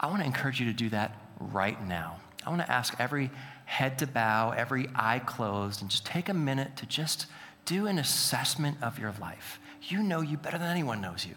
I 0.00 0.08
want 0.08 0.18
to 0.18 0.26
encourage 0.26 0.58
you 0.58 0.66
to 0.66 0.72
do 0.72 0.88
that 0.88 1.16
right 1.38 1.80
now. 1.86 2.16
I 2.44 2.50
want 2.50 2.62
to 2.62 2.68
ask 2.68 2.96
every 2.98 3.30
head 3.64 3.96
to 4.00 4.08
bow, 4.08 4.50
every 4.50 4.88
eye 4.92 5.20
closed, 5.20 5.82
and 5.82 5.88
just 5.88 6.04
take 6.04 6.28
a 6.28 6.34
minute 6.34 6.74
to 6.78 6.86
just 6.86 7.26
do 7.64 7.86
an 7.86 8.00
assessment 8.00 8.78
of 8.82 8.98
your 8.98 9.14
life. 9.20 9.60
You 9.82 10.02
know 10.02 10.20
you 10.20 10.36
better 10.36 10.58
than 10.58 10.68
anyone 10.68 11.00
knows 11.00 11.24
you. 11.24 11.36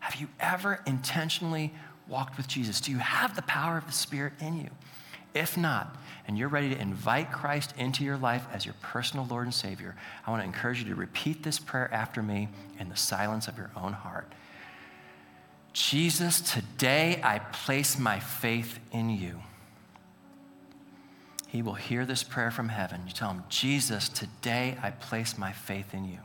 Have 0.00 0.16
you 0.16 0.26
ever 0.40 0.82
intentionally 0.84 1.72
walked 2.08 2.36
with 2.36 2.48
Jesus? 2.48 2.80
Do 2.80 2.90
you 2.90 2.98
have 2.98 3.36
the 3.36 3.42
power 3.42 3.78
of 3.78 3.86
the 3.86 3.92
Spirit 3.92 4.32
in 4.40 4.56
you? 4.56 4.70
If 5.34 5.56
not, 5.56 5.96
and 6.26 6.36
you're 6.36 6.48
ready 6.48 6.74
to 6.74 6.80
invite 6.80 7.32
Christ 7.32 7.74
into 7.78 8.04
your 8.04 8.16
life 8.16 8.46
as 8.52 8.64
your 8.64 8.74
personal 8.80 9.26
Lord 9.26 9.46
and 9.46 9.54
Savior, 9.54 9.96
I 10.26 10.30
want 10.30 10.42
to 10.42 10.46
encourage 10.46 10.80
you 10.80 10.88
to 10.88 10.94
repeat 10.94 11.42
this 11.42 11.58
prayer 11.58 11.92
after 11.92 12.22
me 12.22 12.48
in 12.78 12.88
the 12.88 12.96
silence 12.96 13.48
of 13.48 13.56
your 13.56 13.70
own 13.76 13.92
heart. 13.92 14.32
Jesus, 15.72 16.40
today 16.40 17.20
I 17.22 17.38
place 17.38 17.98
my 17.98 18.18
faith 18.18 18.80
in 18.92 19.10
you 19.10 19.40
he 21.50 21.62
will 21.62 21.74
hear 21.74 22.06
this 22.06 22.22
prayer 22.22 22.52
from 22.52 22.68
heaven. 22.68 23.02
You 23.08 23.12
tell 23.12 23.30
him, 23.30 23.42
Jesus, 23.48 24.08
today 24.08 24.78
I 24.80 24.92
place 24.92 25.36
my 25.36 25.50
faith 25.50 25.92
in 25.92 26.04
you. 26.04 26.20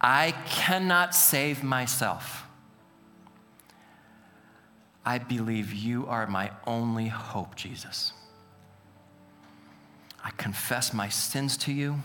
I 0.00 0.32
cannot 0.46 1.14
save 1.14 1.62
myself. 1.62 2.45
I 5.06 5.18
believe 5.18 5.72
you 5.72 6.08
are 6.08 6.26
my 6.26 6.50
only 6.66 7.06
hope, 7.06 7.54
Jesus. 7.54 8.12
I 10.22 10.30
confess 10.30 10.92
my 10.92 11.08
sins 11.08 11.56
to 11.58 11.72
you. 11.72 12.00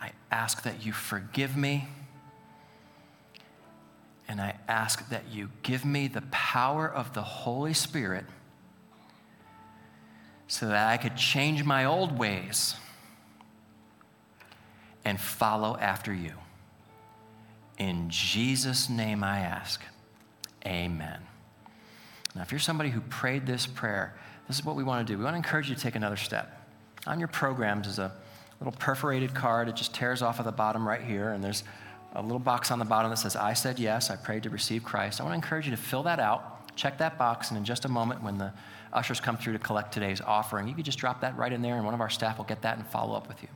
I 0.00 0.12
ask 0.30 0.62
that 0.62 0.86
you 0.86 0.92
forgive 0.92 1.56
me. 1.56 1.88
And 4.28 4.40
I 4.40 4.54
ask 4.68 5.08
that 5.08 5.24
you 5.32 5.50
give 5.64 5.84
me 5.84 6.06
the 6.06 6.22
power 6.30 6.88
of 6.88 7.12
the 7.12 7.22
Holy 7.22 7.74
Spirit 7.74 8.24
so 10.46 10.68
that 10.68 10.86
I 10.88 10.96
could 10.96 11.16
change 11.16 11.64
my 11.64 11.84
old 11.84 12.16
ways 12.16 12.76
and 15.04 15.20
follow 15.20 15.76
after 15.78 16.14
you. 16.14 16.34
In 17.78 18.10
Jesus' 18.10 18.88
name 18.88 19.24
I 19.24 19.40
ask. 19.40 19.82
Amen. 20.66 21.20
Now, 22.34 22.42
if 22.42 22.50
you're 22.50 22.58
somebody 22.58 22.90
who 22.90 23.00
prayed 23.00 23.46
this 23.46 23.66
prayer, 23.66 24.14
this 24.48 24.58
is 24.58 24.64
what 24.64 24.76
we 24.76 24.84
want 24.84 25.06
to 25.06 25.12
do. 25.12 25.16
We 25.16 25.24
want 25.24 25.34
to 25.34 25.38
encourage 25.38 25.68
you 25.68 25.74
to 25.74 25.80
take 25.80 25.94
another 25.94 26.16
step. 26.16 26.68
On 27.06 27.18
your 27.18 27.28
programs 27.28 27.86
is 27.86 27.98
a 27.98 28.12
little 28.60 28.78
perforated 28.78 29.34
card. 29.34 29.68
It 29.68 29.76
just 29.76 29.94
tears 29.94 30.22
off 30.22 30.38
at 30.38 30.44
the 30.44 30.52
bottom 30.52 30.86
right 30.86 31.00
here, 31.00 31.30
and 31.30 31.42
there's 31.42 31.64
a 32.14 32.22
little 32.22 32.38
box 32.38 32.70
on 32.70 32.78
the 32.78 32.84
bottom 32.84 33.10
that 33.10 33.18
says, 33.18 33.36
I 33.36 33.54
said 33.54 33.78
yes, 33.78 34.10
I 34.10 34.16
prayed 34.16 34.42
to 34.42 34.50
receive 34.50 34.82
Christ. 34.82 35.20
I 35.20 35.24
want 35.24 35.32
to 35.32 35.36
encourage 35.36 35.66
you 35.66 35.70
to 35.70 35.80
fill 35.80 36.02
that 36.02 36.18
out 36.18 36.56
check 36.76 36.98
that 36.98 37.18
box, 37.18 37.48
and 37.48 37.58
in 37.58 37.64
just 37.64 37.84
a 37.84 37.88
moment, 37.88 38.22
when 38.22 38.38
the 38.38 38.52
ushers 38.92 39.18
come 39.18 39.36
through 39.36 39.54
to 39.54 39.58
collect 39.58 39.92
today's 39.92 40.20
offering, 40.20 40.68
you 40.68 40.74
can 40.74 40.84
just 40.84 40.98
drop 40.98 41.22
that 41.22 41.36
right 41.36 41.52
in 41.52 41.62
there, 41.62 41.76
and 41.76 41.84
one 41.84 41.94
of 41.94 42.00
our 42.00 42.10
staff 42.10 42.38
will 42.38 42.44
get 42.44 42.62
that 42.62 42.76
and 42.76 42.86
follow 42.86 43.16
up 43.16 43.26
with 43.26 43.42
you. 43.42 43.48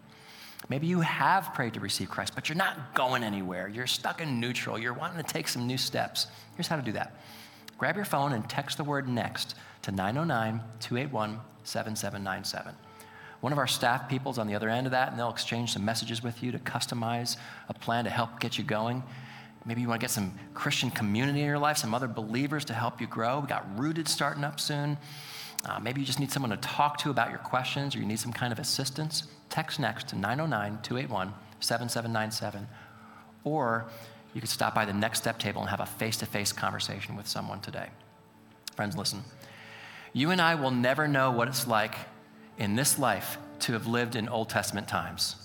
Maybe 0.68 0.86
you 0.86 1.00
have 1.00 1.54
prayed 1.54 1.74
to 1.74 1.80
receive 1.80 2.10
Christ, 2.10 2.34
but 2.34 2.48
you're 2.48 2.56
not 2.56 2.94
going 2.94 3.22
anywhere. 3.24 3.68
You're 3.68 3.86
stuck 3.86 4.20
in 4.20 4.38
neutral. 4.38 4.78
You're 4.78 4.92
wanting 4.92 5.22
to 5.22 5.32
take 5.32 5.48
some 5.48 5.66
new 5.66 5.78
steps. 5.78 6.26
Here's 6.54 6.68
how 6.68 6.76
to 6.76 6.82
do 6.82 6.92
that 6.92 7.16
grab 7.78 7.96
your 7.96 8.04
phone 8.04 8.34
and 8.34 8.46
text 8.48 8.76
the 8.76 8.84
word 8.84 9.08
next 9.08 9.54
to 9.82 9.90
909 9.90 10.62
281 10.80 11.40
7797. 11.64 12.74
One 13.40 13.52
of 13.54 13.58
our 13.58 13.66
staff 13.66 14.06
people's 14.06 14.36
on 14.36 14.46
the 14.46 14.54
other 14.54 14.68
end 14.68 14.86
of 14.86 14.90
that, 14.90 15.10
and 15.10 15.18
they'll 15.18 15.30
exchange 15.30 15.72
some 15.72 15.82
messages 15.82 16.22
with 16.22 16.42
you 16.42 16.52
to 16.52 16.58
customize 16.58 17.38
a 17.70 17.74
plan 17.74 18.04
to 18.04 18.10
help 18.10 18.38
get 18.38 18.58
you 18.58 18.64
going. 18.64 19.02
Maybe 19.64 19.80
you 19.80 19.88
want 19.88 20.00
to 20.00 20.04
get 20.04 20.10
some 20.10 20.34
Christian 20.52 20.90
community 20.90 21.40
in 21.40 21.46
your 21.46 21.58
life, 21.58 21.78
some 21.78 21.94
other 21.94 22.08
believers 22.08 22.66
to 22.66 22.74
help 22.74 23.00
you 23.00 23.06
grow. 23.06 23.40
We 23.40 23.46
got 23.46 23.78
Rooted 23.78 24.08
starting 24.08 24.44
up 24.44 24.60
soon. 24.60 24.98
Uh, 25.64 25.78
maybe 25.78 26.00
you 26.00 26.06
just 26.06 26.20
need 26.20 26.32
someone 26.32 26.50
to 26.50 26.56
talk 26.58 26.98
to 26.98 27.10
about 27.10 27.30
your 27.30 27.38
questions 27.38 27.94
or 27.94 27.98
you 27.98 28.06
need 28.06 28.18
some 28.18 28.32
kind 28.32 28.52
of 28.52 28.58
assistance. 28.58 29.24
Text 29.50 29.78
next 29.78 30.08
to 30.08 30.16
909 30.16 30.80
281 30.82 31.34
7797. 31.60 32.66
Or 33.44 33.86
you 34.32 34.40
could 34.40 34.50
stop 34.50 34.74
by 34.74 34.84
the 34.84 34.92
Next 34.92 35.18
Step 35.18 35.38
table 35.38 35.60
and 35.60 35.70
have 35.70 35.80
a 35.80 35.86
face 35.86 36.16
to 36.18 36.26
face 36.26 36.52
conversation 36.52 37.16
with 37.16 37.26
someone 37.26 37.60
today. 37.60 37.88
Friends, 38.76 38.96
listen. 38.96 39.24
You 40.12 40.30
and 40.30 40.40
I 40.40 40.54
will 40.54 40.70
never 40.70 41.06
know 41.06 41.30
what 41.30 41.48
it's 41.48 41.66
like 41.66 41.94
in 42.58 42.76
this 42.76 42.98
life 42.98 43.38
to 43.60 43.72
have 43.72 43.86
lived 43.86 44.16
in 44.16 44.28
Old 44.28 44.48
Testament 44.48 44.88
times, 44.88 45.36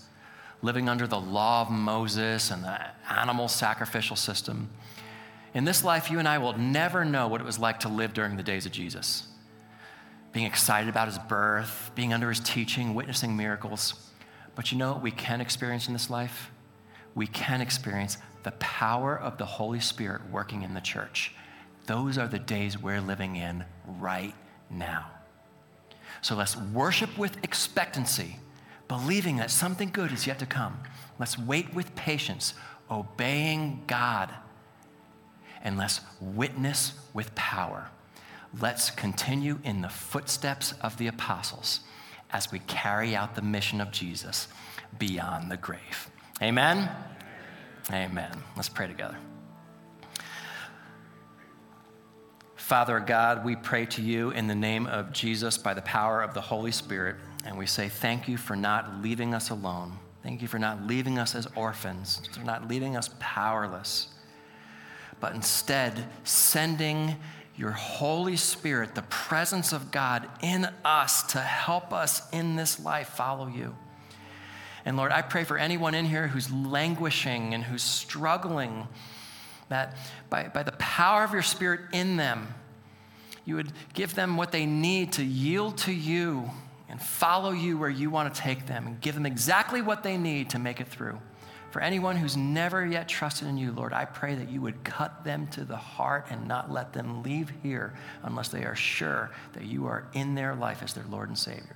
living 0.61 0.87
under 0.87 1.07
the 1.07 1.19
law 1.19 1.61
of 1.61 1.71
Moses 1.71 2.51
and 2.51 2.63
the 2.63 2.79
animal 3.09 3.47
sacrificial 3.47 4.15
system. 4.15 4.69
In 5.53 5.65
this 5.65 5.83
life, 5.83 6.11
you 6.11 6.19
and 6.19 6.27
I 6.27 6.37
will 6.37 6.57
never 6.57 7.05
know 7.05 7.27
what 7.27 7.41
it 7.41 7.45
was 7.45 7.59
like 7.59 7.79
to 7.81 7.89
live 7.89 8.13
during 8.13 8.37
the 8.37 8.43
days 8.43 8.65
of 8.65 8.71
Jesus. 8.71 9.27
Being 10.35 10.47
excited 10.47 10.89
about 10.89 11.07
his 11.07 11.17
birth, 11.17 11.91
being 11.95 12.11
under 12.11 12.27
his 12.27 12.41
teaching, 12.41 12.93
witnessing 12.93 13.37
miracles. 13.37 13.93
But 14.53 14.69
you 14.69 14.77
know 14.77 14.91
what 14.91 15.01
we 15.01 15.11
can 15.11 15.39
experience 15.39 15.87
in 15.87 15.93
this 15.93 16.09
life? 16.09 16.51
We 17.15 17.25
can 17.25 17.61
experience 17.61 18.17
the 18.43 18.51
power 18.51 19.17
of 19.17 19.37
the 19.37 19.45
Holy 19.45 19.79
Spirit 19.79 20.29
working 20.29 20.63
in 20.63 20.73
the 20.73 20.81
church. 20.81 21.31
Those 21.85 22.17
are 22.17 22.27
the 22.27 22.37
days 22.37 22.77
we're 22.77 22.99
living 22.99 23.37
in 23.37 23.63
right 23.87 24.35
now. 24.69 25.09
So 26.21 26.35
let's 26.35 26.57
worship 26.57 27.17
with 27.17 27.41
expectancy, 27.41 28.35
believing 28.89 29.37
that 29.37 29.51
something 29.51 29.89
good 29.89 30.11
is 30.11 30.27
yet 30.27 30.39
to 30.39 30.45
come. 30.45 30.81
Let's 31.17 31.39
wait 31.39 31.73
with 31.73 31.95
patience, 31.95 32.55
obeying 32.91 33.83
God. 33.87 34.33
And 35.63 35.77
let's 35.77 36.01
witness 36.19 36.91
with 37.13 37.33
power. 37.35 37.89
Let's 38.61 38.89
continue 38.89 39.59
in 39.63 39.81
the 39.81 39.89
footsteps 39.89 40.73
of 40.81 40.97
the 40.97 41.07
apostles 41.07 41.81
as 42.31 42.51
we 42.51 42.59
carry 42.59 43.15
out 43.15 43.35
the 43.35 43.41
mission 43.41 43.81
of 43.81 43.91
Jesus 43.91 44.47
beyond 44.97 45.51
the 45.51 45.57
grave. 45.57 46.09
Amen? 46.41 46.89
Amen. 47.91 48.31
Let's 48.55 48.69
pray 48.69 48.87
together. 48.87 49.17
Father 52.55 52.99
God, 52.99 53.45
we 53.45 53.55
pray 53.55 53.85
to 53.87 54.01
you 54.01 54.31
in 54.31 54.47
the 54.47 54.55
name 54.55 54.87
of 54.87 55.11
Jesus 55.11 55.57
by 55.57 55.73
the 55.73 55.81
power 55.83 56.23
of 56.23 56.33
the 56.33 56.41
Holy 56.41 56.71
Spirit, 56.71 57.17
and 57.45 57.57
we 57.57 57.67
say 57.67 57.89
thank 57.89 58.27
you 58.27 58.37
for 58.37 58.55
not 58.55 59.01
leaving 59.01 59.33
us 59.33 59.49
alone. 59.49 59.99
Thank 60.23 60.41
you 60.41 60.47
for 60.47 60.57
not 60.57 60.87
leaving 60.87 61.19
us 61.19 61.35
as 61.35 61.47
orphans, 61.55 62.21
for 62.31 62.43
not 62.43 62.67
leaving 62.67 62.97
us 62.97 63.11
powerless, 63.19 64.07
but 65.19 65.35
instead 65.35 66.07
sending 66.23 67.17
your 67.57 67.71
Holy 67.71 68.35
Spirit, 68.35 68.95
the 68.95 69.01
presence 69.03 69.71
of 69.71 69.91
God 69.91 70.27
in 70.41 70.67
us 70.83 71.23
to 71.33 71.39
help 71.39 71.93
us 71.93 72.21
in 72.31 72.55
this 72.55 72.79
life 72.79 73.09
follow 73.09 73.47
you. 73.47 73.75
And 74.83 74.97
Lord, 74.97 75.11
I 75.11 75.21
pray 75.21 75.45
for 75.45 75.57
anyone 75.57 75.95
in 75.95 76.05
here 76.05 76.27
who's 76.27 76.51
languishing 76.51 77.53
and 77.53 77.63
who's 77.63 77.81
struggling 77.81 78.87
that 79.69 79.95
by, 80.29 80.47
by 80.49 80.63
the 80.63 80.73
power 80.73 81.23
of 81.23 81.33
your 81.33 81.41
Spirit 81.41 81.81
in 81.91 82.17
them, 82.17 82.53
you 83.45 83.55
would 83.55 83.71
give 83.93 84.15
them 84.15 84.37
what 84.37 84.51
they 84.51 84.65
need 84.65 85.13
to 85.13 85.23
yield 85.23 85.77
to 85.79 85.91
you 85.91 86.49
and 86.89 87.01
follow 87.01 87.51
you 87.51 87.77
where 87.77 87.89
you 87.89 88.09
want 88.09 88.33
to 88.33 88.41
take 88.41 88.67
them 88.67 88.85
and 88.85 89.01
give 89.01 89.15
them 89.15 89.25
exactly 89.25 89.81
what 89.81 90.03
they 90.03 90.17
need 90.17 90.51
to 90.51 90.59
make 90.59 90.79
it 90.79 90.87
through. 90.87 91.19
For 91.75 91.81
anyone 91.81 92.15
who's 92.15 92.37
never 92.37 92.85
yet 92.85 93.09
trusted 93.09 93.49
in 93.49 93.57
you, 93.57 93.73
Lord, 93.73 93.91
I 93.91 94.05
pray 94.05 94.33
that 94.35 94.49
you 94.49 94.61
would 94.61 94.85
cut 94.85 95.25
them 95.25 95.47
to 95.47 95.65
the 95.65 95.75
heart 95.75 96.27
and 96.29 96.47
not 96.47 96.71
let 96.71 96.93
them 96.93 97.21
leave 97.21 97.51
here 97.63 97.93
unless 98.23 98.47
they 98.47 98.63
are 98.63 98.77
sure 98.77 99.29
that 99.51 99.65
you 99.65 99.85
are 99.85 100.07
in 100.13 100.35
their 100.35 100.55
life 100.55 100.81
as 100.81 100.93
their 100.93 101.03
Lord 101.09 101.27
and 101.27 101.37
Savior. 101.37 101.75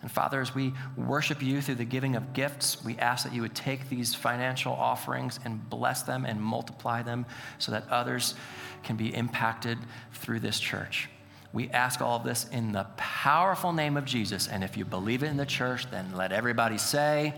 And 0.00 0.08
Father, 0.08 0.40
as 0.40 0.54
we 0.54 0.72
worship 0.96 1.42
you 1.42 1.60
through 1.60 1.74
the 1.74 1.84
giving 1.84 2.14
of 2.14 2.34
gifts, 2.34 2.84
we 2.84 2.96
ask 2.98 3.24
that 3.24 3.34
you 3.34 3.42
would 3.42 3.56
take 3.56 3.88
these 3.88 4.14
financial 4.14 4.74
offerings 4.74 5.40
and 5.44 5.68
bless 5.68 6.02
them 6.02 6.24
and 6.24 6.40
multiply 6.40 7.02
them 7.02 7.26
so 7.58 7.72
that 7.72 7.88
others 7.88 8.36
can 8.84 8.94
be 8.94 9.12
impacted 9.12 9.76
through 10.12 10.38
this 10.38 10.60
church. 10.60 11.08
We 11.52 11.68
ask 11.70 12.00
all 12.00 12.18
of 12.18 12.22
this 12.22 12.46
in 12.52 12.70
the 12.70 12.86
powerful 12.96 13.72
name 13.72 13.96
of 13.96 14.04
Jesus. 14.04 14.46
And 14.46 14.62
if 14.62 14.76
you 14.76 14.84
believe 14.84 15.24
it 15.24 15.30
in 15.30 15.36
the 15.36 15.44
church, 15.44 15.90
then 15.90 16.12
let 16.14 16.30
everybody 16.30 16.78
say, 16.78 17.34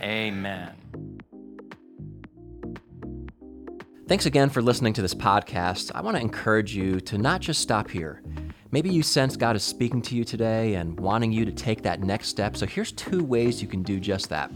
Amen. 0.00 1.17
Thanks 4.08 4.24
again 4.24 4.48
for 4.48 4.62
listening 4.62 4.94
to 4.94 5.02
this 5.02 5.14
podcast. 5.14 5.92
I 5.94 6.00
want 6.00 6.16
to 6.16 6.22
encourage 6.22 6.74
you 6.74 6.98
to 6.98 7.18
not 7.18 7.42
just 7.42 7.60
stop 7.60 7.90
here. 7.90 8.22
Maybe 8.70 8.88
you 8.88 9.02
sense 9.02 9.36
God 9.36 9.54
is 9.54 9.62
speaking 9.62 10.00
to 10.00 10.14
you 10.14 10.24
today 10.24 10.76
and 10.76 10.98
wanting 10.98 11.30
you 11.30 11.44
to 11.44 11.52
take 11.52 11.82
that 11.82 12.00
next 12.00 12.28
step. 12.28 12.56
So 12.56 12.64
here's 12.64 12.90
two 12.92 13.22
ways 13.22 13.60
you 13.60 13.68
can 13.68 13.82
do 13.82 14.00
just 14.00 14.30
that. 14.30 14.50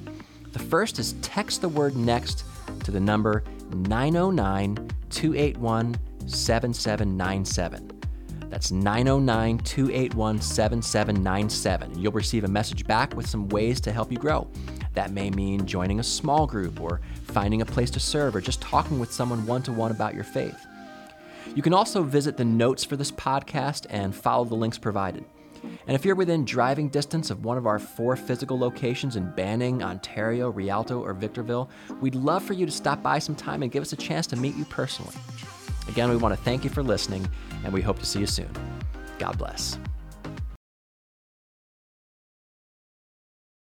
The 0.52 0.58
first 0.58 0.98
is 0.98 1.16
text 1.20 1.60
the 1.60 1.68
word 1.68 1.96
next 1.96 2.44
to 2.84 2.90
the 2.90 2.98
number 2.98 3.44
909 3.74 4.88
281 5.10 5.98
7797. 6.26 8.00
That's 8.48 8.70
909 8.70 9.58
281 9.58 10.40
7797. 10.40 11.98
You'll 11.98 12.12
receive 12.12 12.44
a 12.44 12.48
message 12.48 12.86
back 12.86 13.14
with 13.14 13.28
some 13.28 13.48
ways 13.50 13.82
to 13.82 13.92
help 13.92 14.10
you 14.10 14.16
grow. 14.16 14.48
That 14.94 15.10
may 15.10 15.30
mean 15.30 15.66
joining 15.66 16.00
a 16.00 16.02
small 16.02 16.46
group 16.46 16.80
or 16.80 17.00
finding 17.32 17.62
a 17.62 17.66
place 17.66 17.90
to 17.90 18.00
serve 18.00 18.36
or 18.36 18.40
just 18.40 18.60
talking 18.60 18.98
with 18.98 19.12
someone 19.12 19.46
one 19.46 19.62
to 19.62 19.72
one 19.72 19.90
about 19.90 20.14
your 20.14 20.24
faith. 20.24 20.66
You 21.54 21.62
can 21.62 21.74
also 21.74 22.02
visit 22.02 22.36
the 22.36 22.44
notes 22.44 22.84
for 22.84 22.96
this 22.96 23.10
podcast 23.10 23.86
and 23.90 24.14
follow 24.14 24.44
the 24.44 24.54
links 24.54 24.78
provided. 24.78 25.24
And 25.86 25.94
if 25.94 26.04
you're 26.04 26.14
within 26.16 26.44
driving 26.44 26.88
distance 26.88 27.30
of 27.30 27.44
one 27.44 27.58
of 27.58 27.66
our 27.66 27.78
four 27.78 28.16
physical 28.16 28.58
locations 28.58 29.16
in 29.16 29.30
Banning, 29.32 29.82
Ontario, 29.82 30.50
Rialto, 30.50 31.00
or 31.00 31.12
Victorville, 31.14 31.70
we'd 32.00 32.14
love 32.14 32.42
for 32.42 32.52
you 32.52 32.66
to 32.66 32.72
stop 32.72 33.02
by 33.02 33.18
sometime 33.18 33.62
and 33.62 33.70
give 33.70 33.82
us 33.82 33.92
a 33.92 33.96
chance 33.96 34.26
to 34.28 34.36
meet 34.36 34.56
you 34.56 34.64
personally. 34.64 35.14
Again, 35.88 36.10
we 36.10 36.16
want 36.16 36.34
to 36.34 36.42
thank 36.42 36.64
you 36.64 36.70
for 36.70 36.82
listening, 36.82 37.28
and 37.64 37.72
we 37.72 37.80
hope 37.80 37.98
to 37.98 38.06
see 38.06 38.20
you 38.20 38.26
soon. 38.26 38.50
God 39.18 39.38
bless. 39.38 39.78